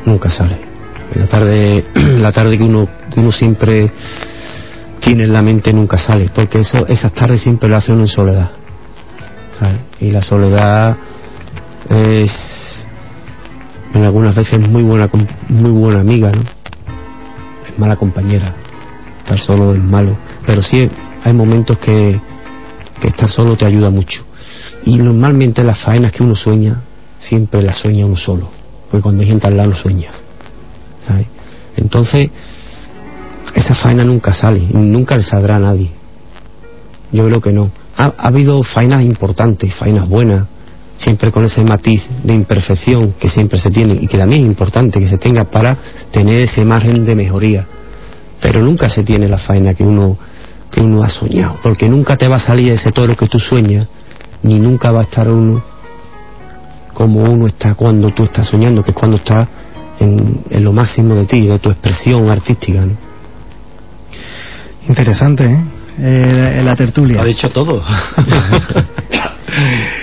Nunca 0.06 0.30
sale. 0.30 0.58
La 1.16 1.28
tarde, 1.28 1.84
la 2.22 2.32
tarde 2.32 2.58
que 2.58 2.64
uno, 2.64 2.88
que 3.14 3.20
uno 3.20 3.32
siempre 3.34 3.92
tiene 5.00 5.24
en 5.24 5.34
la 5.34 5.42
mente 5.42 5.74
nunca 5.74 5.98
sale, 5.98 6.30
porque 6.34 6.60
eso, 6.60 6.86
esas 6.88 7.14
tardes 7.14 7.42
siempre 7.42 7.70
lo 7.70 7.78
hace 7.78 7.94
uno 7.94 8.02
en 8.02 8.08
soledad. 8.08 8.52
Y 10.00 10.12
la 10.12 10.22
soledad 10.22 10.96
es 11.90 12.86
en 13.94 14.04
algunas 14.04 14.36
veces 14.36 14.60
muy 14.60 14.84
buena 14.84 15.10
muy 15.50 15.72
buena 15.72 16.02
amiga, 16.02 16.32
¿no? 16.32 16.42
Es 16.42 17.78
mala 17.80 17.96
compañera. 17.96 18.54
Estar 19.20 19.40
solo 19.40 19.74
es 19.74 19.82
malo. 19.82 20.16
Pero 20.46 20.62
sí 20.62 20.90
hay 21.24 21.34
momentos 21.34 21.80
que, 21.80 22.22
que 23.02 23.08
estar 23.08 23.28
solo 23.28 23.58
te 23.58 23.66
ayuda 23.66 23.90
mucho. 23.90 24.24
Y 24.86 24.98
normalmente 24.98 25.64
las 25.64 25.80
faenas 25.80 26.12
que 26.12 26.24
uno 26.24 26.36
sueña, 26.36 26.82
siempre 27.18 27.62
las 27.62 27.78
sueña 27.78 28.06
uno 28.06 28.18
solo. 28.18 28.50
Porque 28.90 29.02
cuando 29.02 29.24
hay 29.24 29.30
gente 29.30 29.48
al 29.48 29.58
lado 29.58 29.74
sueñas. 29.74 30.24
¿Sabes? 31.06 31.26
Entonces, 31.76 32.30
esa 33.56 33.76
faena 33.76 34.04
nunca 34.04 34.34
sale, 34.34 34.62
nunca 34.72 35.16
le 35.16 35.24
saldrá 35.24 35.58
a 35.58 35.60
nadie. 35.60 35.90
Yo 37.12 37.26
creo 37.26 37.42
que 37.42 37.52
no. 37.52 37.72
Ha, 37.96 38.14
ha 38.18 38.28
habido 38.28 38.62
faenas 38.64 39.04
importantes, 39.04 39.74
faenas 39.74 40.08
buenas, 40.08 40.46
siempre 40.98 41.32
con 41.32 41.46
ese 41.46 41.64
matiz 41.64 42.10
de 42.24 42.34
imperfección 42.34 43.14
que 43.14 43.30
siempre 43.30 43.60
se 43.60 43.70
tiene 43.70 43.94
y 43.94 44.08
que 44.08 44.18
también 44.18 44.44
es 44.44 44.48
importante 44.48 45.00
que 45.00 45.08
se 45.08 45.18
tenga 45.18 45.46
para 45.46 45.78
tener 46.12 46.38
ese 46.38 46.66
margen 46.66 47.06
de 47.06 47.16
mejoría. 47.16 47.66
Pero 48.42 48.62
nunca 48.62 48.90
se 48.90 49.04
tiene 49.04 49.28
la 49.28 49.38
faena 49.38 49.74
que 49.74 49.84
uno 49.84 50.18
que 50.70 50.82
uno 50.82 51.02
ha 51.02 51.10
soñado, 51.10 51.58
porque 51.64 51.88
nunca 51.88 52.18
te 52.18 52.28
va 52.28 52.36
a 52.36 52.40
salir 52.40 52.74
ese 52.74 52.92
toro 52.92 53.16
que 53.16 53.28
tú 53.28 53.40
sueñas, 53.40 53.88
ni 54.44 54.60
nunca 54.60 54.92
va 54.92 55.00
a 55.00 55.04
estar 55.04 55.30
uno 55.30 55.64
como 56.94 57.24
uno 57.24 57.48
está 57.48 57.76
cuando 57.76 58.10
tú 58.10 58.24
estás 58.24 58.48
soñando, 58.48 58.84
que 58.84 58.92
es 58.92 58.98
cuando 58.98 59.18
estás 59.18 59.48
en, 60.00 60.42
en 60.50 60.64
lo 60.64 60.74
máximo 60.74 61.16
de 61.16 61.26
ti, 61.26 61.48
de 61.48 61.60
tu 61.60 61.70
expresión 61.70 62.30
artística. 62.30 62.86
¿no? 62.86 63.07
Interesante, 64.88 65.46
¿eh? 65.46 65.64
Eh, 66.00 66.62
la 66.64 66.76
tertulia. 66.76 67.22
Ha 67.22 67.26
dicho 67.26 67.50
todo. 67.50 67.84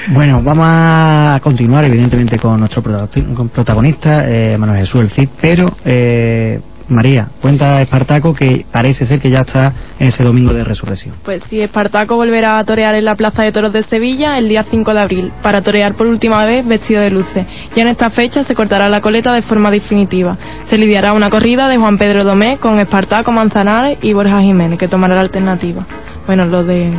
Bueno, 0.09 0.43
vamos 0.43 0.66
a 0.68 1.41
continuar 1.43 1.85
evidentemente 1.85 2.39
con 2.39 2.59
nuestro 2.59 2.82
protagonista, 2.82 4.28
eh, 4.28 4.59
Manuel 4.59 4.80
Jesús 4.80 5.01
El 5.01 5.11
Cid, 5.11 5.28
pero 5.41 5.72
eh, 5.85 6.61
María, 6.89 7.28
cuenta 7.41 7.80
Espartaco 7.80 8.35
que 8.35 8.66
parece 8.70 9.07
ser 9.07 9.20
que 9.20 9.30
ya 9.30 9.41
está 9.41 9.72
en 9.99 10.09
ese 10.09 10.24
domingo 10.24 10.53
de 10.53 10.64
resurrección. 10.64 11.14
Pues 11.22 11.43
sí, 11.43 11.61
Espartaco 11.61 12.16
volverá 12.16 12.59
a 12.59 12.64
torear 12.64 12.95
en 12.95 13.05
la 13.05 13.14
Plaza 13.14 13.43
de 13.43 13.53
Toros 13.53 13.72
de 13.72 13.82
Sevilla 13.82 14.39
el 14.39 14.49
día 14.49 14.62
5 14.62 14.93
de 14.93 15.01
abril, 15.01 15.32
para 15.43 15.62
torear 15.62 15.95
por 15.95 16.07
última 16.07 16.45
vez 16.45 16.66
vestido 16.66 17.01
de 17.01 17.11
luces. 17.11 17.47
Ya 17.74 17.82
en 17.82 17.89
esta 17.89 18.11
fecha 18.11 18.43
se 18.43 18.55
cortará 18.55 18.89
la 18.89 19.01
coleta 19.01 19.32
de 19.32 19.43
forma 19.43 19.70
definitiva. 19.70 20.37
Se 20.64 20.76
lidiará 20.76 21.12
una 21.12 21.30
corrida 21.30 21.68
de 21.68 21.78
Juan 21.78 21.99
Pedro 21.99 22.24
Domé 22.24 22.59
con 22.59 22.78
Espartaco 22.78 23.32
Manzanares 23.32 23.99
y 24.03 24.12
Borja 24.12 24.41
Jiménez, 24.43 24.78
que 24.78 24.89
tomará 24.89 25.14
la 25.14 25.22
alternativa. 25.22 25.87
Bueno, 26.26 26.47
lo 26.47 26.64
de... 26.64 26.91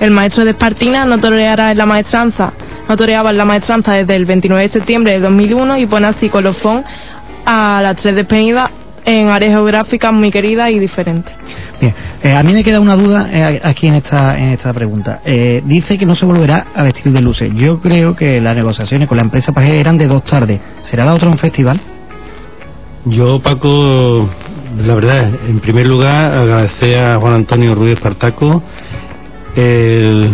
El 0.00 0.10
maestro 0.10 0.44
de 0.44 0.50
Espartina 0.50 1.04
no 1.04 1.18
toreará 1.20 1.70
en 1.70 1.78
la 1.78 1.86
maestranza, 1.86 2.52
no 2.88 2.96
toreaba 2.96 3.30
en 3.30 3.38
la 3.38 3.44
maestranza 3.44 3.92
desde 3.92 4.16
el 4.16 4.24
29 4.24 4.62
de 4.62 4.68
septiembre 4.68 5.12
de 5.12 5.20
2001 5.20 5.78
y 5.78 5.86
pone 5.86 6.08
así 6.08 6.28
colofón 6.28 6.84
a 7.44 7.80
las 7.82 7.96
tres 7.96 8.14
despedidas 8.14 8.70
en 9.04 9.28
áreas 9.28 9.52
geográficas 9.52 10.12
muy 10.12 10.30
queridas 10.30 10.70
y 10.70 10.78
diferentes. 10.78 11.34
Bien, 11.80 11.94
eh, 12.22 12.34
a 12.34 12.42
mí 12.42 12.52
me 12.52 12.62
queda 12.62 12.80
una 12.80 12.96
duda 12.96 13.28
eh, 13.32 13.60
aquí 13.64 13.88
en 13.88 13.94
esta, 13.94 14.38
en 14.38 14.50
esta 14.50 14.72
pregunta. 14.72 15.20
Eh, 15.24 15.62
dice 15.64 15.98
que 15.98 16.06
no 16.06 16.14
se 16.14 16.24
volverá 16.24 16.66
a 16.74 16.84
vestir 16.84 17.12
de 17.12 17.20
luces. 17.20 17.50
Yo 17.54 17.80
creo 17.80 18.14
que 18.14 18.40
las 18.40 18.54
negociaciones 18.54 19.08
con 19.08 19.16
la 19.18 19.24
empresa 19.24 19.52
Pajé 19.52 19.80
eran 19.80 19.98
de 19.98 20.06
dos 20.06 20.24
tardes. 20.24 20.60
¿Será 20.82 21.04
la 21.04 21.14
otra 21.14 21.28
un 21.28 21.38
festival? 21.38 21.80
Yo, 23.04 23.40
Paco, 23.40 24.28
la 24.86 24.94
verdad, 24.94 25.28
en 25.48 25.58
primer 25.58 25.86
lugar, 25.86 26.36
agradecer 26.36 26.98
a 26.98 27.18
Juan 27.18 27.34
Antonio 27.34 27.74
Ruiz 27.74 27.94
Espartaco 27.94 28.62
el, 29.56 30.30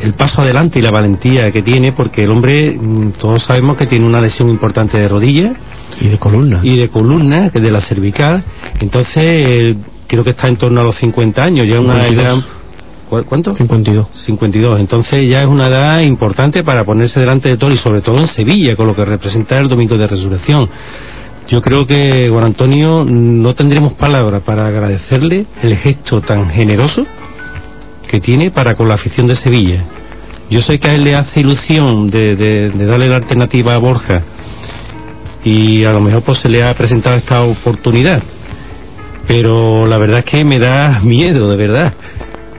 el 0.00 0.12
paso 0.12 0.42
adelante 0.42 0.78
y 0.78 0.82
la 0.82 0.90
valentía 0.90 1.50
que 1.50 1.62
tiene, 1.62 1.90
porque 1.90 2.22
el 2.22 2.30
hombre, 2.30 2.78
mm, 2.80 3.10
todos 3.18 3.42
sabemos 3.42 3.76
que 3.76 3.86
tiene 3.86 4.04
una 4.04 4.20
lesión 4.20 4.48
importante 4.48 4.96
de 4.96 5.08
rodilla 5.08 5.54
Y 6.00 6.08
de 6.08 6.18
columna. 6.18 6.60
y 6.62 6.76
de 6.76 6.88
columna, 6.88 7.50
que 7.50 7.60
de 7.60 7.70
la 7.70 7.80
cervical. 7.80 8.42
Entonces, 8.80 9.22
eh, 9.24 9.76
creo 10.06 10.24
que 10.24 10.30
está 10.30 10.48
en 10.48 10.56
torno 10.56 10.80
a 10.80 10.84
los 10.84 10.94
50 10.96 11.42
años, 11.42 11.66
ya 11.68 11.80
una 11.80 12.04
52. 12.06 12.24
edad. 12.24 12.44
¿cu- 13.08 13.24
¿Cuánto? 13.24 13.54
52. 13.54 14.06
52. 14.12 14.80
Entonces 14.80 15.28
ya 15.28 15.42
es 15.42 15.46
una 15.48 15.68
edad 15.68 16.00
importante 16.00 16.62
para 16.64 16.84
ponerse 16.84 17.20
delante 17.20 17.48
de 17.48 17.56
todo 17.56 17.70
y 17.72 17.76
sobre 17.76 18.00
todo 18.00 18.18
en 18.18 18.26
Sevilla, 18.28 18.76
con 18.76 18.86
lo 18.86 18.94
que 18.96 19.04
representa 19.04 19.58
el 19.58 19.68
Domingo 19.68 19.96
de 19.96 20.06
Resurrección. 20.06 20.68
Yo 21.48 21.60
creo 21.60 21.86
que, 21.86 22.28
Juan 22.32 22.44
Antonio, 22.46 23.04
no 23.08 23.54
tendremos 23.54 23.92
palabras 23.92 24.42
para 24.42 24.66
agradecerle 24.66 25.44
el 25.62 25.76
gesto 25.76 26.20
tan 26.22 26.48
generoso 26.50 27.06
que 28.08 28.18
tiene 28.20 28.50
para 28.50 28.74
con 28.74 28.88
la 28.88 28.94
afición 28.94 29.26
de 29.26 29.34
Sevilla. 29.34 29.82
Yo 30.50 30.60
sé 30.62 30.78
que 30.78 30.88
a 30.88 30.94
él 30.94 31.04
le 31.04 31.14
hace 31.16 31.40
ilusión 31.40 32.10
de, 32.10 32.34
de- 32.36 32.70
de 32.70 32.86
darle 32.86 33.08
la 33.08 33.16
alternativa 33.16 33.74
a 33.74 33.78
Borja 33.78 34.22
y 35.44 35.84
a 35.84 35.92
lo 35.92 36.00
mejor 36.00 36.22
pues 36.22 36.38
se 36.38 36.48
le 36.48 36.64
ha 36.64 36.72
presentado 36.74 37.16
esta 37.16 37.42
oportunidad. 37.42 38.22
Pero 39.28 39.86
la 39.86 39.98
verdad 39.98 40.20
es 40.20 40.24
que 40.24 40.44
me 40.44 40.58
da 40.58 41.00
miedo, 41.04 41.50
de 41.50 41.56
verdad. 41.56 41.92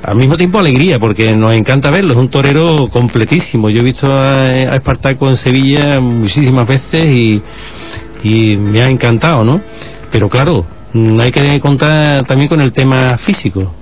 Al 0.04 0.16
mismo 0.16 0.38
tiempo 0.38 0.60
alegría, 0.60 1.00
porque 1.00 1.36
nos 1.36 1.54
encanta 1.54 1.90
verlo, 1.90 2.14
es 2.14 2.20
un 2.20 2.30
torero 2.30 2.90
completísimo. 2.92 3.72
Yo 3.72 3.82
he 3.82 3.84
visto 3.84 4.12
a, 4.12 4.44
a 4.44 4.76
Espartaco 4.76 5.28
en 5.28 5.36
Sevilla 5.36 6.00
muchísimas 6.00 6.68
veces 6.68 7.06
y, 7.08 7.42
y 8.24 8.56
me 8.56 8.84
ha 8.84 8.90
encantado, 8.90 9.44
¿no? 9.44 9.62
Pero 10.12 10.30
claro, 10.30 10.64
mm, 10.94 11.20
hay 11.20 11.32
que 11.32 11.60
contar 11.60 12.24
también 12.26 12.48
con 12.48 12.62
el 12.62 12.72
tema 12.72 13.18
físico. 13.18 13.74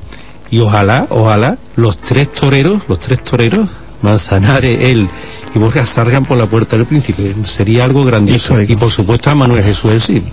Y 0.49 0.59
ojalá, 0.59 1.07
ojalá, 1.09 1.57
los 1.75 1.97
tres 1.97 2.31
toreros, 2.31 2.83
los 2.87 2.99
tres 2.99 3.21
toreros, 3.21 3.67
Manzanares, 4.01 4.79
él 4.81 5.09
y 5.53 5.59
Borja 5.59 5.85
salgan 5.85 6.25
por 6.25 6.37
la 6.37 6.47
puerta 6.47 6.75
del 6.75 6.85
príncipe. 6.85 7.35
Sería 7.43 7.83
algo 7.83 8.03
grandioso. 8.03 8.55
Y 8.61 8.75
por 8.75 8.89
supuesto 8.89 9.29
a 9.29 9.35
Manuel 9.35 9.63
Jesús 9.63 9.91
del 9.91 10.01
Cid, 10.01 10.23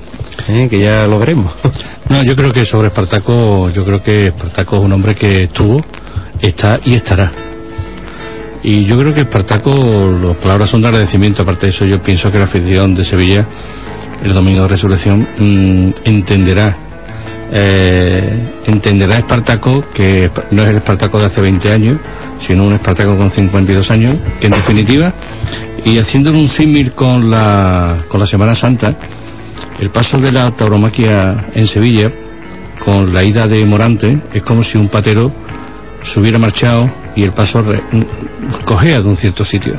¿eh? 0.48 0.68
que 0.68 0.78
ya 0.78 1.06
lo 1.06 1.18
veremos. 1.18 1.54
No, 2.10 2.20
yo 2.24 2.34
creo 2.34 2.50
que 2.50 2.64
sobre 2.64 2.88
Espartaco, 2.88 3.70
yo 3.70 3.84
creo 3.84 4.02
que 4.02 4.26
Espartaco 4.26 4.78
es 4.78 4.82
un 4.82 4.92
hombre 4.92 5.14
que 5.14 5.44
estuvo, 5.44 5.80
está 6.40 6.74
y 6.84 6.94
estará. 6.94 7.30
Y 8.64 8.84
yo 8.84 8.98
creo 8.98 9.14
que 9.14 9.20
Espartaco, 9.20 9.72
las 10.20 10.36
palabras 10.38 10.70
son 10.70 10.80
de 10.80 10.88
agradecimiento, 10.88 11.42
aparte 11.42 11.66
de 11.66 11.70
eso 11.70 11.84
yo 11.84 12.02
pienso 12.02 12.28
que 12.28 12.38
la 12.38 12.46
afición 12.46 12.96
de 12.96 13.04
Sevilla, 13.04 13.46
el 14.24 14.34
domingo 14.34 14.62
de 14.62 14.68
resurrección, 14.68 15.20
mm, 15.38 15.90
entenderá, 16.02 16.76
eh, 17.52 18.38
entenderá 18.66 19.18
Espartaco 19.18 19.84
que 19.92 20.30
no 20.50 20.62
es 20.62 20.68
el 20.68 20.76
Espartaco 20.78 21.18
de 21.18 21.26
hace 21.26 21.40
20 21.40 21.72
años, 21.72 21.96
sino 22.40 22.64
un 22.64 22.74
Espartaco 22.74 23.16
con 23.16 23.30
52 23.30 23.90
años, 23.90 24.14
que 24.40 24.46
en 24.46 24.52
definitiva, 24.52 25.12
y 25.84 25.98
haciendo 25.98 26.30
un 26.30 26.48
símil 26.48 26.92
con 26.92 27.30
la, 27.30 27.98
con 28.08 28.20
la 28.20 28.26
Semana 28.26 28.54
Santa, 28.54 28.92
el 29.80 29.90
paso 29.90 30.18
de 30.18 30.32
la 30.32 30.50
tauromaquia 30.50 31.46
en 31.54 31.66
Sevilla, 31.66 32.10
con 32.84 33.12
la 33.12 33.22
ida 33.24 33.46
de 33.46 33.64
Morante, 33.66 34.18
es 34.32 34.42
como 34.42 34.62
si 34.62 34.78
un 34.78 34.88
patero 34.88 35.30
se 36.02 36.18
hubiera 36.20 36.38
marchado 36.38 36.90
y 37.14 37.24
el 37.24 37.32
paso 37.32 37.62
re- 37.62 37.82
cogea 38.64 39.00
de 39.00 39.08
un 39.08 39.16
cierto 39.16 39.44
sitio. 39.44 39.74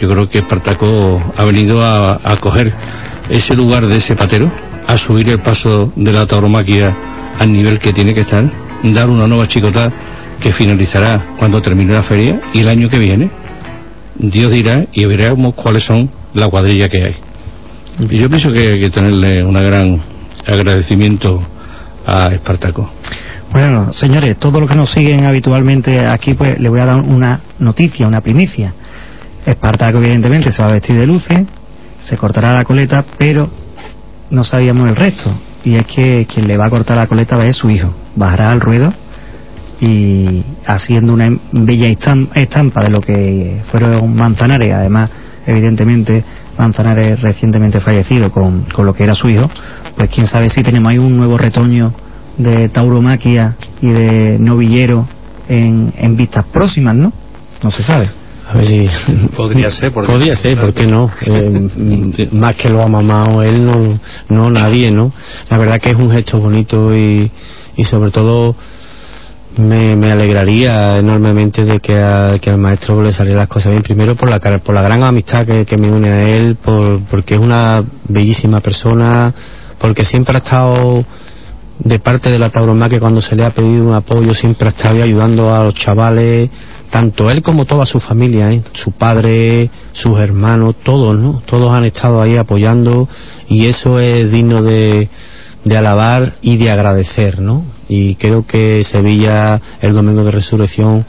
Yo 0.00 0.08
creo 0.08 0.28
que 0.28 0.38
Espartaco 0.38 1.22
ha 1.36 1.44
venido 1.44 1.84
a 1.84 2.18
coger 2.40 2.72
ese 3.28 3.54
lugar 3.54 3.86
de 3.86 3.96
ese 3.96 4.16
patero, 4.16 4.50
a 4.86 4.96
subir 4.96 5.28
el 5.30 5.38
paso 5.38 5.92
de 5.96 6.12
la 6.12 6.26
tauromaquia 6.26 6.94
al 7.38 7.52
nivel 7.52 7.78
que 7.78 7.92
tiene 7.92 8.14
que 8.14 8.20
estar, 8.20 8.50
dar 8.82 9.10
una 9.10 9.26
nueva 9.26 9.46
chicota 9.46 9.90
que 10.40 10.52
finalizará 10.52 11.22
cuando 11.38 11.60
termine 11.60 11.94
la 11.94 12.02
feria 12.02 12.40
y 12.52 12.60
el 12.60 12.68
año 12.68 12.88
que 12.88 12.98
viene 12.98 13.30
Dios 14.16 14.52
dirá 14.52 14.84
y 14.92 15.04
veremos 15.04 15.54
cuáles 15.54 15.84
son 15.84 16.08
la 16.34 16.48
cuadrilla 16.48 16.88
que 16.88 16.98
hay. 16.98 17.16
Yo 17.98 18.28
pienso 18.28 18.52
que 18.52 18.72
hay 18.72 18.80
que 18.80 18.90
tenerle 18.90 19.44
un 19.44 19.54
gran 19.54 20.00
agradecimiento 20.46 21.40
a 22.06 22.32
Espartaco. 22.32 22.90
Bueno, 23.52 23.92
señores, 23.92 24.36
todos 24.36 24.60
los 24.60 24.68
que 24.68 24.76
nos 24.76 24.90
siguen 24.90 25.26
habitualmente 25.26 26.06
aquí, 26.06 26.34
pues 26.34 26.58
le 26.58 26.68
voy 26.68 26.80
a 26.80 26.86
dar 26.86 26.96
una 26.96 27.40
noticia, 27.60 28.06
una 28.06 28.20
primicia. 28.20 28.72
Espartaco, 29.46 29.98
evidentemente, 29.98 30.50
se 30.50 30.62
va 30.62 30.68
a 30.68 30.72
vestir 30.72 30.96
de 30.96 31.06
luces, 31.06 31.44
se 31.98 32.16
cortará 32.16 32.54
la 32.54 32.64
coleta, 32.64 33.04
pero 33.16 33.48
no 34.34 34.44
sabíamos 34.44 34.88
el 34.88 34.96
resto. 34.96 35.30
Y 35.64 35.76
es 35.76 35.86
que 35.86 36.26
quien 36.32 36.46
le 36.46 36.56
va 36.58 36.66
a 36.66 36.70
cortar 36.70 36.96
la 36.96 37.06
coleta 37.06 37.36
va 37.36 37.42
a 37.42 37.46
ser 37.46 37.54
su 37.54 37.70
hijo. 37.70 37.92
Bajará 38.16 38.50
al 38.50 38.60
ruedo 38.60 38.92
y 39.80 40.42
haciendo 40.66 41.12
una 41.12 41.30
bella 41.52 41.88
estam- 41.88 42.28
estampa 42.34 42.82
de 42.82 42.88
lo 42.90 43.00
que 43.00 43.60
fueron 43.64 44.14
Manzanares, 44.14 44.72
además, 44.72 45.10
evidentemente, 45.46 46.22
Manzanares 46.58 47.20
recientemente 47.20 47.80
fallecido 47.80 48.30
con, 48.30 48.62
con 48.64 48.86
lo 48.86 48.94
que 48.94 49.02
era 49.04 49.14
su 49.14 49.28
hijo, 49.28 49.50
pues 49.96 50.08
quién 50.10 50.26
sabe 50.26 50.48
si 50.48 50.62
tenemos 50.62 50.90
ahí 50.90 50.98
un 50.98 51.16
nuevo 51.16 51.36
retoño 51.36 51.92
de 52.38 52.68
tauromaquia 52.68 53.56
y 53.80 53.88
de 53.90 54.38
novillero 54.38 55.06
en, 55.48 55.92
en 55.98 56.16
vistas 56.16 56.44
próximas, 56.44 56.94
¿no? 56.94 57.12
No 57.62 57.70
se 57.70 57.82
sabe. 57.82 58.08
A 58.50 58.54
ver 58.54 58.64
si... 58.64 58.88
Podría 59.36 59.70
ser, 59.70 59.92
podría 59.92 60.12
Podría 60.14 60.36
ser, 60.36 60.58
¿por 60.58 60.72
qué 60.74 60.86
no? 60.86 61.10
Eh, 61.26 61.68
mm, 61.76 62.36
más 62.38 62.54
que 62.56 62.68
lo 62.70 62.82
ha 62.82 62.88
mamado 62.88 63.42
él, 63.42 63.64
no, 63.64 63.98
no 64.28 64.50
nadie, 64.50 64.90
¿no? 64.90 65.12
La 65.50 65.56
verdad 65.58 65.80
que 65.80 65.90
es 65.90 65.96
un 65.96 66.10
gesto 66.10 66.38
bonito 66.38 66.94
y, 66.94 67.30
y 67.76 67.84
sobre 67.84 68.10
todo 68.10 68.54
me, 69.56 69.96
me 69.96 70.10
alegraría 70.12 70.98
enormemente 70.98 71.64
de 71.64 71.78
que, 71.80 71.98
a- 72.00 72.38
que 72.40 72.50
al 72.50 72.58
maestro 72.58 73.02
le 73.02 73.12
salieran 73.12 73.38
las 73.40 73.48
cosas 73.48 73.72
bien. 73.72 73.82
Primero 73.82 74.14
por 74.14 74.28
la, 74.30 74.38
por 74.58 74.74
la 74.74 74.82
gran 74.82 75.02
amistad 75.02 75.46
que, 75.46 75.64
que 75.64 75.78
me 75.78 75.88
une 75.90 76.08
a 76.10 76.22
él, 76.28 76.56
por, 76.56 77.00
porque 77.04 77.34
es 77.34 77.40
una 77.40 77.82
bellísima 78.08 78.60
persona, 78.60 79.32
porque 79.78 80.04
siempre 80.04 80.34
ha 80.34 80.38
estado 80.38 81.04
de 81.78 81.98
parte 81.98 82.30
de 82.30 82.38
la 82.38 82.50
tauromaquia 82.50 83.00
cuando 83.00 83.20
se 83.20 83.34
le 83.36 83.44
ha 83.44 83.50
pedido 83.50 83.86
un 83.88 83.94
apoyo, 83.94 84.32
siempre 84.34 84.68
ha 84.68 84.70
estado 84.70 85.02
ayudando 85.02 85.52
a 85.54 85.64
los 85.64 85.74
chavales, 85.74 86.48
tanto 86.94 87.28
él 87.28 87.42
como 87.42 87.64
toda 87.64 87.86
su 87.86 87.98
familia, 87.98 88.52
¿eh? 88.52 88.62
su 88.72 88.92
padre, 88.92 89.68
sus 89.90 90.16
hermanos, 90.20 90.76
todos, 90.80 91.18
¿no? 91.18 91.42
Todos 91.44 91.72
han 91.72 91.84
estado 91.84 92.22
ahí 92.22 92.36
apoyando 92.36 93.08
y 93.48 93.66
eso 93.66 93.98
es 93.98 94.30
digno 94.30 94.62
de, 94.62 95.08
de 95.64 95.76
alabar 95.76 96.34
y 96.40 96.56
de 96.56 96.70
agradecer, 96.70 97.40
¿no? 97.40 97.64
Y 97.88 98.14
creo 98.14 98.46
que 98.46 98.84
Sevilla, 98.84 99.60
el 99.80 99.92
domingo 99.92 100.22
de 100.22 100.30
resurrección, 100.30 101.04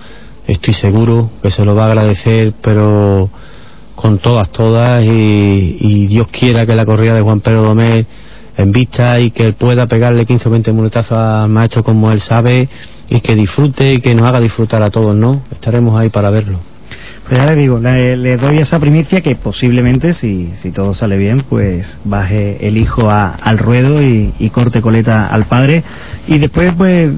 estoy 0.47 0.73
seguro 0.73 1.29
que 1.43 1.51
se 1.51 1.63
lo 1.63 1.75
va 1.75 1.83
a 1.83 1.89
agradecer, 1.89 2.53
pero 2.63 3.29
con 3.93 4.17
todas, 4.17 4.49
todas, 4.49 5.03
y, 5.03 5.77
y 5.79 6.07
Dios 6.07 6.29
quiera 6.29 6.65
que 6.65 6.75
la 6.75 6.88
corrida 6.88 7.13
de 7.13 7.21
Juan 7.21 7.41
Pedro 7.41 7.61
Domé 7.61 8.07
en 8.57 8.71
vista 8.71 9.19
y 9.19 9.29
que 9.29 9.43
él 9.43 9.53
pueda 9.53 9.86
pegarle 9.86 10.25
15 10.25 10.49
o 10.49 10.51
20 10.51 10.71
muletazos 10.71 11.15
al 11.19 11.49
maestro 11.49 11.83
como 11.83 12.09
él 12.11 12.19
sabe 12.19 12.69
y 13.10 13.20
que 13.22 13.36
disfrute 13.36 13.93
y 13.93 13.97
que 13.99 14.14
nos 14.16 14.28
haga 14.28 14.39
disfrutar 14.39 14.82
a 14.82 14.89
todos, 14.89 15.16
¿no? 15.16 15.41
Estaremos 15.51 15.99
ahí 15.99 16.10
para 16.10 16.30
verlo. 16.30 16.60
Pues 17.28 17.39
ya 17.39 17.47
le 17.47 17.56
digo, 17.56 17.80
le, 17.80 18.38
doy 18.38 18.60
esa 18.60 18.80
primicia 18.80 19.20
que 19.22 19.36
posiblemente, 19.36 20.14
si, 20.14 20.51
si 20.56 20.70
todo 20.72 20.93
sale 20.93 21.18
bien, 21.18 21.41
pues 21.49 21.97
baje 22.03 22.68
el 22.68 22.78
hijo 22.78 23.10
a- 23.10 23.34
al 23.34 23.58
ruedo 23.58 23.99
y, 24.03 24.32
y 24.38 24.49
corte 24.51 24.80
coleta 24.80 25.28
al 25.28 25.45
padre. 25.45 25.84
Y 26.28 26.38
después, 26.38 26.72
pues, 26.78 27.10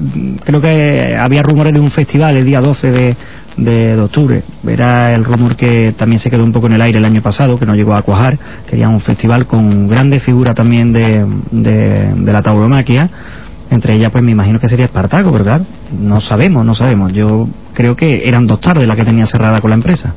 creo 0.44 0.62
que 0.62 1.14
había 1.18 1.42
rumores 1.42 1.74
de 1.74 1.80
un 1.80 1.90
festival 1.90 2.38
el 2.38 2.46
día 2.46 2.62
12 2.62 2.90
de, 2.90 3.16
de, 3.58 3.96
de 3.96 4.00
octubre. 4.00 4.42
Era 4.66 5.14
el 5.14 5.24
rumor 5.24 5.56
que 5.56 5.92
también 5.92 6.18
se 6.20 6.30
quedó 6.30 6.42
un 6.42 6.52
poco 6.52 6.68
en 6.68 6.72
el 6.72 6.80
aire 6.80 6.98
el 6.98 7.04
año 7.04 7.20
pasado, 7.20 7.58
que 7.58 7.66
no 7.66 7.74
llegó 7.74 7.92
a 7.94 8.00
cuajar. 8.00 8.38
Querían 8.66 8.94
un 8.94 9.00
festival 9.02 9.46
con 9.46 9.88
grandes 9.88 10.22
figuras 10.22 10.54
también 10.54 10.90
de, 10.90 11.26
de, 11.50 12.14
de 12.14 12.32
la 12.32 12.40
tauromaquia. 12.40 13.10
Entre 13.70 13.96
ellas, 13.96 14.10
pues 14.10 14.24
me 14.24 14.32
imagino 14.32 14.58
que 14.58 14.68
sería 14.68 14.86
Espartaco, 14.86 15.30
claro, 15.32 15.64
no 15.98 16.20
sabemos, 16.20 16.64
no 16.64 16.74
sabemos. 16.74 17.12
Yo 17.12 17.48
creo 17.74 17.94
que 17.94 18.26
eran 18.26 18.46
dos 18.46 18.60
tardes 18.60 18.86
las 18.86 18.96
que 18.96 19.04
tenía 19.04 19.26
cerrada 19.26 19.60
con 19.60 19.70
la 19.70 19.76
empresa. 19.76 20.14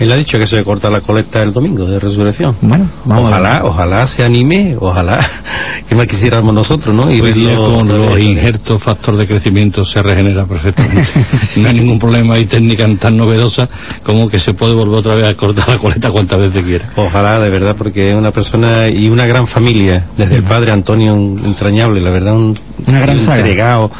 Él 0.00 0.10
ha 0.10 0.16
dicho 0.16 0.38
que 0.38 0.46
se 0.46 0.64
corta 0.64 0.88
la 0.88 1.02
colecta 1.02 1.42
el 1.42 1.52
domingo 1.52 1.84
de 1.84 2.00
resurrección. 2.00 2.56
Bueno, 2.62 2.88
vamos 3.04 3.30
a 3.30 3.36
ojalá, 3.36 3.64
ojalá 3.64 4.06
se 4.06 4.24
anime, 4.24 4.74
ojalá 4.80 5.20
que 5.88 5.94
más 5.94 6.06
quisiéramos 6.06 6.54
nosotros, 6.54 6.96
¿no? 6.96 7.10
Y 7.10 7.20
día 7.20 7.50
verlo 7.50 7.76
con 7.76 7.88
los 7.88 8.18
injertos 8.18 8.82
factor 8.82 9.14
de 9.18 9.26
crecimiento 9.26 9.84
se 9.84 10.02
regenera 10.02 10.46
perfectamente. 10.46 11.06
no 11.56 11.68
hay 11.68 11.74
ningún 11.74 11.98
problema, 11.98 12.32
hay 12.34 12.46
técnicas 12.46 12.88
tan 12.98 13.18
novedosas 13.18 13.68
como 14.02 14.26
que 14.26 14.38
se 14.38 14.54
puede 14.54 14.72
volver 14.72 15.00
otra 15.00 15.16
vez 15.16 15.28
a 15.28 15.36
cortar 15.36 15.68
la 15.68 15.76
coleta 15.76 16.10
cuantas 16.10 16.40
veces 16.40 16.64
quiera. 16.64 16.90
Ojalá, 16.96 17.38
de 17.38 17.50
verdad, 17.50 17.74
porque 17.76 18.10
es 18.10 18.16
una 18.16 18.30
persona 18.30 18.88
y 18.88 19.10
una 19.10 19.26
gran 19.26 19.46
familia. 19.46 20.06
Desde 20.16 20.36
el 20.36 20.42
padre 20.44 20.72
Antonio, 20.72 21.14
entrañable, 21.14 22.00
la 22.00 22.10
verdad, 22.10 22.36
un 22.36 22.54
Una 22.86 23.00
gran 23.00 23.16
un 23.16 23.22
saga. 23.22 23.90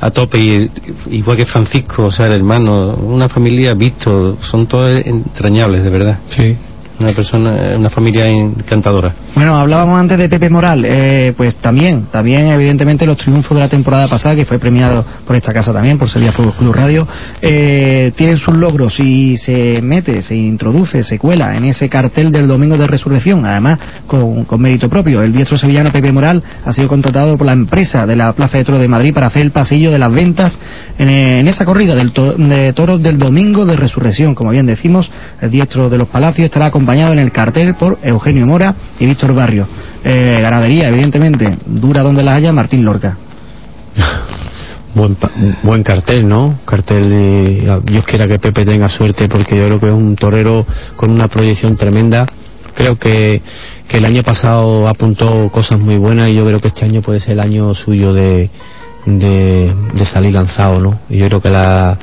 A 0.00 0.10
tope, 0.10 0.38
y, 0.38 0.70
igual 1.10 1.36
que 1.36 1.46
Francisco, 1.46 2.04
o 2.06 2.10
sea, 2.10 2.26
el 2.26 2.32
hermano, 2.32 2.94
una 2.94 3.28
familia 3.28 3.74
visto, 3.74 4.36
son 4.40 4.66
todos 4.66 5.04
entrañables, 5.04 5.84
de 5.84 5.90
verdad. 5.90 6.18
Sí. 6.28 6.56
Una 6.98 7.12
persona, 7.12 7.76
una 7.76 7.90
familia 7.90 8.26
encantadora. 8.26 9.12
Bueno, 9.34 9.54
hablábamos 9.56 10.00
antes 10.00 10.16
de 10.16 10.30
Pepe 10.30 10.48
Moral, 10.48 10.82
eh, 10.86 11.34
pues 11.36 11.56
también, 11.56 12.06
también 12.10 12.46
evidentemente 12.46 13.04
los 13.04 13.18
triunfos 13.18 13.54
de 13.54 13.60
la 13.62 13.68
temporada 13.68 14.08
pasada, 14.08 14.34
que 14.34 14.46
fue 14.46 14.58
premiado 14.58 15.04
por 15.26 15.36
esta 15.36 15.52
casa 15.52 15.74
también, 15.74 15.98
por 15.98 16.08
Sevilla 16.08 16.32
Fútbol 16.32 16.54
Club 16.54 16.74
Radio, 16.74 17.06
eh, 17.42 18.12
tienen 18.16 18.38
sus 18.38 18.56
logros 18.56 18.98
y 19.00 19.36
se 19.36 19.80
mete, 19.82 20.22
se 20.22 20.36
introduce, 20.36 21.02
se 21.02 21.18
cuela 21.18 21.54
en 21.56 21.66
ese 21.66 21.90
cartel 21.90 22.32
del 22.32 22.48
Domingo 22.48 22.78
de 22.78 22.86
Resurrección, 22.86 23.44
además 23.44 23.78
con, 24.06 24.44
con 24.44 24.60
mérito 24.62 24.88
propio. 24.88 25.20
El 25.20 25.32
diestro 25.34 25.58
sevillano 25.58 25.90
Pepe 25.92 26.12
Moral 26.12 26.42
ha 26.64 26.72
sido 26.72 26.88
contratado 26.88 27.36
por 27.36 27.46
la 27.46 27.52
empresa 27.52 28.06
de 28.06 28.16
la 28.16 28.32
Plaza 28.32 28.56
de 28.56 28.64
Toros 28.64 28.80
de 28.80 28.88
Madrid 28.88 29.12
para 29.12 29.26
hacer 29.26 29.42
el 29.42 29.50
pasillo 29.50 29.90
de 29.90 29.98
las 29.98 30.10
ventas 30.12 30.58
en, 30.98 31.08
eh, 31.08 31.40
esa 31.46 31.66
corrida 31.66 31.94
del 31.94 32.12
to- 32.12 32.32
de 32.38 32.72
toros 32.72 33.02
del 33.02 33.18
Domingo 33.18 33.66
de 33.66 33.76
Resurrección. 33.76 34.34
Como 34.34 34.50
bien 34.50 34.64
decimos, 34.64 35.10
el 35.42 35.50
diestro 35.50 35.90
de 35.90 35.98
los 35.98 36.08
Palacios 36.08 36.46
estará 36.46 36.70
acompañado 36.86 37.14
en 37.14 37.18
el 37.18 37.32
cartel 37.32 37.74
por 37.74 37.98
Eugenio 38.00 38.46
Mora 38.46 38.76
y 39.00 39.06
Víctor 39.06 39.34
Barrio. 39.34 39.66
Eh, 40.04 40.38
ganadería, 40.40 40.86
evidentemente, 40.86 41.58
dura 41.66 42.04
donde 42.04 42.22
las 42.22 42.36
haya 42.36 42.52
Martín 42.52 42.84
Lorca. 42.84 43.16
Buen, 45.64 45.82
cartel, 45.82 46.28
¿no? 46.28 46.60
Cartel 46.64 47.10
de... 47.10 47.80
Dios 47.82 48.04
quiera 48.04 48.28
que 48.28 48.38
Pepe 48.38 48.64
tenga 48.64 48.88
suerte 48.88 49.28
porque 49.28 49.56
yo 49.56 49.66
creo 49.66 49.80
que 49.80 49.86
es 49.86 49.92
un 49.92 50.14
torero 50.14 50.64
con 50.94 51.10
una 51.10 51.26
proyección 51.26 51.76
tremenda. 51.76 52.24
Creo 52.72 52.96
que, 52.96 53.42
que 53.88 53.96
el 53.96 54.04
año 54.04 54.22
pasado 54.22 54.86
apuntó 54.88 55.50
cosas 55.50 55.80
muy 55.80 55.96
buenas 55.96 56.28
y 56.28 56.36
yo 56.36 56.46
creo 56.46 56.60
que 56.60 56.68
este 56.68 56.84
año 56.84 57.02
puede 57.02 57.18
ser 57.18 57.32
el 57.32 57.40
año 57.40 57.74
suyo 57.74 58.14
de, 58.14 58.48
de, 59.06 59.74
de 59.92 60.04
salir 60.04 60.34
lanzado, 60.34 60.78
¿no? 60.78 61.00
Y 61.10 61.18
yo 61.18 61.26
creo 61.26 61.40
que 61.42 61.50
la, 61.50 61.98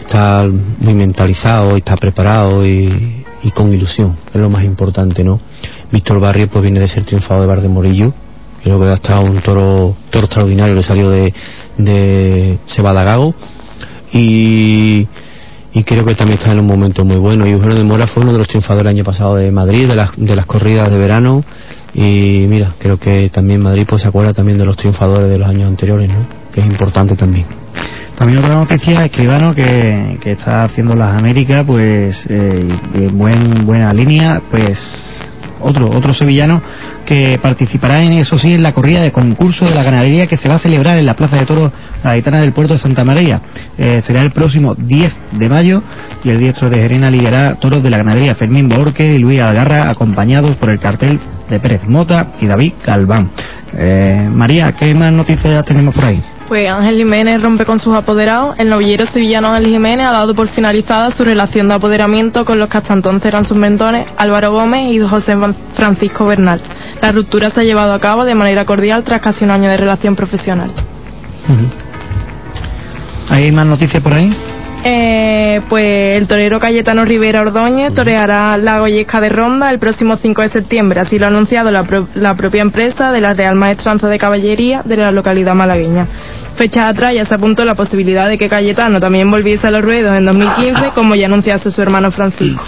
está 0.00 0.44
muy 0.80 0.94
mentalizado, 0.94 1.76
y 1.76 1.78
está 1.78 1.96
preparado 1.96 2.66
y, 2.66 3.24
y 3.46 3.52
con 3.52 3.72
ilusión, 3.72 4.16
es 4.34 4.40
lo 4.40 4.50
más 4.50 4.64
importante, 4.64 5.22
¿no? 5.22 5.38
Víctor 5.92 6.18
Barrio 6.18 6.48
pues 6.48 6.62
viene 6.62 6.80
de 6.80 6.88
ser 6.88 7.04
triunfado 7.04 7.40
de 7.40 7.46
Bar 7.46 7.60
de 7.60 7.68
Morillo, 7.68 8.12
creo 8.60 8.80
que 8.80 8.86
ha 8.86 8.94
estado 8.94 9.22
un 9.22 9.38
toro, 9.38 9.94
toro 10.10 10.26
extraordinario, 10.26 10.74
le 10.74 10.82
salió 10.82 11.08
de, 11.08 11.32
de 11.78 12.58
Sebadagago 12.66 13.36
y, 14.12 15.06
y 15.72 15.84
creo 15.84 16.04
que 16.04 16.16
también 16.16 16.38
está 16.38 16.50
en 16.50 16.58
un 16.58 16.66
momento 16.66 17.04
muy 17.04 17.18
bueno. 17.18 17.46
Y 17.46 17.50
Eugenio 17.50 17.76
de 17.76 17.84
Mora 17.84 18.08
fue 18.08 18.24
uno 18.24 18.32
de 18.32 18.38
los 18.38 18.48
triunfadores 18.48 18.90
el 18.90 18.96
año 18.96 19.04
pasado 19.04 19.36
de 19.36 19.52
Madrid, 19.52 19.86
de 19.86 19.94
las, 19.94 20.10
de 20.16 20.34
las 20.34 20.46
corridas 20.46 20.90
de 20.90 20.98
verano. 20.98 21.44
Y 21.94 22.46
mira, 22.48 22.72
creo 22.78 22.96
que 22.96 23.30
también 23.32 23.62
Madrid 23.62 23.84
pues 23.86 24.02
se 24.02 24.08
acuerda 24.08 24.34
también 24.34 24.58
de 24.58 24.64
los 24.64 24.76
triunfadores 24.76 25.28
de 25.28 25.38
los 25.38 25.48
años 25.48 25.68
anteriores, 25.68 26.08
¿no? 26.08 26.26
Que 26.50 26.62
es 26.62 26.66
importante 26.66 27.14
también. 27.14 27.46
También 28.16 28.38
otra 28.38 28.54
noticia, 28.54 29.04
Escribano, 29.04 29.52
que, 29.52 30.18
que 30.20 30.32
está 30.32 30.64
haciendo 30.64 30.94
las 30.94 31.18
Américas, 31.18 31.64
pues, 31.66 32.26
eh, 32.30 32.66
buen, 33.12 33.66
buena 33.66 33.92
línea, 33.92 34.40
pues, 34.50 35.20
otro, 35.60 35.90
otro 35.90 36.14
sevillano 36.14 36.62
que 37.04 37.38
participará 37.40 38.02
en 38.02 38.12
eso 38.12 38.38
sí 38.38 38.54
en 38.54 38.62
la 38.62 38.72
corrida 38.72 39.02
de 39.02 39.12
concurso 39.12 39.66
de 39.66 39.74
la 39.74 39.82
ganadería 39.82 40.26
que 40.26 40.36
se 40.36 40.48
va 40.48 40.56
a 40.56 40.58
celebrar 40.58 40.98
en 40.98 41.06
la 41.06 41.14
Plaza 41.14 41.36
de 41.36 41.46
Toros 41.46 41.72
Gaditana 42.02 42.40
del 42.40 42.52
Puerto 42.52 42.74
de 42.74 42.78
Santa 42.78 43.04
María. 43.04 43.40
Eh, 43.78 44.00
será 44.00 44.22
el 44.22 44.30
próximo 44.30 44.74
10 44.74 45.14
de 45.32 45.48
mayo 45.48 45.82
y 46.24 46.30
el 46.30 46.38
diestro 46.38 46.68
de 46.68 46.80
Gerena 46.80 47.10
ligará 47.10 47.54
toros 47.54 47.82
de 47.82 47.90
la 47.90 47.98
ganadería 47.98 48.34
Fermín 48.34 48.68
Borque 48.68 49.14
y 49.14 49.18
Luis 49.18 49.40
Algarra 49.40 49.90
acompañados 49.90 50.56
por 50.56 50.70
el 50.70 50.78
cartel 50.78 51.20
de 51.48 51.60
Pérez 51.60 51.86
Mota 51.86 52.26
y 52.40 52.46
David 52.46 52.72
Galván. 52.84 53.30
Eh, 53.74 54.28
María, 54.32 54.72
¿qué 54.72 54.94
más 54.94 55.12
noticias 55.12 55.64
tenemos 55.64 55.94
por 55.94 56.04
ahí? 56.04 56.20
Pues 56.48 56.70
Ángel 56.70 56.96
Jiménez 56.96 57.42
rompe 57.42 57.64
con 57.64 57.80
sus 57.80 57.96
apoderados. 57.96 58.56
El 58.58 58.68
novillero 58.70 59.04
sevillano 59.04 59.48
Ángel 59.52 59.66
Jiménez 59.72 60.06
ha 60.06 60.12
dado 60.12 60.32
por 60.34 60.46
finalizada 60.46 61.10
su 61.10 61.24
relación 61.24 61.66
de 61.68 61.74
apoderamiento 61.74 62.44
con 62.44 62.60
los 62.60 62.68
que 62.70 62.78
hasta 62.78 62.94
entonces 62.94 63.26
eran 63.26 63.44
sus 63.44 63.56
mentores, 63.56 64.06
Álvaro 64.16 64.52
Gómez 64.52 64.92
y 64.92 65.00
José 65.00 65.34
Francisco 65.74 66.24
Bernal. 66.26 66.60
La 67.02 67.10
ruptura 67.10 67.50
se 67.50 67.60
ha 67.60 67.64
llevado 67.64 67.92
a 67.92 67.98
cabo 67.98 68.24
de 68.24 68.36
manera 68.36 68.64
cordial 68.64 69.02
tras 69.02 69.20
casi 69.20 69.44
un 69.44 69.50
año 69.50 69.68
de 69.68 69.76
relación 69.76 70.14
profesional. 70.14 70.70
¿Hay 73.30 73.50
más 73.50 73.66
noticias 73.66 74.00
por 74.00 74.12
ahí? 74.14 74.32
Eh, 74.88 75.60
pues 75.68 76.16
el 76.16 76.28
torero 76.28 76.60
Cayetano 76.60 77.04
Rivera 77.04 77.40
Ordóñez 77.40 77.92
toreará 77.92 78.56
la 78.56 78.78
Goyesca 78.78 79.20
de 79.20 79.30
Ronda 79.30 79.68
el 79.70 79.80
próximo 79.80 80.16
5 80.16 80.42
de 80.42 80.48
septiembre, 80.48 81.00
así 81.00 81.18
lo 81.18 81.24
ha 81.24 81.28
anunciado 81.28 81.72
la, 81.72 81.82
pro- 81.82 82.06
la 82.14 82.36
propia 82.36 82.62
empresa 82.62 83.10
de 83.10 83.20
la 83.20 83.34
Real 83.34 83.56
Maestranza 83.56 84.06
de 84.08 84.18
Caballería 84.20 84.82
de 84.84 84.96
la 84.98 85.10
localidad 85.10 85.56
malagueña. 85.56 86.06
Fechas 86.56 86.86
atrás 86.86 87.14
ya 87.14 87.24
se 87.26 87.34
apuntó 87.34 87.64
la 87.66 87.74
posibilidad 87.74 88.28
de 88.28 88.38
que 88.38 88.48
Cayetano 88.48 88.98
también 88.98 89.30
volviese 89.30 89.66
a 89.66 89.70
los 89.70 89.82
ruedos 89.82 90.16
en 90.16 90.24
2015, 90.24 90.90
como 90.94 91.14
ya 91.14 91.26
anunciase 91.26 91.70
su 91.70 91.82
hermano 91.82 92.10
Francisco. 92.10 92.64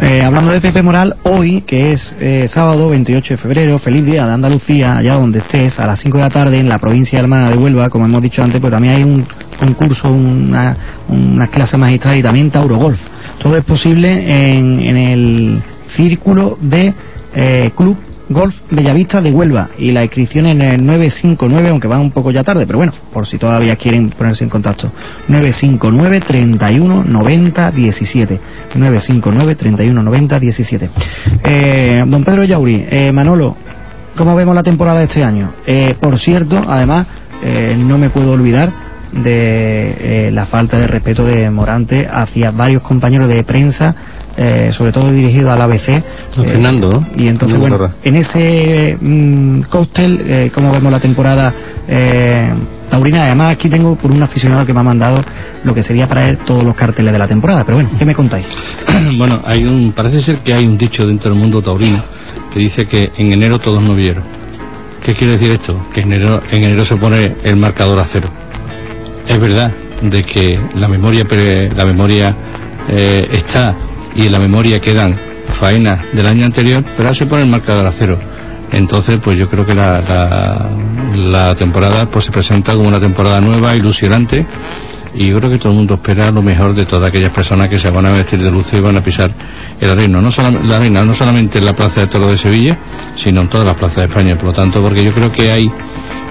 Eh, 0.00 0.22
hablando 0.22 0.50
de 0.50 0.60
Pepe 0.60 0.82
Moral, 0.82 1.16
hoy, 1.22 1.60
que 1.60 1.92
es 1.92 2.14
eh, 2.18 2.46
sábado 2.48 2.88
28 2.88 3.34
de 3.34 3.36
febrero, 3.36 3.78
feliz 3.78 4.04
día 4.04 4.26
de 4.26 4.32
Andalucía, 4.32 4.96
allá 4.96 5.14
donde 5.14 5.38
estés, 5.38 5.78
a 5.78 5.86
las 5.86 6.00
5 6.00 6.16
de 6.18 6.22
la 6.24 6.30
tarde 6.30 6.58
en 6.58 6.68
la 6.68 6.78
provincia 6.78 7.20
hermana 7.20 7.50
de 7.50 7.56
Huelva, 7.56 7.88
como 7.88 8.06
hemos 8.06 8.20
dicho 8.20 8.42
antes, 8.42 8.60
pues 8.60 8.72
también 8.72 8.94
hay 8.94 9.04
un 9.04 9.24
concurso, 9.60 10.10
una, 10.10 10.76
una 11.08 11.46
clase 11.46 11.76
magistral 11.76 12.16
y 12.16 12.22
también 12.22 12.50
Tauro 12.50 12.76
Golf. 12.76 13.02
Todo 13.40 13.56
es 13.56 13.62
posible 13.62 14.56
en, 14.56 14.80
en 14.80 14.96
el 14.96 15.62
círculo 15.86 16.58
de 16.60 16.92
eh, 17.34 17.70
Club 17.76 17.96
Golf 18.32 18.62
Bellavista 18.70 19.20
de 19.20 19.30
Huelva 19.30 19.70
y 19.78 19.92
la 19.92 20.02
inscripción 20.02 20.46
en 20.46 20.62
el 20.62 20.84
959, 20.84 21.68
aunque 21.68 21.88
va 21.88 21.98
un 21.98 22.10
poco 22.10 22.30
ya 22.30 22.42
tarde, 22.42 22.66
pero 22.66 22.78
bueno, 22.78 22.92
por 23.12 23.26
si 23.26 23.38
todavía 23.38 23.76
quieren 23.76 24.10
ponerse 24.10 24.44
en 24.44 24.50
contacto. 24.50 24.90
959 25.28 26.20
31 26.20 27.04
90 27.04 27.70
17. 27.70 28.40
959 28.74 29.54
31 29.54 30.02
90 30.02 30.38
17. 30.38 30.90
Eh, 31.44 32.04
don 32.06 32.24
Pedro 32.24 32.44
Yauri, 32.44 32.86
eh, 32.90 33.10
Manolo, 33.12 33.56
¿cómo 34.16 34.34
vemos 34.34 34.54
la 34.54 34.62
temporada 34.62 34.98
de 34.98 35.04
este 35.04 35.24
año? 35.24 35.52
Eh, 35.66 35.94
por 36.00 36.18
cierto, 36.18 36.60
además, 36.68 37.06
eh, 37.42 37.74
no 37.76 37.98
me 37.98 38.10
puedo 38.10 38.32
olvidar 38.32 38.72
de 39.12 40.26
eh, 40.26 40.30
la 40.32 40.46
falta 40.46 40.78
de 40.78 40.86
respeto 40.86 41.24
de 41.24 41.50
Morante 41.50 42.08
hacia 42.10 42.50
varios 42.50 42.82
compañeros 42.82 43.28
de 43.28 43.44
prensa, 43.44 43.94
eh, 44.36 44.70
sobre 44.72 44.92
todo 44.92 45.10
dirigido 45.10 45.50
al 45.50 45.60
ABC. 45.60 46.02
Don 46.36 46.44
eh, 46.44 46.48
Fernando, 46.48 46.90
¿no? 46.90 47.06
y 47.16 47.28
entonces, 47.28 47.58
Fernando 47.58 47.78
bueno, 47.88 47.94
en 48.02 48.14
ese 48.16 48.96
mm, 49.00 49.60
cóctel, 49.62 50.22
eh, 50.26 50.50
¿cómo 50.54 50.72
vemos 50.72 50.90
la 50.92 51.00
temporada 51.00 51.52
eh, 51.88 52.48
taurina? 52.90 53.24
Además, 53.24 53.52
aquí 53.52 53.68
tengo 53.68 53.94
por 53.96 54.10
un 54.10 54.22
aficionado 54.22 54.64
que 54.64 54.72
me 54.72 54.80
ha 54.80 54.84
mandado 54.84 55.20
lo 55.64 55.74
que 55.74 55.82
sería 55.82 56.08
para 56.08 56.28
él 56.28 56.38
todos 56.38 56.64
los 56.64 56.74
carteles 56.74 57.12
de 57.12 57.18
la 57.18 57.28
temporada. 57.28 57.64
Pero 57.64 57.76
bueno, 57.78 57.90
¿qué 57.98 58.04
me 58.04 58.14
contáis? 58.14 58.46
bueno, 59.18 59.40
hay 59.44 59.64
un, 59.64 59.92
parece 59.92 60.20
ser 60.20 60.38
que 60.38 60.54
hay 60.54 60.66
un 60.66 60.76
dicho 60.78 61.04
dentro 61.06 61.30
del 61.30 61.40
mundo 61.40 61.60
taurino 61.60 62.02
que 62.52 62.58
dice 62.60 62.86
que 62.86 63.10
en 63.16 63.32
enero 63.32 63.58
todos 63.58 63.82
novilleros. 63.82 64.24
¿Qué 65.04 65.14
quiere 65.14 65.32
decir 65.32 65.50
esto? 65.50 65.76
Que 65.92 66.00
en 66.02 66.12
enero, 66.12 66.40
en 66.50 66.64
enero 66.64 66.84
se 66.84 66.96
pone 66.96 67.32
el 67.42 67.56
marcador 67.56 67.98
a 67.98 68.04
cero. 68.04 68.28
Es 69.28 69.40
verdad 69.40 69.72
de 70.00 70.22
que 70.24 70.58
la 70.74 70.86
memoria, 70.88 71.24
pre- 71.24 71.70
la 71.72 71.84
memoria 71.84 72.34
eh, 72.88 73.28
está 73.32 73.74
y 74.14 74.26
en 74.26 74.32
la 74.32 74.38
memoria 74.38 74.80
quedan 74.80 75.14
faenas 75.48 76.12
del 76.12 76.26
año 76.26 76.44
anterior, 76.44 76.82
pero 76.96 77.08
ahora 77.08 77.14
se 77.14 77.26
pone 77.26 77.42
el 77.42 77.48
marcador 77.48 77.86
a 77.86 77.92
cero. 77.92 78.18
Entonces, 78.72 79.18
pues 79.22 79.38
yo 79.38 79.46
creo 79.46 79.66
que 79.66 79.74
la, 79.74 80.00
la, 81.14 81.54
temporada 81.54 82.06
pues 82.06 82.24
se 82.24 82.32
presenta 82.32 82.72
como 82.72 82.88
una 82.88 82.98
temporada 82.98 83.38
nueva, 83.40 83.76
ilusionante, 83.76 84.46
y 85.14 85.28
yo 85.28 85.38
creo 85.38 85.50
que 85.50 85.58
todo 85.58 85.70
el 85.70 85.76
mundo 85.76 85.94
espera 85.94 86.30
lo 86.30 86.40
mejor 86.40 86.74
de 86.74 86.84
todas 86.86 87.08
aquellas 87.08 87.32
personas 87.32 87.68
que 87.68 87.76
se 87.76 87.90
van 87.90 88.08
a 88.08 88.12
vestir 88.12 88.42
de 88.42 88.50
luces 88.50 88.80
y 88.80 88.82
van 88.82 88.96
a 88.96 89.02
pisar 89.02 89.30
el 89.78 89.94
reino. 89.94 90.22
No 90.22 90.30
la 90.66 90.78
reina, 90.78 91.04
no 91.04 91.12
solamente 91.12 91.58
en 91.58 91.66
la 91.66 91.74
Plaza 91.74 92.00
de 92.00 92.06
Toros 92.06 92.30
de 92.30 92.38
Sevilla, 92.38 92.78
sino 93.14 93.42
en 93.42 93.48
todas 93.48 93.66
las 93.66 93.74
plazas 93.74 93.96
de 93.96 94.04
España. 94.04 94.36
Por 94.36 94.46
lo 94.46 94.52
tanto, 94.54 94.80
porque 94.80 95.04
yo 95.04 95.12
creo 95.12 95.30
que 95.30 95.50
hay 95.50 95.70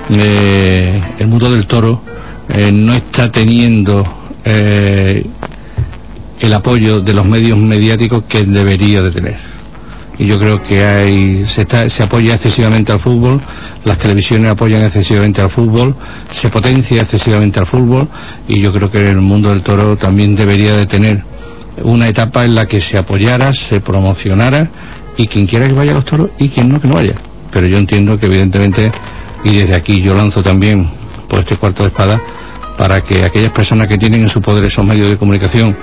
eh, 0.09 0.99
el 1.19 1.27
mundo 1.27 1.49
del 1.49 1.67
toro 1.67 2.01
eh, 2.49 2.71
no 2.71 2.93
está 2.93 3.31
teniendo 3.31 4.01
eh, 4.43 5.25
el 6.41 6.53
apoyo 6.53 6.99
de 6.99 7.13
los 7.13 7.25
medios 7.25 7.57
mediáticos 7.57 8.23
que 8.23 8.43
debería 8.43 9.01
de 9.01 9.11
tener. 9.11 9.35
Y 10.17 10.25
yo 10.25 10.37
creo 10.37 10.61
que 10.61 10.83
hay, 10.83 11.45
se, 11.45 11.61
está, 11.61 11.87
se 11.87 12.03
apoya 12.03 12.35
excesivamente 12.35 12.91
al 12.91 12.99
fútbol, 12.99 13.39
las 13.85 13.97
televisiones 13.97 14.51
apoyan 14.51 14.83
excesivamente 14.83 15.41
al 15.41 15.49
fútbol, 15.49 15.95
se 16.31 16.49
potencia 16.49 17.01
excesivamente 17.01 17.59
al 17.59 17.65
fútbol 17.65 18.07
y 18.47 18.61
yo 18.61 18.71
creo 18.71 18.89
que 18.89 19.09
el 19.09 19.21
mundo 19.21 19.49
del 19.49 19.61
toro 19.61 19.95
también 19.97 20.35
debería 20.35 20.75
de 20.75 20.85
tener 20.85 21.23
una 21.83 22.07
etapa 22.07 22.43
en 22.43 22.55
la 22.55 22.65
que 22.65 22.79
se 22.79 22.97
apoyara, 22.97 23.53
se 23.53 23.79
promocionara 23.79 24.67
y 25.17 25.27
quien 25.27 25.47
quiera 25.47 25.67
que 25.67 25.73
vaya 25.73 25.91
a 25.91 25.95
los 25.95 26.05
toros 26.05 26.31
y 26.37 26.49
quien 26.49 26.69
no 26.69 26.79
que 26.79 26.87
no 26.87 26.95
vaya. 26.95 27.13
Pero 27.51 27.67
yo 27.67 27.77
entiendo 27.77 28.17
que 28.17 28.25
evidentemente, 28.25 28.91
y 29.43 29.55
desde 29.55 29.75
aquí 29.75 30.01
yo 30.01 30.13
lanzo 30.13 30.41
también 30.41 30.89
por 31.27 31.39
este 31.39 31.55
cuarto 31.55 31.83
de 31.83 31.89
espada, 31.89 32.21
para 32.77 33.01
que 33.01 33.23
aquellas 33.23 33.51
personas 33.51 33.87
que 33.87 33.97
tienen 33.97 34.21
en 34.21 34.29
su 34.29 34.41
poder 34.41 34.63
esos 34.65 34.85
medios 34.85 35.09
de 35.09 35.17
comunicación, 35.17 35.75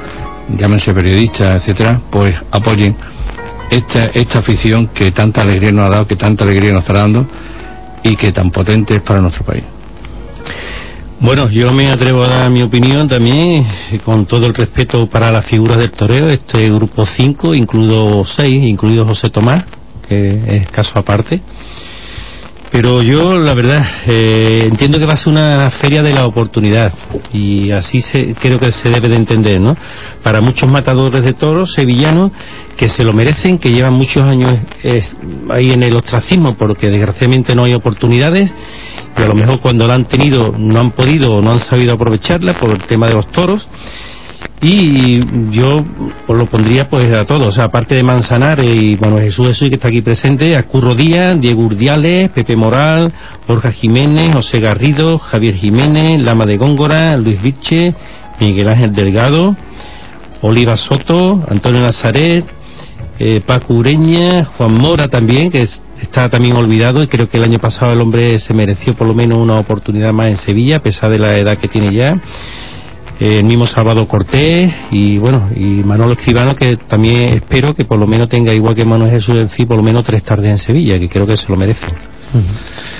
llámense 0.56 0.94
periodistas, 0.94 1.56
etcétera, 1.56 2.00
pues 2.10 2.36
apoyen 2.50 2.94
esta, 3.70 4.06
esta 4.06 4.38
afición 4.38 4.88
que 4.88 5.10
tanta 5.12 5.42
alegría 5.42 5.72
nos 5.72 5.86
ha 5.86 5.90
dado, 5.90 6.06
que 6.06 6.16
tanta 6.16 6.44
alegría 6.44 6.72
nos 6.72 6.82
está 6.82 6.94
dando 7.00 7.26
y 8.02 8.16
que 8.16 8.32
tan 8.32 8.50
potente 8.50 8.96
es 8.96 9.02
para 9.02 9.20
nuestro 9.20 9.44
país. 9.44 9.64
Bueno, 11.20 11.50
yo 11.50 11.72
me 11.72 11.90
atrevo 11.90 12.22
a 12.22 12.28
dar 12.28 12.50
mi 12.50 12.62
opinión 12.62 13.08
también, 13.08 13.66
con 14.04 14.24
todo 14.26 14.46
el 14.46 14.54
respeto 14.54 15.08
para 15.08 15.32
las 15.32 15.44
figuras 15.44 15.78
del 15.78 15.90
toreo, 15.90 16.30
este 16.30 16.70
grupo 16.70 17.04
5, 17.04 17.54
incluido 17.54 18.24
6, 18.24 18.64
incluido 18.64 19.04
José 19.04 19.28
Tomás, 19.28 19.64
que 20.08 20.40
es 20.46 20.70
caso 20.70 20.96
aparte. 20.96 21.40
Pero 22.80 23.02
yo, 23.02 23.36
la 23.38 23.54
verdad, 23.54 23.84
eh, 24.06 24.68
entiendo 24.70 25.00
que 25.00 25.04
va 25.04 25.14
a 25.14 25.16
ser 25.16 25.32
una 25.32 25.68
feria 25.68 26.00
de 26.00 26.12
la 26.12 26.24
oportunidad 26.26 26.92
y 27.32 27.72
así 27.72 28.00
se, 28.00 28.36
creo 28.36 28.60
que 28.60 28.70
se 28.70 28.88
debe 28.88 29.08
de 29.08 29.16
entender, 29.16 29.60
¿no? 29.60 29.76
Para 30.22 30.40
muchos 30.40 30.70
matadores 30.70 31.24
de 31.24 31.32
toros 31.32 31.72
sevillanos 31.72 32.30
que 32.76 32.88
se 32.88 33.02
lo 33.02 33.12
merecen, 33.12 33.58
que 33.58 33.72
llevan 33.72 33.94
muchos 33.94 34.22
años 34.22 34.60
ahí 35.50 35.72
en 35.72 35.82
el 35.82 35.96
ostracismo 35.96 36.54
porque 36.54 36.88
desgraciadamente 36.88 37.52
no 37.56 37.64
hay 37.64 37.74
oportunidades 37.74 38.54
y 39.18 39.22
a 39.22 39.26
lo 39.26 39.34
mejor 39.34 39.58
cuando 39.58 39.88
la 39.88 39.96
han 39.96 40.04
tenido 40.04 40.54
no 40.56 40.78
han 40.78 40.92
podido 40.92 41.34
o 41.34 41.42
no 41.42 41.50
han 41.50 41.58
sabido 41.58 41.94
aprovecharla 41.94 42.52
por 42.52 42.70
el 42.70 42.78
tema 42.78 43.08
de 43.08 43.14
los 43.14 43.26
toros 43.26 43.68
y 44.60 45.20
yo 45.50 45.84
pues, 46.26 46.38
lo 46.38 46.46
pondría 46.46 46.88
pues 46.88 47.12
a 47.12 47.24
todos, 47.24 47.46
o 47.48 47.52
sea, 47.52 47.66
aparte 47.66 47.94
de 47.94 48.02
Manzanares 48.02 48.66
y 48.66 48.96
bueno 48.96 49.18
Jesús 49.18 49.46
Jesús 49.48 49.68
que 49.68 49.76
está 49.76 49.88
aquí 49.88 50.02
presente, 50.02 50.56
a 50.56 50.64
Curro 50.64 50.94
Díaz, 50.94 51.40
Diego 51.40 51.62
Urdiales, 51.62 52.28
Pepe 52.30 52.56
Moral, 52.56 53.12
Borja 53.46 53.70
Jiménez, 53.70 54.32
José 54.34 54.58
Garrido, 54.58 55.18
Javier 55.18 55.54
Jiménez, 55.54 56.20
Lama 56.22 56.44
de 56.44 56.56
Góngora, 56.56 57.16
Luis 57.16 57.40
Viche, 57.40 57.94
Miguel 58.40 58.68
Ángel 58.68 58.92
Delgado, 58.94 59.54
Oliva 60.42 60.76
Soto, 60.76 61.44
Antonio 61.48 61.80
Nazaret, 61.82 62.44
eh, 63.20 63.40
Paco 63.44 63.74
Ureña, 63.74 64.44
Juan 64.44 64.74
Mora 64.74 65.08
también, 65.08 65.50
que 65.50 65.62
es- 65.62 65.82
está 66.00 66.28
también 66.28 66.56
olvidado 66.56 67.02
y 67.02 67.06
creo 67.08 67.28
que 67.28 67.36
el 67.36 67.44
año 67.44 67.58
pasado 67.58 67.92
el 67.92 68.00
hombre 68.00 68.38
se 68.38 68.54
mereció 68.54 68.92
por 68.94 69.06
lo 69.08 69.14
menos 69.14 69.38
una 69.38 69.58
oportunidad 69.58 70.12
más 70.12 70.28
en 70.28 70.36
Sevilla, 70.36 70.76
a 70.76 70.80
pesar 70.80 71.10
de 71.10 71.18
la 71.18 71.36
edad 71.36 71.58
que 71.58 71.66
tiene 71.68 71.92
ya. 71.92 72.14
El 73.20 73.44
mismo 73.44 73.66
Salvador 73.66 74.06
Cortés 74.06 74.72
y 74.92 75.18
bueno, 75.18 75.48
y 75.54 75.82
Manolo 75.84 76.12
Escribano 76.12 76.54
que 76.54 76.76
también 76.76 77.34
espero 77.34 77.74
que 77.74 77.84
por 77.84 77.98
lo 77.98 78.06
menos 78.06 78.28
tenga 78.28 78.54
igual 78.54 78.76
que 78.76 78.84
Manuel 78.84 79.10
Jesús 79.10 79.36
del 79.36 79.48
Cid 79.48 79.66
por 79.66 79.76
lo 79.76 79.82
menos 79.82 80.04
tres 80.04 80.22
tardes 80.22 80.50
en 80.50 80.58
Sevilla, 80.58 80.98
que 80.98 81.08
creo 81.08 81.26
que 81.26 81.36
se 81.36 81.50
lo 81.50 81.58
merece. 81.58 81.86
Esa 81.86 82.97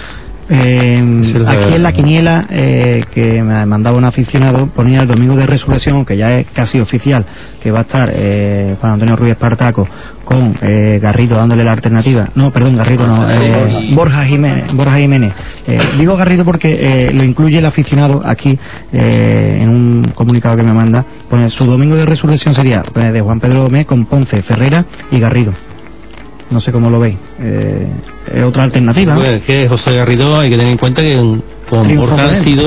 la- 1.44 1.50
aquí 1.52 1.74
en 1.74 1.82
la 1.82 1.92
quiniela 1.92 2.42
eh, 2.50 3.04
que 3.12 3.42
me 3.42 3.66
mandaba 3.66 3.96
un 3.98 4.04
aficionado 4.04 4.66
ponía 4.66 5.00
el 5.00 5.06
domingo 5.08 5.36
de 5.36 5.46
resurrección 5.46 6.04
que 6.04 6.16
ya 6.16 6.38
es 6.38 6.46
casi 6.52 6.80
oficial 6.80 7.24
que 7.62 7.70
va 7.70 7.80
a 7.80 7.82
estar 7.82 8.10
eh, 8.14 8.74
Juan 8.80 8.92
Antonio 8.94 9.14
Ruiz 9.16 9.32
Espartaco 9.32 9.86
con 10.24 10.54
eh, 10.62 10.98
Garrido 11.02 11.36
dándole 11.38 11.64
la 11.64 11.72
alternativa. 11.72 12.28
No 12.34 12.50
perdón 12.50 12.76
Garrido 12.76 13.06
no 13.06 13.28
eh, 13.30 13.90
Borja 13.94 14.24
Jiménez 14.24 14.72
Borja 14.74 14.96
Jiménez. 14.98 15.32
Eh, 15.66 15.78
digo 15.98 16.16
Garrido 16.16 16.44
porque 16.44 16.78
eh, 16.80 17.10
lo 17.12 17.24
incluye 17.24 17.58
el 17.58 17.66
aficionado 17.66 18.22
aquí 18.24 18.58
eh, 18.92 19.58
en 19.60 19.68
un 19.70 20.02
comunicado 20.14 20.56
que 20.56 20.62
me 20.62 20.72
manda. 20.72 21.04
Pone 21.28 21.48
su 21.50 21.64
domingo 21.66 21.96
de 21.96 22.04
resurrección 22.06 22.54
sería 22.54 22.82
eh, 22.94 23.12
de 23.12 23.20
Juan 23.20 23.40
Pedro 23.40 23.64
Gómez 23.64 23.86
con 23.86 24.04
Ponce 24.06 24.40
Ferrera 24.42 24.84
y 25.10 25.18
Garrido 25.18 25.52
no 26.50 26.60
sé 26.60 26.72
cómo 26.72 26.88
lo 26.90 26.98
veis 26.98 27.16
eh, 27.40 27.86
es 28.34 28.44
otra 28.44 28.64
alternativa 28.64 29.14
¿no? 29.14 29.20
Bueno, 29.20 29.36
es 29.36 29.42
que 29.44 29.68
José 29.68 29.94
Garrido 29.96 30.38
hay 30.38 30.50
que 30.50 30.56
tener 30.56 30.72
en 30.72 30.78
cuenta 30.78 31.02
que 31.02 31.14
con 31.68 31.82
Triunfador. 31.82 32.16
Borja 32.18 32.30
han 32.34 32.36
sido 32.42 32.64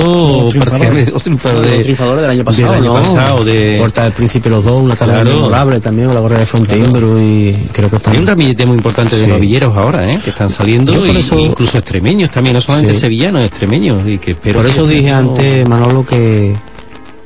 Triunfador. 0.49 0.51
prácticamente 0.61 1.11
los 1.11 1.23
triunfadores 1.23 1.87
Los 1.87 1.97
de- 1.97 2.21
del 2.21 2.29
año 2.29 2.43
pasado, 2.45 2.71
del 2.73 2.81
año 2.83 2.93
¿no? 2.93 2.99
pasado, 2.99 3.43
de- 3.43 3.75
Puerta 3.79 4.03
del 4.03 4.13
Príncipe 4.13 4.49
los 4.49 4.63
dos, 4.63 4.79
una 4.83 4.95
tarde 4.95 5.13
Claro. 5.21 5.29
memorable 5.37 5.79
también, 5.79 6.13
la 6.13 6.19
gorra 6.19 6.37
de 6.37 6.45
Fontainebleau 6.45 7.17
y 7.19 7.53
creo 7.73 7.89
que 7.89 7.95
Hay 7.95 8.01
un 8.03 8.11
están... 8.11 8.27
ramillete 8.27 8.65
muy 8.67 8.77
importante 8.77 9.15
de 9.15 9.23
Sí. 9.25 9.27
novilleros 9.27 9.75
ahora, 9.75 10.07
¿eh? 10.11 10.19
Que 10.23 10.29
están 10.29 10.51
saliendo, 10.51 11.03
y- 11.07 11.17
eso- 11.17 11.39
incluso 11.39 11.79
extremeños 11.79 12.29
también, 12.29 12.53
no 12.53 12.61
solamente 12.61 12.93
Sí. 12.93 12.99
sevillanos, 13.01 13.43
extremeños, 13.43 14.07
y 14.07 14.19
que 14.19 14.31
espero 14.31 14.57
Por 14.59 14.65
que 14.67 14.71
eso 14.71 14.83
este 14.83 14.93
dije 14.95 15.09
antes, 15.11 15.67
Manolo, 15.67 16.05
que, 16.05 16.55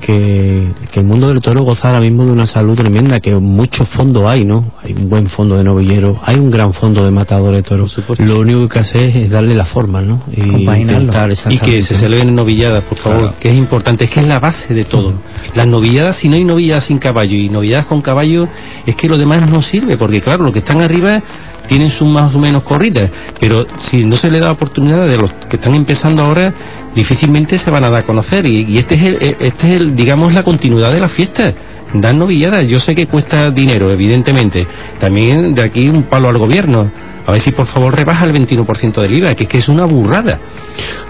que, 0.05 0.67
que 0.91 0.99
el 0.99 1.05
mundo 1.05 1.29
del 1.29 1.41
toro 1.41 1.63
goza 1.63 1.87
ahora 1.87 1.99
mismo 1.99 2.25
de 2.25 2.31
una 2.31 2.45
salud 2.45 2.75
tremenda, 2.75 3.19
que 3.19 3.33
muchos 3.35 3.87
fondos 3.87 4.25
hay, 4.25 4.45
¿no? 4.45 4.65
Hay 4.83 4.93
un 4.93 5.09
buen 5.09 5.25
fondo 5.25 5.57
de 5.57 5.63
novilleros, 5.63 6.17
hay 6.23 6.35
un 6.35 6.51
gran 6.51 6.73
fondo 6.73 7.03
de 7.03 7.09
matadores 7.09 7.63
de 7.63 7.67
toros. 7.67 7.99
Lo 8.19 8.39
único 8.39 8.69
que 8.69 8.79
hace 8.79 9.23
es 9.23 9.31
darle 9.31 9.55
la 9.55 9.65
forma, 9.65 10.01
¿no? 10.01 10.21
Y 10.31 10.69
intentar 10.79 11.31
y 11.49 11.57
que 11.57 11.81
se 11.81 11.95
celebren 11.95 12.35
novilladas, 12.35 12.83
por 12.83 12.97
favor, 12.97 13.19
Claro. 13.19 13.35
que 13.39 13.49
es 13.49 13.55
importante, 13.55 14.03
es 14.03 14.11
que 14.11 14.19
es 14.19 14.27
la 14.27 14.39
base 14.39 14.75
de 14.75 14.85
todo. 14.85 15.13
Las 15.55 15.65
novilladas, 15.65 16.17
si 16.17 16.29
no 16.29 16.35
hay 16.35 16.43
novilladas 16.43 16.83
sin 16.83 16.99
caballo 16.99 17.35
y 17.35 17.49
novilladas 17.49 17.87
con 17.87 18.01
caballo, 18.01 18.47
es 18.85 18.95
que 18.95 19.09
lo 19.09 19.17
demás 19.17 19.49
no 19.49 19.63
sirve, 19.63 19.97
porque 19.97 20.21
claro, 20.21 20.43
los 20.43 20.53
que 20.53 20.59
están 20.59 20.81
arriba 20.81 21.23
tienen 21.67 21.89
sus 21.89 22.07
más 22.07 22.35
o 22.35 22.39
menos 22.39 22.63
corridas, 22.63 23.09
pero 23.39 23.65
si 23.79 24.03
no 24.03 24.15
se 24.15 24.31
le 24.31 24.39
da 24.39 24.51
oportunidad 24.51 25.07
de 25.07 25.17
los 25.17 25.33
que 25.33 25.57
están 25.57 25.75
empezando 25.75 26.23
ahora, 26.23 26.53
difícilmente 26.93 27.57
se 27.57 27.71
van 27.71 27.83
a 27.83 27.89
dar 27.89 27.99
a 27.99 28.05
conocer 28.05 28.45
y, 28.45 28.77
este 28.77 28.95
es 28.95 29.03
el, 29.03 29.35
este 29.39 29.67
es 29.67 29.81
el, 29.81 29.95
digamos, 29.95 30.33
la 30.33 30.43
continuidad 30.43 30.91
de 30.91 30.99
la 30.99 31.07
fiesta. 31.07 31.53
Dar 31.93 32.15
novilladas, 32.15 32.67
yo 32.67 32.79
sé 32.79 32.93
que 32.93 33.07
cuesta 33.07 33.51
dinero, 33.51 33.89
evidentemente. 33.89 34.67
También 34.99 35.53
de 35.53 35.61
aquí 35.61 35.87
un 35.87 36.03
palo 36.03 36.29
al 36.29 36.37
gobierno. 36.37 36.91
A 37.27 37.31
ver 37.31 37.41
si 37.41 37.51
por 37.51 37.65
favor 37.65 37.95
rebaja 37.95 38.25
el 38.25 38.33
21% 38.33 39.01
del 39.01 39.13
IVA, 39.13 39.33
que 39.33 39.43
es 39.43 39.49
que 39.49 39.57
es 39.57 39.67
una 39.67 39.85
burrada. 39.85 40.39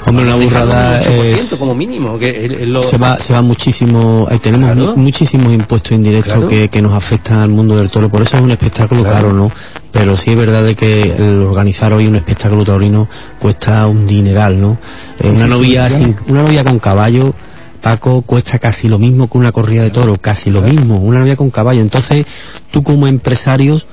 Hombre, 0.07 0.23
una 0.25 0.35
burrada 0.35 0.99
Dejarlo 0.99 1.23
en 1.23 1.29
un 1.29 1.35
8% 1.35 1.53
es... 1.53 1.55
como 1.55 1.75
mínimo, 1.75 2.17
que 2.19 2.45
es- 2.45 2.67
lo- 2.67 2.81
se 2.83 2.97
va 2.97 3.17
se 3.17 3.33
va 3.33 3.41
muchísimo 3.41 4.27
ahí 4.29 4.37
tenemos 4.39 4.71
Claro. 4.71 4.95
mu- 4.95 5.03
muchísimos 5.03 5.51
impuestos 5.51 5.91
indirectos 5.93 6.33
Claro. 6.33 6.47
que, 6.47 6.69
que 6.69 6.81
nos 6.81 6.93
afectan 6.93 7.39
al 7.39 7.49
mundo 7.49 7.75
del 7.75 7.89
toro 7.89 8.09
por 8.09 8.21
eso 8.21 8.37
es 8.37 8.43
un 8.43 8.51
espectáculo 8.51 9.01
Claro. 9.01 9.15
caro 9.15 9.33
no 9.33 9.51
pero 9.91 10.15
sí 10.15 10.31
es 10.31 10.37
verdad 10.37 10.63
de 10.63 10.75
que 10.75 11.01
el 11.17 11.39
organizar 11.39 11.91
hoy 11.93 12.05
un 12.07 12.15
espectáculo 12.15 12.63
taurino 12.63 13.09
cuesta 13.39 13.87
un 13.87 14.05
dineral 14.05 14.61
no 14.61 14.77
Eh, 15.19 15.31
una 15.31 15.47
novia 15.47 15.89
sin, 15.89 16.15
una 16.27 16.43
novia 16.43 16.63
con 16.63 16.77
caballo 16.79 17.33
Paco 17.81 18.21
cuesta 18.21 18.57
casi 18.59 18.87
lo 18.87 18.99
mismo 18.99 19.27
que 19.29 19.37
una 19.39 19.51
corrida 19.51 19.81
de 19.83 19.89
toro 19.91 20.17
casi 20.21 20.49
lo 20.51 20.61
mismo 20.61 20.97
una 20.99 21.19
novia 21.19 21.35
con 21.35 21.49
caballo 21.49 21.81
entonces 21.81 22.25
tú 22.71 22.83
como 22.83 23.07
empresarios 23.07 23.85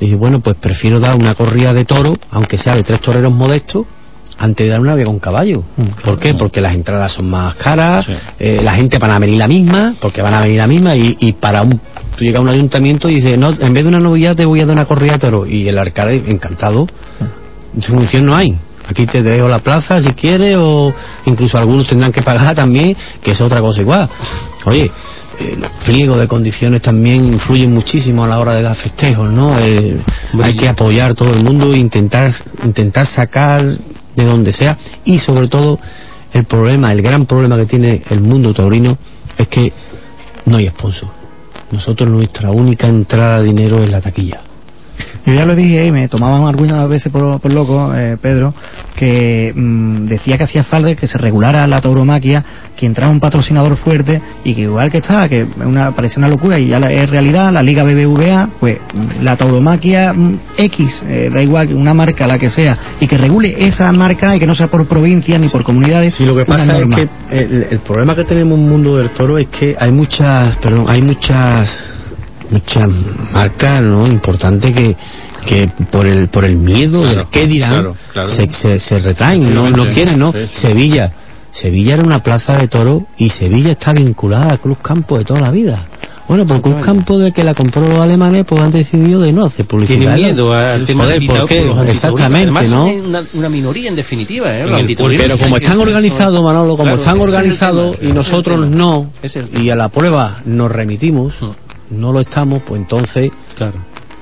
dices 0.00 0.18
bueno 0.18 0.40
pues 0.40 0.56
prefiero 0.60 1.00
dar 1.00 1.14
una 1.14 1.34
corrida 1.34 1.72
de 1.72 1.84
toro 1.84 2.12
aunque 2.30 2.58
sea 2.58 2.74
de 2.76 2.82
tres 2.82 3.00
toreros 3.00 3.32
modestos 3.34 3.86
antes 4.38 4.66
de 4.66 4.70
dar 4.70 4.80
una 4.80 4.90
novia 4.90 5.06
con 5.06 5.18
caballo. 5.18 5.62
¿Por 6.04 6.18
qué? 6.18 6.34
Porque 6.34 6.60
las 6.60 6.74
entradas 6.74 7.10
son 7.12 7.30
más 7.30 7.54
caras, 7.54 8.04
Sí. 8.04 8.12
eh, 8.38 8.60
la 8.62 8.72
gente 8.74 8.98
van 8.98 9.10
a 9.12 9.18
venir 9.18 9.38
la 9.38 9.48
misma, 9.48 9.94
porque 9.98 10.20
van 10.20 10.34
a 10.34 10.42
venir 10.42 10.58
la 10.58 10.66
misma, 10.66 10.94
y, 10.94 11.16
y 11.20 11.32
para 11.32 11.62
un, 11.62 11.70
tú 12.14 12.22
llegas 12.22 12.40
a 12.40 12.42
un 12.42 12.50
ayuntamiento 12.50 13.08
y 13.08 13.14
dices, 13.14 13.38
no, 13.38 13.48
en 13.58 13.72
vez 13.72 13.84
de 13.84 13.88
una 13.88 13.98
novilla 13.98 14.34
te 14.34 14.44
voy 14.44 14.60
a 14.60 14.66
dar 14.66 14.76
una 14.76 14.84
corrida 14.84 15.12
de 15.12 15.18
toro, 15.20 15.46
y 15.46 15.66
el 15.66 15.78
alcalde, 15.78 16.22
encantado, 16.26 16.86
función 17.80 18.26
no 18.26 18.36
hay. 18.36 18.54
Aquí 18.88 19.06
te 19.06 19.22
dejo 19.22 19.48
la 19.48 19.58
plaza 19.60 20.02
si 20.02 20.10
quieres, 20.10 20.56
o 20.58 20.92
incluso 21.24 21.56
algunos 21.56 21.88
tendrán 21.88 22.12
que 22.12 22.20
pagar 22.22 22.54
también, 22.54 22.94
que 23.22 23.30
es 23.30 23.40
otra 23.40 23.62
cosa 23.62 23.80
igual. 23.80 24.06
Oye, 24.66 24.90
los 25.58 25.70
pliegos 25.84 26.18
de 26.18 26.26
condiciones 26.26 26.82
también 26.82 27.24
influyen 27.26 27.72
muchísimo 27.72 28.24
a 28.24 28.28
la 28.28 28.38
hora 28.38 28.54
de 28.54 28.62
dar 28.62 28.74
festejos, 28.74 29.30
¿no? 29.30 29.58
Eh, 29.60 29.98
hay 30.42 30.54
que 30.54 30.68
apoyar 30.68 31.14
todo 31.14 31.30
el 31.32 31.44
mundo 31.44 31.72
e 31.72 31.78
intentar, 31.78 32.32
intentar 32.64 33.06
sacar 33.06 33.62
de 33.62 34.24
donde 34.24 34.52
sea 34.52 34.76
y 35.04 35.18
sobre 35.18 35.48
todo 35.48 35.78
el 36.32 36.44
problema, 36.44 36.92
el 36.92 37.02
gran 37.02 37.26
problema 37.26 37.56
que 37.56 37.66
tiene 37.66 38.02
el 38.10 38.20
mundo 38.20 38.52
taurino 38.52 38.96
es 39.38 39.48
que 39.48 39.72
no 40.46 40.56
hay 40.56 40.68
sponsor. 40.68 41.08
Nosotros 41.70 42.08
nuestra 42.08 42.50
única 42.50 42.86
entrada 42.86 43.38
de 43.38 43.44
dinero 43.44 43.82
es 43.82 43.90
la 43.90 44.00
taquilla. 44.00 44.40
Yo 45.26 45.34
ya 45.34 45.44
lo 45.44 45.56
dije 45.56 45.84
y 45.86 45.90
me 45.92 46.06
tomaban 46.08 46.44
algunas 46.46 46.88
veces 46.88 47.10
por, 47.10 47.40
por 47.40 47.52
loco, 47.52 47.92
eh, 47.96 48.16
Pedro, 48.20 48.54
que 48.94 49.52
mm, 49.54 50.06
decía 50.06 50.38
que 50.38 50.44
hacía 50.44 50.62
falta 50.62 50.94
que 50.94 51.06
se 51.08 51.18
regulara 51.18 51.66
la 51.66 51.80
tauromaquia, 51.80 52.44
que 52.76 52.86
entrara 52.86 53.10
un 53.10 53.18
patrocinador 53.18 53.76
fuerte 53.76 54.22
y 54.44 54.54
que 54.54 54.62
igual 54.62 54.88
que 54.90 54.98
está, 54.98 55.28
que 55.28 55.44
una, 55.64 55.90
parecía 55.90 56.20
una 56.20 56.28
locura 56.28 56.60
y 56.60 56.68
ya 56.68 56.78
la- 56.78 56.92
es 56.92 57.10
realidad, 57.10 57.52
la 57.52 57.62
Liga 57.64 57.82
BBVA, 57.82 58.48
pues 58.60 58.78
mm, 58.94 59.24
la 59.24 59.36
tauromaquia 59.36 60.12
mm, 60.12 60.38
X, 60.58 61.02
eh, 61.08 61.30
da 61.34 61.42
igual, 61.42 61.74
una 61.74 61.92
marca, 61.92 62.26
la 62.28 62.38
que 62.38 62.48
sea, 62.48 62.78
y 63.00 63.08
que 63.08 63.18
regule 63.18 63.66
esa 63.66 63.90
marca 63.92 64.36
y 64.36 64.38
que 64.38 64.46
no 64.46 64.54
sea 64.54 64.68
por 64.68 64.86
provincias 64.86 65.40
ni 65.40 65.48
por 65.48 65.64
comunidades. 65.64 66.14
Sí, 66.14 66.24
lo 66.24 66.36
que 66.36 66.44
pasa 66.44 66.78
es 66.78 66.86
que 66.94 67.08
el, 67.30 67.66
el 67.70 67.78
problema 67.80 68.14
que 68.14 68.22
tenemos 68.22 68.56
en 68.58 68.64
el 68.64 68.70
mundo 68.70 68.96
del 68.96 69.10
toro 69.10 69.38
es 69.38 69.46
que 69.48 69.76
hay 69.78 69.90
muchas, 69.90 70.56
perdón, 70.58 70.86
hay 70.88 71.02
muchas, 71.02 71.95
muchas 72.50 72.88
marcas, 73.32 73.82
¿no? 73.82 74.06
Importantes 74.06 74.72
que 74.72 74.96
que 75.44 75.68
por 75.90 76.06
el 76.06 76.26
por 76.28 76.44
el 76.44 76.56
miedo 76.56 77.02
Claro, 77.02 77.16
del 77.18 77.26
qué 77.28 77.46
dirán 77.46 77.74
claro, 77.74 77.96
claro. 78.12 78.28
Se, 78.28 78.52
se, 78.52 78.80
se 78.80 78.98
retraen, 78.98 79.54
no, 79.54 79.70
no 79.70 79.88
quieren, 79.90 80.18
¿no? 80.18 80.32
Sí, 80.32 80.38
sí. 80.40 80.54
Sevilla, 80.62 81.12
Sevilla 81.52 81.94
era 81.94 82.02
una 82.04 82.20
plaza 82.22 82.58
de 82.58 82.66
toros 82.66 83.02
y 83.16 83.28
Sevilla 83.28 83.70
está 83.72 83.92
vinculada 83.92 84.50
al 84.50 84.60
Cruz 84.60 84.78
Campo 84.82 85.16
de 85.18 85.24
toda 85.24 85.40
la 85.40 85.50
vida. 85.52 85.86
Bueno, 86.26 86.44
pues 86.44 86.60
Cruz 86.60 86.84
Campo 86.84 87.20
de 87.20 87.30
que 87.30 87.44
la 87.44 87.54
compró 87.54 87.82
los 87.88 88.00
alemanes, 88.00 88.44
pues 88.44 88.60
han 88.60 88.72
decidido 88.72 89.20
de 89.20 89.32
no 89.32 89.44
hacer 89.44 89.64
publicidad. 89.66 89.98
Tienen 90.00 90.14
miedo 90.16 90.52
al 90.52 90.84
tema 90.84 91.04
Joder, 91.04 91.22
invitado 91.22 91.46
¿por 91.46 91.48
qué? 91.48 91.62
por. 91.62 91.88
Exactamente, 91.88 92.42
Además, 92.42 92.68
¿no? 92.70 92.86
una, 92.86 93.22
una 93.34 93.48
minoría 93.48 93.88
en 93.88 93.94
definitiva, 93.94 94.52
¿eh? 94.52 94.62
En 94.62 94.74
el. 94.74 94.96
Pero 94.96 95.38
como 95.38 95.56
están 95.58 95.78
organizados. 95.78 96.42
Manolo, 96.42 96.70
como 96.76 96.82
Claro, 96.90 96.98
están 96.98 97.16
es 97.18 97.22
organizados 97.22 97.98
y 98.02 98.06
nosotros 98.10 98.68
no, 98.68 99.12
y 99.62 99.70
a 99.70 99.76
la 99.76 99.88
prueba 99.90 100.40
nos 100.44 100.72
remitimos, 100.72 101.40
Mm. 101.40 101.50
No 101.90 102.12
lo 102.12 102.20
estamos, 102.20 102.62
pues 102.64 102.80
entonces... 102.80 103.30
Claro. 103.56 103.74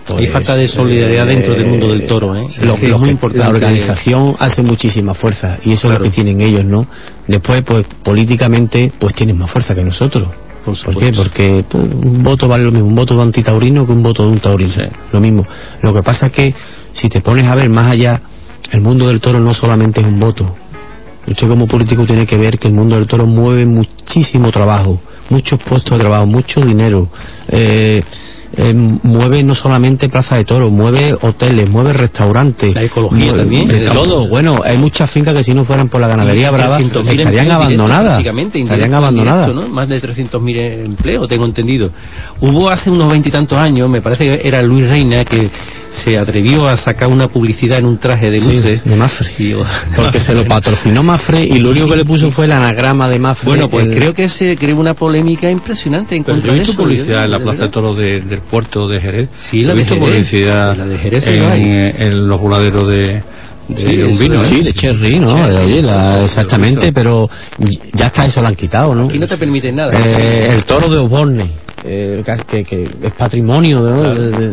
pues, 0.07 0.19
Hay 0.21 0.27
falta 0.27 0.55
de 0.57 0.69
solidaridad 0.69 1.29
eh, 1.31 1.35
dentro 1.35 1.55
del 1.55 1.67
mundo 1.67 1.89
del 1.89 2.07
toro, 2.07 2.35
¿eh? 2.37 2.45
lo- 2.63 2.77
que 2.77 2.91
es 2.91 2.99
muy 2.99 3.11
importante. 3.11 3.45
La 3.45 3.51
organización 3.51 4.37
hace 4.39 4.63
muchísima 4.63 5.15
fuerza 5.15 5.59
y 5.65 5.73
eso 5.73 5.89
Claro. 5.89 6.05
es 6.05 6.09
lo 6.09 6.11
que 6.11 6.15
tienen 6.23 6.41
ellos, 6.41 6.65
¿no? 6.65 6.87
Después, 7.27 7.63
pues 7.63 7.85
políticamente, 8.03 8.93
pues 8.99 9.15
tienen 9.15 9.39
más 9.39 9.51
fuerza 9.51 9.75
que 9.75 9.85
nosotros. 9.85 10.29
Por 10.65 10.77
¿Por 10.83 10.97
qué? 10.97 11.13
Porque 11.13 11.65
pues, 11.69 11.83
un 11.85 12.23
voto 12.23 12.49
vale 12.49 12.65
lo 12.65 12.73
mismo, 12.73 12.87
un 12.89 12.95
voto 12.95 13.15
de 13.17 13.23
antitaurino 13.23 13.85
que 13.87 13.93
un 13.93 14.03
voto 14.03 14.23
de 14.25 14.31
un 14.31 14.39
taurino. 14.39 14.71
Sí. 14.71 14.81
Lo 15.13 15.21
mismo. 15.21 15.47
Lo 15.83 15.93
que 15.93 16.03
pasa 16.03 16.27
es 16.27 16.33
que 16.33 16.55
si 16.93 17.09
te 17.11 17.21
pones 17.21 17.45
a 17.47 17.55
ver 17.55 17.69
más 17.69 17.91
allá, 17.91 18.23
el 18.73 18.81
mundo 18.81 19.07
del 19.09 19.21
toro 19.21 19.41
no 19.41 19.53
solamente 19.53 20.01
es 20.01 20.07
un 20.07 20.19
voto. 20.19 20.55
Usted 21.27 21.49
como 21.49 21.67
político 21.67 22.07
tiene 22.07 22.25
que 22.27 22.37
ver 22.39 22.59
que 22.59 22.69
el 22.69 22.75
mundo 22.75 22.97
del 22.97 23.07
toro 23.07 23.27
mueve 23.27 23.67
muchísimo 23.67 24.51
trabajo, 24.53 25.01
muchos 25.31 25.59
puestos 25.59 25.99
de 25.99 26.03
trabajo, 26.05 26.27
mucho 26.27 26.61
dinero. 26.61 27.09
Eh, 27.49 28.03
eh, 28.57 28.73
mueve 28.73 29.43
no 29.43 29.53
solamente 29.53 30.09
plaza 30.09 30.37
de 30.37 30.45
toros, 30.45 30.71
mueve 30.71 31.13
hoteles, 31.23 31.69
mueve 31.71 31.93
restaurantes. 31.93 32.73
La 32.75 32.85
ecología 32.85 33.33
mueve- 33.33 33.39
también, 33.39 33.67
De 33.67 33.89
todo. 33.89 34.29
Bueno, 34.29 34.61
hay 34.65 34.79
muchas 34.79 35.11
fincas 35.11 35.35
que 35.35 35.43
si 35.43 35.55
no 35.55 35.65
fueran 35.65 35.89
por 35.89 36.01
la 36.01 36.07
ganadería 36.07 36.53
brava 36.53 36.79
300.000 36.79 37.19
estarían 37.21 37.47
abandonadas. 37.51 38.23
Estarían 38.75 38.95
abandonadas. 38.95 39.49
Más 39.71 39.89
de 39.89 40.01
300.000 40.01 40.57
empleos, 40.85 41.27
tengo 41.29 41.45
entendido. 41.47 41.91
Hubo 42.41 42.71
hace 42.71 42.91
unos 42.91 43.09
veintitantos 43.11 43.59
años, 43.59 43.89
me 43.89 44.01
parece 44.01 44.25
que 44.41 44.47
era 44.49 44.63
Luis 44.63 44.89
Reina, 44.89 45.25
que 45.25 45.51
se 45.95 46.19
atrevió 46.19 46.69
a 46.69 46.77
sacar 46.77 47.09
una 47.09 47.29
publicidad 47.29 47.79
en 47.79 47.85
un 47.87 47.99
traje 47.99 48.29
de 48.31 48.41
Sí, 48.41 48.49
luces. 48.57 48.85
de 48.85 48.97
Mafre. 48.97 49.29
Yo- 49.49 49.65
Porque 49.97 50.19
se 50.19 50.35
lo 50.35 50.45
patrocinó 50.45 51.03
Mafre 51.05 51.45
y 51.45 51.61
lo 51.61 51.71
único 51.71 51.89
que 51.89 51.97
le 51.97 52.05
puso 52.05 52.31
fue 52.33 52.47
el 52.47 52.53
anagrama 52.53 53.09
de 53.09 53.19
Mafre. 53.21 53.47
Bueno, 53.49 53.69
pues 53.71 53.87
el- 53.87 53.95
creo 53.95 54.13
que 54.13 54.29
se 54.29 54.57
creó 54.57 54.77
una 54.77 54.95
polémica 54.95 55.49
impresionante 55.51 56.17
en 56.17 56.25
Pero 56.25 56.37
yo 56.39 56.43
contra 56.43 56.51
he 56.51 56.55
de 56.55 56.61
visto 56.61 56.73
eso. 56.73 56.83
publicidad 56.83 57.19
yo- 57.21 57.25
en 57.25 57.31
la 57.31 57.39
de 57.39 57.45
Plaza 57.45 57.63
de. 57.63 57.69
Toros 57.69 57.97
de- 57.97 58.21
del 58.23 58.41
puerto 58.41 58.89
de 58.89 59.01
Jerez. 59.01 59.29
Sí, 59.39 59.63
la 59.63 59.73
he 59.73 59.77
de 59.77 59.81
visto 59.83 59.95
Jerez. 59.95 60.11
publicidad 60.11 60.77
La 60.77 60.87
de 60.87 60.99
Jerez 60.99 61.25
sí 61.25 61.31
en, 61.31 61.43
la 61.43 61.53
hay. 61.53 61.63
en 61.63 62.29
los 62.29 62.41
voladeros 62.41 62.89
de, 62.89 63.23
de 63.69 63.81
Sí, 63.81 64.03
un 64.03 64.19
vino. 64.19 64.41
de- 64.41 64.43
¿eh? 64.43 64.47
sí, 64.47 64.63
de 64.63 64.73
Cherry, 64.75 65.19
¿no? 65.21 65.37
Cherry. 65.37 65.57
Oye, 65.65 65.83
la- 65.83 66.19
Sí, 66.19 66.25
exactamente, 66.25 66.89
he 66.89 66.93
pero 66.93 67.31
ya 67.95 68.07
está 68.09 68.27
eso 68.27 68.43
lo 68.43 68.49
han 68.49 68.57
quitado, 68.57 68.95
¿no? 68.97 69.07
Aquí 69.07 69.19
no 69.19 69.27
te 69.29 69.37
permiten 69.37 69.77
nada. 69.77 69.93
Eh, 69.95 70.51
el 70.53 70.65
toro 70.65 70.89
de 70.89 70.99
Osborne, 70.99 71.49
eh, 71.85 72.23
que, 72.49 72.65
que 72.65 72.85
es 73.03 73.13
patrimonio 73.13 73.81
¿no? 73.81 74.01
Claro. 74.01 74.15
de, 74.31 74.49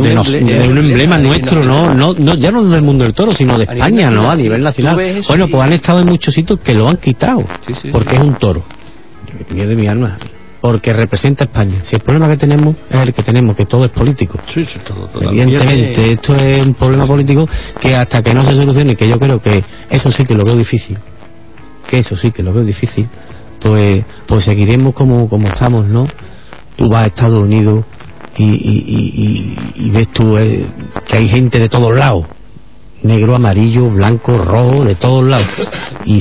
un 0.00 0.14
nos- 0.14 0.30
de 0.30 0.64
emblema 0.64 1.18
nuestro, 1.18 1.64
¿no? 1.64 1.88
no 1.90 2.14
no 2.14 2.34
Ya 2.34 2.50
no 2.52 2.62
del 2.64 2.82
mundo 2.82 3.04
del 3.04 3.14
toro, 3.14 3.32
sino 3.32 3.56
de 3.58 3.64
A 3.68 3.72
España, 3.74 4.10
¿no? 4.10 4.30
A 4.30 4.36
nivel 4.36 4.62
nacional. 4.62 4.94
Bueno, 5.26 5.46
y- 5.46 5.48
pues 5.50 5.62
han 5.64 5.72
estado 5.72 6.00
en 6.00 6.06
muchos 6.06 6.34
sitios 6.34 6.60
que 6.60 6.74
lo 6.74 6.88
han 6.88 6.96
quitado, 6.98 7.44
Sí, 7.66 7.72
sí, 7.74 7.88
porque 7.90 8.10
sí. 8.10 8.16
es 8.16 8.20
un 8.22 8.34
toro. 8.34 8.62
Miedo 9.54 9.70
de 9.70 9.76
mi 9.76 9.86
alma. 9.86 10.16
Porque 10.60 10.92
representa 10.92 11.44
a 11.44 11.46
España. 11.46 11.76
Si 11.84 11.94
el 11.94 12.02
problema 12.02 12.28
que 12.28 12.36
tenemos 12.36 12.74
es 12.90 13.00
el 13.00 13.12
que 13.14 13.22
tenemos, 13.22 13.56
que 13.56 13.64
todo 13.64 13.84
es 13.84 13.90
político. 13.92 14.38
Sí, 14.46 14.64
sí, 14.64 14.80
todo, 14.86 15.06
totalmente. 15.06 15.54
Evidentemente, 15.54 16.12
esto 16.12 16.34
es 16.34 16.66
un 16.66 16.74
problema 16.74 17.06
político 17.06 17.48
que 17.80 17.94
hasta 17.94 18.22
que 18.22 18.34
no 18.34 18.42
se 18.44 18.54
solucione, 18.56 18.96
que 18.96 19.08
yo 19.08 19.18
creo 19.20 19.40
que 19.40 19.62
eso 19.88 20.10
sí 20.10 20.24
que 20.24 20.34
lo 20.34 20.42
veo 20.44 20.56
difícil, 20.56 20.98
que 21.86 21.98
eso 21.98 22.16
sí 22.16 22.32
que 22.32 22.42
lo 22.42 22.52
veo 22.52 22.64
difícil, 22.64 23.06
pues, 23.60 24.04
pues 24.26 24.44
seguiremos 24.44 24.94
como, 24.94 25.28
como 25.28 25.46
estamos, 25.46 25.86
¿no? 25.86 26.08
Tú 26.78 26.88
vas 26.88 27.02
a 27.02 27.06
Estados 27.06 27.42
Unidos 27.42 27.84
y, 28.36 29.90
ves 29.90 30.08
tú 30.12 30.38
eh, 30.38 30.64
que 31.04 31.16
hay 31.16 31.26
gente 31.26 31.58
de 31.58 31.68
todos 31.68 31.92
lados, 31.98 32.26
negro, 33.02 33.34
amarillo, 33.34 33.90
blanco, 33.90 34.38
rojo, 34.38 34.84
de 34.84 34.94
todos 34.94 35.24
lados, 35.24 35.44
y, 36.04 36.20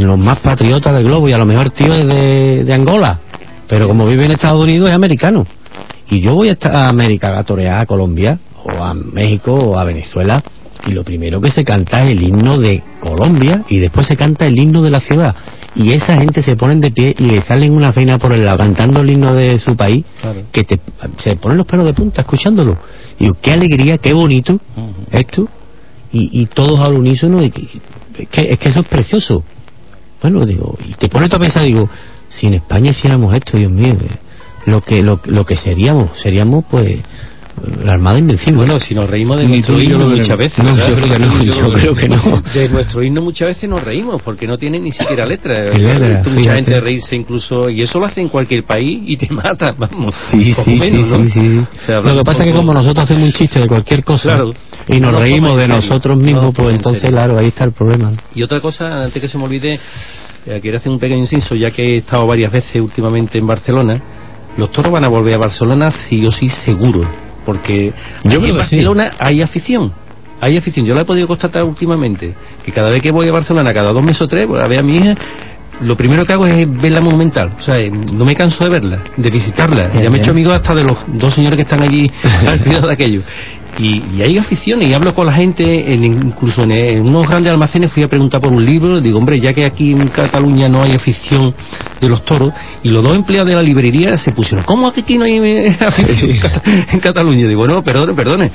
los 0.00 0.16
más 0.16 0.38
patriotas 0.38 0.94
del 0.94 1.06
globo, 1.06 1.28
y 1.28 1.32
a 1.32 1.38
lo 1.38 1.44
mejor 1.44 1.70
tío 1.70 1.92
es 1.92 2.06
de, 2.06 2.62
de 2.62 2.72
Angola, 2.72 3.18
pero 3.66 3.88
como 3.88 4.06
vive 4.06 4.26
en 4.26 4.30
Estados 4.30 4.62
Unidos 4.62 4.90
es 4.90 4.94
americano. 4.94 5.44
Y 6.08 6.20
yo 6.20 6.36
voy 6.36 6.50
a 6.50 6.88
América 6.88 7.36
a 7.36 7.42
torear 7.42 7.80
a 7.80 7.86
Colombia, 7.86 8.38
o 8.62 8.84
a 8.84 8.94
México, 8.94 9.54
o 9.54 9.76
a 9.76 9.82
Venezuela, 9.82 10.40
y 10.86 10.92
lo 10.92 11.02
primero 11.02 11.40
que 11.40 11.50
se 11.50 11.64
canta 11.64 12.04
es 12.04 12.12
el 12.12 12.22
himno 12.22 12.58
de 12.58 12.80
Colombia, 13.00 13.64
y 13.68 13.78
después 13.80 14.06
se 14.06 14.16
canta 14.16 14.46
el 14.46 14.56
himno 14.56 14.82
de 14.82 14.90
la 14.92 15.00
ciudad. 15.00 15.34
Y 15.76 15.92
esa 15.92 16.16
gente 16.16 16.40
se 16.42 16.56
ponen 16.56 16.80
de 16.80 16.90
pie 16.90 17.14
y 17.18 17.24
le 17.24 17.40
salen 17.42 17.72
una 17.72 17.92
feina 17.92 18.18
por 18.18 18.32
el 18.32 18.44
lado 18.44 18.58
cantando 18.58 19.00
el 19.02 19.10
himno 19.10 19.34
de 19.34 19.58
su 19.58 19.76
país, 19.76 20.04
Claro. 20.22 20.40
que 20.50 20.64
te, 20.64 20.80
se 21.18 21.36
ponen 21.36 21.58
los 21.58 21.66
pelos 21.66 21.84
de 21.84 21.92
punta 21.92 22.22
escuchándolo. 22.22 22.78
Y 23.18 23.24
digo, 23.24 23.36
qué 23.42 23.52
alegría, 23.52 23.98
qué 23.98 24.12
bonito 24.14 24.58
esto, 25.10 25.48
y, 26.12 26.40
y 26.40 26.46
todos 26.46 26.80
al 26.80 26.94
unísono, 26.94 27.42
y 27.42 27.50
que- 27.50 27.62
es, 28.18 28.28
que, 28.28 28.52
es 28.52 28.58
que 28.58 28.68
eso 28.70 28.80
es 28.80 28.86
precioso. 28.86 29.44
Bueno, 30.22 30.46
digo, 30.46 30.76
y 30.88 30.94
te 30.94 31.08
pones 31.10 31.28
tú 31.28 31.36
a 31.36 31.40
pensar, 31.40 31.62
digo, 31.64 31.88
si 32.28 32.46
en 32.46 32.54
España 32.54 32.90
hiciéramos 32.90 33.34
esto, 33.34 33.58
Dios 33.58 33.70
mío, 33.70 33.92
eh, 33.92 34.08
lo 34.64 34.80
que, 34.80 35.02
lo, 35.02 35.20
lo 35.26 35.44
que 35.44 35.56
seríamos, 35.56 36.18
seríamos 36.18 36.64
pues 36.70 37.00
la 37.82 37.94
Armada 37.94 38.18
Invencible. 38.18 38.58
Bueno, 38.58 38.78
si 38.78 38.94
nos 38.94 39.08
reímos 39.08 39.38
de 39.38 39.48
nuestro 39.48 39.80
himno 39.80 40.08
muchas 40.08 40.38
veces. 40.38 40.64
No, 40.64 40.74
yo 40.76 40.94
creo 40.94 41.12
que 41.12 41.18
no, 41.18 41.42
yo 41.44 41.72
creo 41.72 41.94
que 41.94 42.08
no. 42.08 42.42
De 42.54 42.68
nuestro 42.68 43.02
himno 43.02 43.22
muchas 43.22 43.48
veces 43.48 43.68
nos 43.68 43.82
reímos 43.82 44.20
porque 44.22 44.46
no 44.46 44.58
tiene 44.58 44.78
ni 44.78 44.92
siquiera 44.92 45.24
letra. 45.26 45.70
Letra, 45.76 46.22
mucha 46.34 46.54
gente 46.54 46.80
reírse 46.80 47.16
incluso 47.16 47.70
y 47.70 47.82
eso 47.82 47.98
lo 47.98 48.06
hace 48.06 48.20
en 48.20 48.28
cualquier 48.28 48.64
país 48.64 49.00
y 49.06 49.16
te 49.16 49.28
mata, 49.32 49.74
vamos. 49.76 50.14
Sí, 50.14 50.52
sí, 50.52 50.78
sí, 50.78 51.04
sí, 51.04 51.28
sí. 51.30 51.58
O 51.76 51.80
sea, 51.80 52.00
Lo 52.00 52.14
que 52.16 52.24
pasa 52.24 52.44
es 52.44 52.50
que 52.50 52.56
como 52.56 52.74
nosotros 52.74 53.04
hacemos 53.04 53.22
un 53.24 53.32
chiste 53.32 53.60
de 53.60 53.66
cualquier 53.68 54.04
cosa 54.04 54.28
Claro. 54.34 54.54
y 54.88 55.00
nos 55.00 55.12
No 55.12 55.18
reímos 55.20 55.56
de 55.56 55.68
nosotros 55.68 56.16
mismos, 56.18 56.52
pues 56.54 56.68
en 56.70 56.76
entonces, 56.76 57.10
claro, 57.10 57.38
ahí 57.38 57.46
está 57.48 57.64
el 57.64 57.72
problema. 57.72 58.12
Y 58.34 58.42
otra 58.42 58.60
cosa, 58.60 59.04
antes 59.04 59.20
que 59.20 59.28
se 59.28 59.38
me 59.38 59.44
olvide, 59.44 59.78
eh, 60.46 60.58
quiero 60.60 60.76
hacer 60.76 60.92
un 60.92 60.98
pequeño 60.98 61.20
inciso, 61.20 61.54
ya 61.54 61.70
que 61.70 61.94
he 61.94 61.96
estado 61.98 62.26
varias 62.26 62.52
veces 62.52 62.80
últimamente 62.82 63.38
en 63.38 63.46
Barcelona. 63.46 64.00
Los 64.56 64.72
toros 64.72 64.90
van 64.92 65.04
a 65.04 65.08
volver 65.08 65.34
a 65.34 65.38
Barcelona 65.38 65.90
sí 65.90 66.24
o 66.26 66.30
sí 66.30 66.48
seguro, 66.48 67.04
porque 67.46 67.94
Yo 68.24 68.30
aquí 68.30 68.38
creo 68.38 68.40
en 68.40 68.42
que 68.42 68.64
sí. 68.64 68.76
Barcelona 68.76 69.10
hay 69.18 69.40
afición. 69.40 69.92
Hay 70.38 70.58
afición, 70.58 70.84
yo 70.84 70.94
la 70.94 71.00
he 71.00 71.04
podido 71.06 71.26
constatar 71.26 71.64
últimamente, 71.64 72.34
que 72.62 72.70
cada 72.70 72.90
vez 72.90 73.00
que 73.00 73.10
voy 73.10 73.26
a 73.26 73.32
Barcelona, 73.32 73.72
cada 73.72 73.94
dos 73.94 74.02
meses 74.02 74.20
o 74.20 74.26
tres, 74.28 74.46
pues, 74.46 74.62
a 74.62 74.68
ver 74.68 74.80
a 74.80 74.82
mi 74.82 74.98
hija, 74.98 75.14
lo 75.80 75.96
primero 75.96 76.26
que 76.26 76.32
hago 76.34 76.46
es 76.46 76.80
ver 76.80 76.92
la 76.92 77.00
monumental, 77.00 77.52
o 77.58 77.62
sea, 77.62 77.76
no 77.90 78.26
me 78.26 78.34
canso 78.34 78.64
de 78.64 78.70
verla, 78.70 78.98
de 79.16 79.30
visitarla. 79.30 79.90
Ya 79.94 80.10
me 80.10 80.18
he 80.18 80.20
hecho 80.20 80.32
bien. 80.34 80.46
amigo 80.46 80.52
hasta 80.52 80.74
de 80.74 80.84
los 80.84 80.98
dos 81.06 81.32
señores 81.32 81.56
que 81.56 81.62
están 81.62 81.82
allí 81.82 82.10
al 82.46 82.58
cuidado 82.60 82.86
de 82.88 82.92
aquello. 82.92 83.22
Y, 83.78 84.02
y 84.16 84.22
hay 84.22 84.38
aficiones, 84.38 84.88
y 84.88 84.94
hablo 84.94 85.14
con 85.14 85.26
la 85.26 85.32
gente, 85.32 85.92
en- 85.92 86.02
incluso 86.04 86.62
en, 86.62 86.70
en 86.72 87.06
unos 87.06 87.28
grandes 87.28 87.52
almacenes 87.52 87.92
fui 87.92 88.02
a 88.02 88.08
preguntar 88.08 88.40
por 88.40 88.50
un 88.52 88.64
libro, 88.64 89.00
digo, 89.02 89.18
hombre, 89.18 89.38
ya 89.38 89.52
que 89.52 89.66
aquí 89.66 89.92
en 89.92 90.08
Cataluña 90.08 90.68
no 90.68 90.82
hay 90.82 90.92
afición 90.92 91.54
de 92.00 92.08
los 92.08 92.24
toros, 92.24 92.52
y 92.82 92.88
los 92.88 93.02
dos 93.02 93.14
empleados 93.14 93.48
de 93.50 93.54
la 93.54 93.62
librería 93.62 94.16
se 94.16 94.32
pusieron, 94.32 94.64
¿cómo 94.64 94.90
que 94.92 95.00
aquí 95.00 95.18
no 95.18 95.24
hay 95.24 95.34
eh, 95.38 95.76
afición 95.80 96.30
en 96.92 97.00
Cataluña? 97.00 97.46
Digo, 97.48 97.66
no, 97.66 97.84
perdone, 97.84 98.14
perdone. 98.14 98.50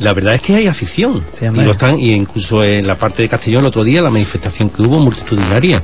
La 0.00 0.12
verdad 0.12 0.34
es 0.34 0.40
que 0.40 0.56
hay 0.56 0.66
afición. 0.66 1.24
Sí, 1.32 1.44
y 1.46 1.50
lo 1.50 1.70
están, 1.70 1.98
y 2.00 2.12
incluso 2.12 2.64
en 2.64 2.86
la 2.86 2.96
parte 2.98 3.22
de 3.22 3.28
Castellón 3.28 3.60
el 3.62 3.66
otro 3.68 3.84
día, 3.84 4.02
la 4.02 4.10
manifestación 4.10 4.68
que 4.70 4.82
hubo 4.82 4.98
multitudinaria. 4.98 5.82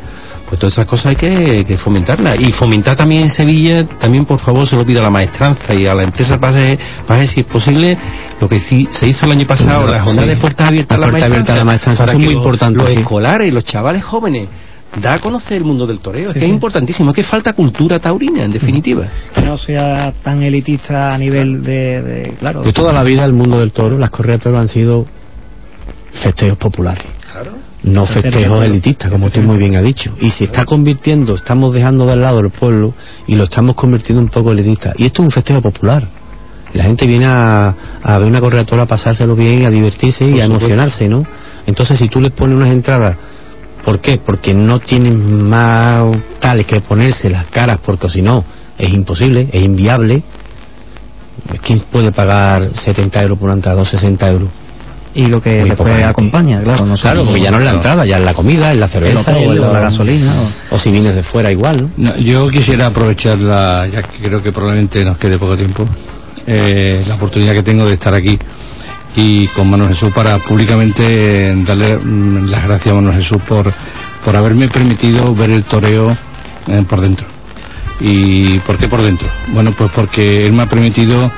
Pues 0.49 0.59
todas 0.59 0.73
esas 0.73 0.87
cosas 0.87 1.07
hay 1.11 1.17
que, 1.17 1.65
que 1.65 1.77
fomentarlas. 1.77 2.41
Y 2.41 2.51
fomentar 2.51 2.97
también 2.97 3.23
en 3.23 3.31
Sevilla, 3.31 3.85
también 3.87 4.25
por 4.25 4.41
favor 4.41 4.67
se 4.67 4.75
lo 4.75 4.85
pido 4.85 4.99
a 5.01 5.05
la 5.05 5.11
maestranza 5.11 5.73
y 5.75 5.87
a 5.87 5.95
la 5.95 6.03
empresa 6.03 6.39
para 6.39 6.57
ver, 6.57 6.79
para 7.07 7.21
ver 7.21 7.29
si 7.29 7.41
es 7.41 7.47
posible 7.47 7.97
lo 8.41 8.49
que 8.49 8.59
sí- 8.59 8.89
se 8.91 9.07
hizo 9.07 9.27
el 9.27 9.33
año 9.33 9.47
pasado, 9.47 9.83
Claro, 9.85 9.93
la 9.93 10.03
jornada 10.03 10.27
sí. 10.27 10.35
de 10.35 10.37
puertas 10.41 10.67
abiertas 10.67 10.99
La 10.99 11.05
a 11.05 11.07
la 11.07 11.11
puerta 11.13 11.27
abierta 11.27 11.53
a 11.53 11.57
la 11.57 11.65
maestranza, 11.65 12.03
para 12.05 12.13
que 12.13 12.19
muy 12.19 12.35
los- 12.35 12.35
importante, 12.35 12.79
Los 12.81 12.91
sí. 12.91 12.99
escolares 12.99 13.53
los 13.55 13.65
chavales 13.65 14.03
jóvenes 14.03 14.49
da 15.01 15.15
a 15.15 15.19
conocer 15.19 15.59
el 15.59 15.65
mundo 15.65 15.87
del 15.87 16.01
toreo. 16.01 16.23
Sí, 16.23 16.27
es 16.29 16.33
que 16.35 16.41
sí. 16.41 16.47
es 16.47 16.51
importantísimo, 16.53 17.11
es 17.11 17.17
que 17.17 17.23
falta 17.25 17.53
cultura 17.53 17.99
taurina, 18.01 18.45
en 18.45 18.51
definitiva. 18.53 19.05
Que 19.35 19.43
no 19.43 19.57
sea 19.57 20.13
tan 20.23 20.43
elitista 20.43 21.15
a 21.15 21.19
nivel 21.19 21.63
de, 21.63 22.03
de- 22.03 22.35
claro. 22.41 22.63
De 22.63 22.73
toda 22.73 22.93
la 22.93 23.03
vida 23.05 23.25
el 23.25 23.33
mundo 23.33 23.59
del 23.59 23.73
toro, 23.73 23.99
las 23.99 24.11
correas 24.11 24.39
de 24.41 24.45
toro 24.45 24.59
han 24.59 24.69
sido 24.69 25.07
festejos 26.13 26.59
populares. 26.59 27.05
No 27.83 28.05
Festejos 28.05 28.63
elitistas, 28.63 29.11
como 29.11 29.31
tú 29.31 29.41
muy 29.41 29.57
bien 29.57 29.75
has 29.77 29.83
dicho. 29.83 30.15
Y 30.21 30.29
se 30.31 30.45
está 30.45 30.67
convirtiendo, 30.67 31.35
estamos 31.35 31.73
dejando 31.73 32.05
de 32.07 32.17
lado 32.17 32.41
el 32.41 32.51
pueblo 32.51 32.93
y 33.27 33.37
lo 33.37 33.45
estamos 33.45 33.75
convirtiendo 33.75 34.21
un 34.23 34.29
poco 34.29 34.53
elitista. 34.53 34.93
Y 34.99 35.07
esto 35.07 35.23
es 35.23 35.27
un 35.27 35.31
festejo 35.31 35.63
popular. 35.63 36.07
La 36.75 36.85
gente 36.85 37.07
viene 37.07 37.25
a, 37.27 37.75
a 38.03 38.19
ver 38.19 38.29
una 38.29 38.41
correa 38.41 38.67
a 38.69 38.87
pasárselo 38.87 39.35
bien, 39.35 39.65
a 39.65 39.71
divertirse 39.71 40.25
y 40.27 40.33
Por 40.33 40.41
a 40.41 40.45
supuesto. 40.45 40.67
emocionarse, 40.67 41.09
¿no? 41.09 41.27
Entonces, 41.67 41.97
si 41.99 42.09
tú 42.09 42.21
les 42.21 42.33
pones 42.33 42.55
unas 42.57 42.69
entradas, 42.71 43.17
¿por 43.85 44.01
qué? 44.01 44.19
Porque 44.19 44.55
no 44.55 44.81
tienen 44.81 45.49
más 45.49 46.05
tales 46.39 46.67
que 46.67 46.81
ponerse 46.81 47.31
las 47.31 47.47
caras, 47.47 47.79
porque 47.85 48.09
si 48.09 48.23
no, 48.23 48.45
es 48.79 48.91
imposible, 48.93 49.49
es 49.53 49.65
inviable. 49.65 50.23
¿Quién 51.63 51.81
puede 51.81 52.13
pagar 52.13 52.69
70 52.69 53.23
euros 53.23 53.39
por 53.39 53.47
una 53.47 53.55
entrada 53.55 53.81
o 53.81 53.85
60 53.85 54.31
euros? 54.31 54.49
Y 55.13 55.27
lo 55.27 55.43
que 55.43 55.61
Muy 55.61 55.71
después 55.71 56.05
acompaña, 56.05 56.61
claro. 56.63 56.87
No 56.87 56.95
Claro, 56.95 57.25
porque 57.25 57.41
ya 57.41 57.51
no 57.51 57.59
es 57.59 57.65
la 57.65 57.73
entrada, 57.73 58.07
ya 58.07 58.19
es 58.19 58.25
la 58.25 58.35
comida, 58.35 58.73
es 58.73 58.79
la 58.79 58.87
cerveza, 58.87 59.37
es 59.39 59.57
la 59.57 59.81
gasolina, 59.81 60.33
O 60.71 60.79
si 60.79 60.93
vienes 60.93 61.17
de 61.17 61.23
fuera 61.25 61.51
igual, 61.51 61.91
¿no? 61.97 62.11
No, 62.11 62.17
yo 62.17 62.49
quisiera 62.49 62.87
aprovechar 62.87 63.39
la, 63.41 63.89
ya 63.89 64.03
que 64.03 64.29
creo 64.29 64.41
que 64.41 64.53
probablemente 64.53 65.05
nos 65.05 65.19
quede 65.19 65.37
poco 65.37 65.57
tiempo, 65.57 65.85
eh, 66.47 67.03
la 67.09 67.17
oportunidad 67.17 67.55
que 67.55 67.63
tengo 67.65 67.87
de 67.87 67.95
estar 67.95 68.15
aquí 68.15 68.39
y 69.17 69.47
con 69.49 69.71
Manuel 69.71 69.91
Jesús 69.91 70.13
para 70.13 70.39
públicamente 70.39 71.55
darle 71.65 71.99
mm, 71.99 72.47
las 72.47 72.65
gracias 72.65 72.93
a 72.93 72.97
Manuel 72.97 73.17
Jesús 73.17 73.43
por, 73.43 73.73
por 74.25 74.37
haberme 74.37 74.69
permitido 74.69 75.35
ver 75.35 75.51
el 75.51 75.65
toreo 75.65 76.17
eh, 76.69 76.85
por 76.89 77.01
dentro. 77.01 77.27
¿Y 78.01 78.59
por 78.61 78.79
qué 78.79 78.89
por 78.89 79.03
dentro? 79.03 79.29
Bueno, 79.49 79.73
pues 79.73 79.91
porque 79.91 80.47
él 80.47 80.53
me 80.53 80.63
ha 80.63 80.67
permitido 80.67 81.31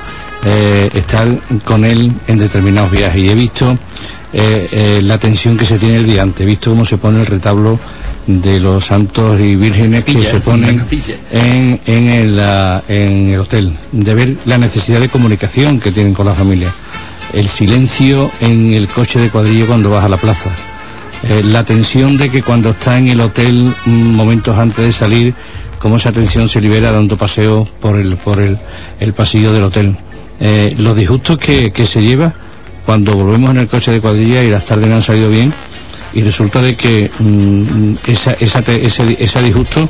eh, 0.45 0.89
estar 0.93 1.25
con 1.63 1.85
él 1.85 2.11
en 2.27 2.37
determinados 2.37 2.91
viajes 2.91 3.23
y 3.23 3.29
he 3.29 3.33
visto 3.33 3.77
eh, 4.33 4.67
eh, 4.71 5.01
la 5.01 5.17
tensión 5.17 5.55
que 5.57 5.63
se 5.63 5.79
tiene 5.79 5.97
el 5.97 6.05
día 6.05 6.21
antes, 6.21 6.41
he 6.41 6.45
visto 6.45 6.71
cómo 6.71 6.83
se 6.83 6.97
pone 6.97 7.21
el 7.21 7.25
retablo 7.25 7.79
de 8.27 8.59
los 8.59 8.83
santos 8.83 9.39
y 9.39 9.55
vírgenes 9.55 10.03
que 10.03 10.25
se 10.25 10.39
ponen 10.39 10.83
en, 11.31 11.79
en, 11.85 12.07
el, 12.09 12.39
en 12.87 13.29
el 13.29 13.39
hotel, 13.39 13.73
de 13.91 14.13
ver 14.13 14.35
la 14.45 14.57
necesidad 14.57 14.99
de 14.99 15.07
comunicación 15.07 15.79
que 15.79 15.91
tienen 15.91 16.13
con 16.13 16.25
la 16.25 16.33
familia, 16.33 16.73
el 17.33 17.47
silencio 17.47 18.31
en 18.39 18.73
el 18.73 18.87
coche 18.87 19.19
de 19.19 19.29
cuadrillo 19.29 19.67
cuando 19.67 19.89
vas 19.89 20.05
a 20.05 20.09
la 20.09 20.17
plaza, 20.17 20.49
eh, 21.23 21.41
la 21.43 21.63
tensión 21.63 22.15
de 22.17 22.29
que 22.29 22.41
cuando 22.43 22.69
está 22.71 22.97
en 22.97 23.07
el 23.09 23.21
hotel 23.21 23.73
mm, 23.85 23.91
momentos 23.91 24.57
antes 24.57 24.85
de 24.85 24.91
salir, 24.91 25.33
cómo 25.79 25.95
esa 25.97 26.11
tensión 26.11 26.47
se 26.47 26.61
libera 26.61 26.91
dando 26.91 27.17
paseo 27.17 27.67
por 27.81 27.97
el, 27.99 28.15
por 28.17 28.39
el, 28.39 28.57
el 28.99 29.13
pasillo 29.13 29.51
del 29.51 29.63
hotel. 29.63 29.95
Eh, 30.39 30.75
los 30.77 30.95
disgustos 30.95 31.37
que, 31.37 31.71
que 31.71 31.85
se 31.85 32.01
lleva 32.01 32.33
cuando 32.85 33.13
volvemos 33.13 33.51
en 33.51 33.59
el 33.59 33.67
coche 33.67 33.91
de 33.91 34.01
cuadrilla 34.01 34.43
y 34.43 34.49
las 34.49 34.65
tardes 34.65 34.89
no 34.89 34.95
han 34.97 35.01
salido 35.01 35.29
bien 35.29 35.53
y 36.13 36.21
resulta 36.21 36.61
de 36.61 36.75
que 36.75 37.09
mm, 37.19 37.93
esa, 38.07 38.31
esa 38.39 38.59
te- 38.61 38.85
ese, 38.85 39.15
ese 39.19 39.41
disgusto 39.41 39.87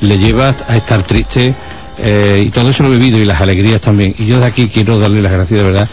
le 0.00 0.16
lleva 0.18 0.54
a 0.66 0.76
estar 0.76 1.02
triste 1.02 1.52
eh, 2.00 2.44
y 2.46 2.50
todo 2.50 2.70
eso 2.70 2.84
lo 2.84 2.92
he 2.94 2.96
vivido 2.96 3.18
y 3.18 3.24
las 3.24 3.40
alegrías 3.40 3.80
también. 3.80 4.14
Y 4.18 4.26
yo 4.26 4.38
de 4.38 4.46
aquí 4.46 4.68
quiero 4.68 4.98
darle 4.98 5.20
las 5.20 5.32
gracias 5.32 5.60
de 5.60 5.66
verdad 5.66 5.88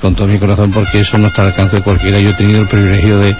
con 0.00 0.14
todo 0.14 0.28
mi 0.28 0.38
corazón 0.38 0.70
porque 0.70 1.00
eso 1.00 1.18
no 1.18 1.28
está 1.28 1.42
al 1.42 1.48
alcance 1.48 1.76
de 1.76 1.82
cualquiera. 1.82 2.18
Yo 2.18 2.30
he 2.30 2.34
tenido 2.34 2.62
el 2.62 2.68
privilegio 2.68 3.18
de, 3.18 3.34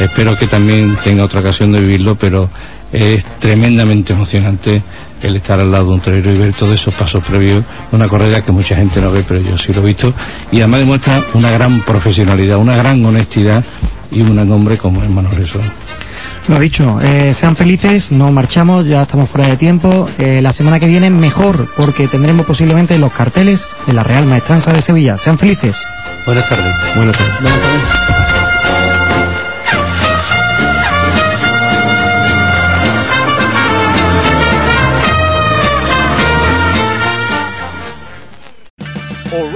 espero 0.00 0.36
que 0.38 0.46
también 0.46 0.96
tenga 1.02 1.24
otra 1.24 1.40
ocasión 1.40 1.72
de 1.72 1.80
vivirlo, 1.80 2.14
pero 2.14 2.48
es 2.92 3.24
tremendamente 3.38 4.12
emocionante 4.12 4.82
el 5.22 5.36
estar 5.36 5.58
al 5.58 5.70
lado 5.70 5.86
de 5.86 5.92
un 5.92 6.00
torero 6.00 6.32
y 6.32 6.38
ver 6.38 6.52
todos 6.52 6.74
esos 6.74 6.94
pasos 6.94 7.24
previos, 7.24 7.64
una 7.92 8.08
corrida 8.08 8.40
que 8.40 8.52
mucha 8.52 8.76
gente 8.76 9.00
no 9.00 9.10
ve, 9.10 9.24
pero 9.26 9.40
yo 9.40 9.56
sí 9.56 9.72
lo 9.72 9.80
he 9.80 9.86
visto, 9.86 10.12
y 10.52 10.58
además 10.58 10.80
demuestra 10.80 11.24
una 11.32 11.50
gran 11.50 11.80
profesionalidad, 11.82 12.58
una 12.58 12.76
gran 12.76 13.04
honestidad 13.04 13.64
y 14.10 14.20
un 14.20 14.34
gran 14.34 14.50
hombre 14.52 14.76
como 14.76 15.02
es 15.02 15.08
Manuel. 15.08 15.46
Lo 16.48 16.58
dicho, 16.58 17.00
eh, 17.00 17.32
sean 17.32 17.56
felices, 17.56 18.12
no 18.12 18.30
marchamos, 18.30 18.86
ya 18.86 19.02
estamos 19.02 19.30
fuera 19.30 19.48
de 19.48 19.56
tiempo. 19.56 20.08
Eh, 20.18 20.42
la 20.42 20.52
semana 20.52 20.78
que 20.78 20.86
viene 20.86 21.08
mejor, 21.08 21.72
porque 21.74 22.06
tendremos 22.06 22.44
posiblemente 22.44 22.98
los 22.98 23.12
carteles 23.12 23.66
de 23.86 23.94
la 23.94 24.02
Real 24.02 24.26
Maestranza 24.26 24.72
de 24.72 24.82
Sevilla. 24.82 25.16
Sean 25.16 25.38
felices. 25.38 25.82
Buenas 26.26 26.48
tardes. 26.48 26.74
Buenas 26.96 27.16
tardes. 27.16 28.23